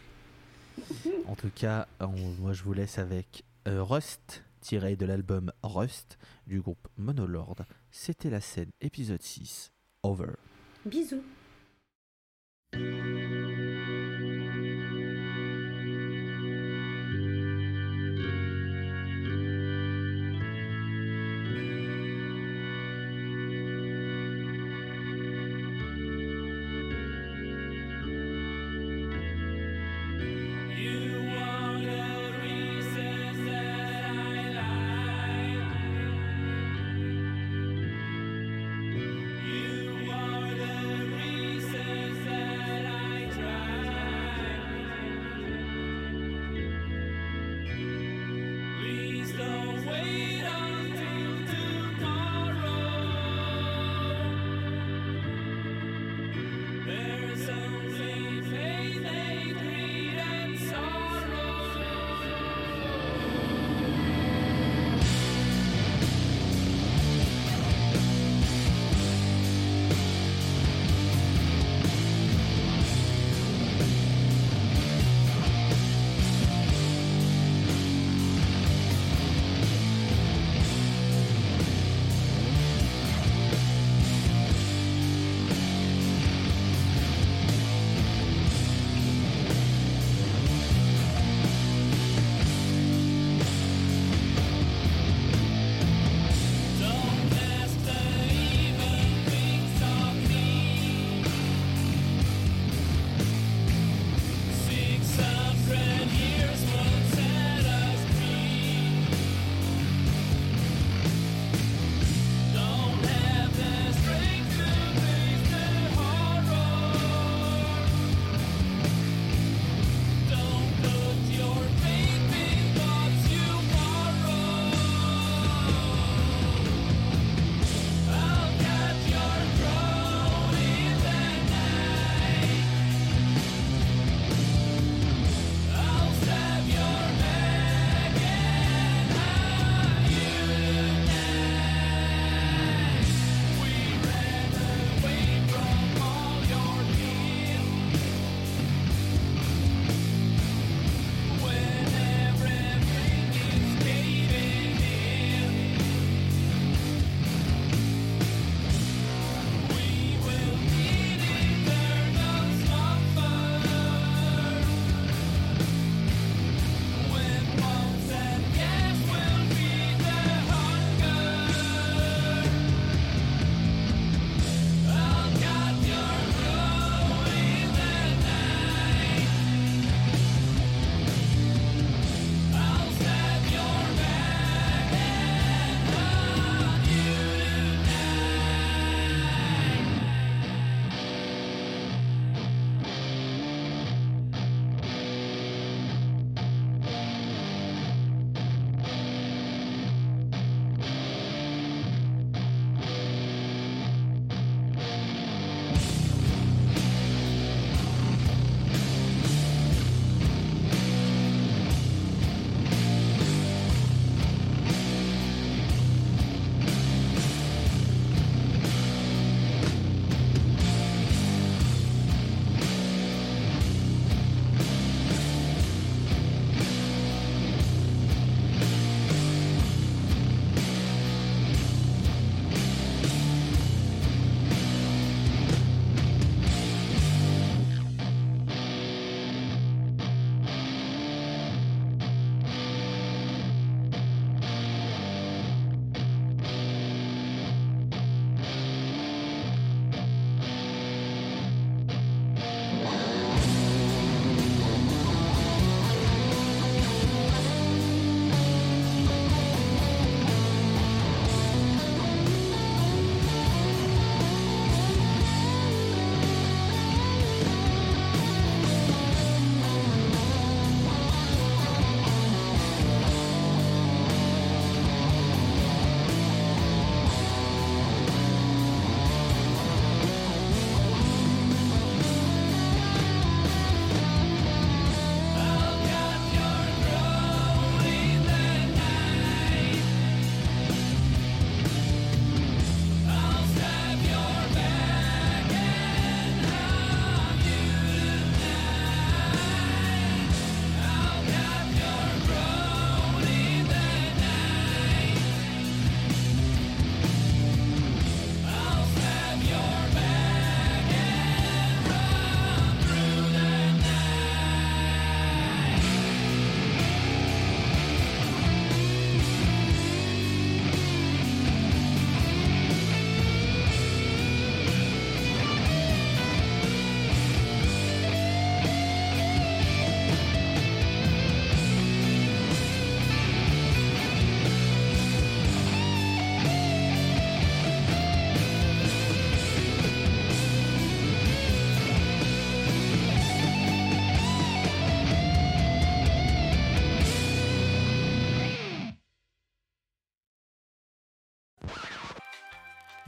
En 1.27 1.35
tout 1.35 1.51
cas, 1.55 1.87
on- 2.01 2.09
moi 2.41 2.53
je 2.55 2.63
vous 2.63 2.73
laisse 2.73 2.99
avec 2.99 3.45
euh, 3.69 3.83
Rust 3.83 4.43
tiré 4.61 4.97
de 4.97 5.07
l'album 5.07 5.53
Rust 5.63 6.19
du 6.47 6.61
groupe 6.61 6.89
Monolord. 6.97 7.57
C'était 7.91 8.31
la 8.31 8.41
scène 8.41 8.71
épisode 8.81 9.23
6, 9.23 9.73
Over. 10.03 10.33
Bisous. 10.85 11.23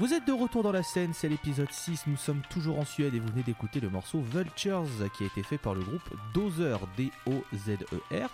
Vous 0.03 0.13
êtes 0.13 0.25
de 0.27 0.33
retour 0.33 0.65
dans 0.65 0.73
la 0.73 0.83
scène, 0.83 1.13
c'est 1.15 1.29
l'épisode 1.29 1.71
6, 1.71 2.09
nous 2.09 2.17
sommes 2.17 2.43
toujours 2.51 2.81
en 2.81 2.85
Suède 2.85 3.15
et 3.15 3.21
vous 3.21 3.29
venez 3.29 3.45
d'écouter 3.45 3.79
le 3.79 3.89
morceau 3.89 4.21
Vultures 4.21 4.85
qui 5.17 5.23
a 5.23 5.27
été 5.29 5.45
fait 5.45 5.59
par 5.59 5.75
le 5.75 5.81
groupe 5.81 6.03
Dozer, 6.35 6.81
D-O-Z-E-R. 6.97 8.29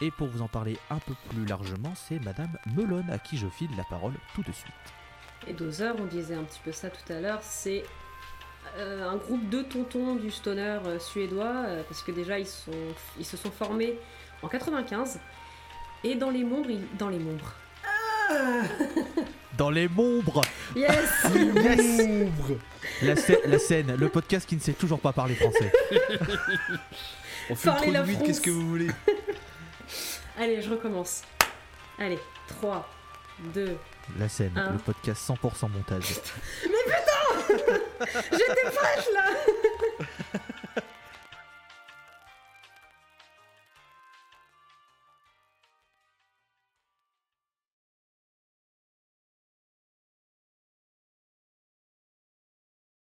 Et 0.00 0.12
pour 0.12 0.28
vous 0.28 0.42
en 0.42 0.46
parler 0.46 0.78
un 0.90 1.00
peu 1.00 1.14
plus 1.30 1.44
largement, 1.44 1.92
c'est 1.96 2.20
Madame 2.24 2.56
Melon 2.76 3.02
à 3.10 3.18
qui 3.18 3.36
je 3.36 3.48
file 3.48 3.70
la 3.76 3.82
parole 3.82 4.12
tout 4.36 4.42
de 4.42 4.52
suite. 4.52 4.72
Et 5.48 5.54
Dozer, 5.54 5.92
on 5.98 6.04
disait 6.04 6.36
un 6.36 6.44
petit 6.44 6.60
peu 6.64 6.70
ça 6.70 6.88
tout 6.88 7.12
à 7.12 7.18
l'heure, 7.20 7.40
c'est 7.42 7.82
euh, 8.76 9.10
un 9.10 9.16
groupe 9.16 9.48
de 9.48 9.62
tontons 9.62 10.14
du 10.14 10.30
stoner 10.30 10.78
euh, 10.86 11.00
suédois, 11.00 11.64
euh, 11.66 11.82
parce 11.82 12.04
que 12.04 12.12
déjà 12.12 12.38
ils, 12.38 12.46
sont, 12.46 12.70
ils 13.18 13.26
se 13.26 13.36
sont 13.36 13.50
formés 13.50 13.98
en 14.40 14.46
95. 14.46 15.18
Et 16.04 16.14
dans 16.14 16.30
les 16.30 16.44
membres, 16.44 16.70
ils- 16.70 16.86
dans 16.96 17.08
les 17.08 17.18
membres. 17.18 17.54
Dans 19.56 19.70
les 19.70 19.88
membres 19.88 20.40
Yes 20.74 20.88
Yes 21.34 22.08
la, 23.02 23.14
scè- 23.14 23.46
la 23.46 23.58
scène, 23.58 23.94
le 23.96 24.08
podcast 24.08 24.48
qui 24.48 24.56
ne 24.56 24.60
sait 24.60 24.72
toujours 24.72 24.98
pas 25.00 25.12
parler 25.12 25.34
français. 25.34 25.70
On 27.50 27.54
fait 27.54 27.68
Parlez 27.68 27.92
trop 27.92 28.02
vite, 28.04 28.22
qu'est-ce 28.24 28.40
que 28.40 28.50
vous 28.50 28.66
voulez? 28.68 28.88
Allez, 30.38 30.62
je 30.62 30.70
recommence. 30.70 31.22
Allez, 31.98 32.18
3, 32.48 32.88
2. 33.54 33.76
La 34.18 34.28
scène, 34.28 34.52
Un. 34.56 34.72
le 34.72 34.78
podcast 34.78 35.28
100% 35.28 35.70
montage. 35.70 36.04
J'étais 37.48 38.70
fraîche 38.72 39.06
là 39.14 39.24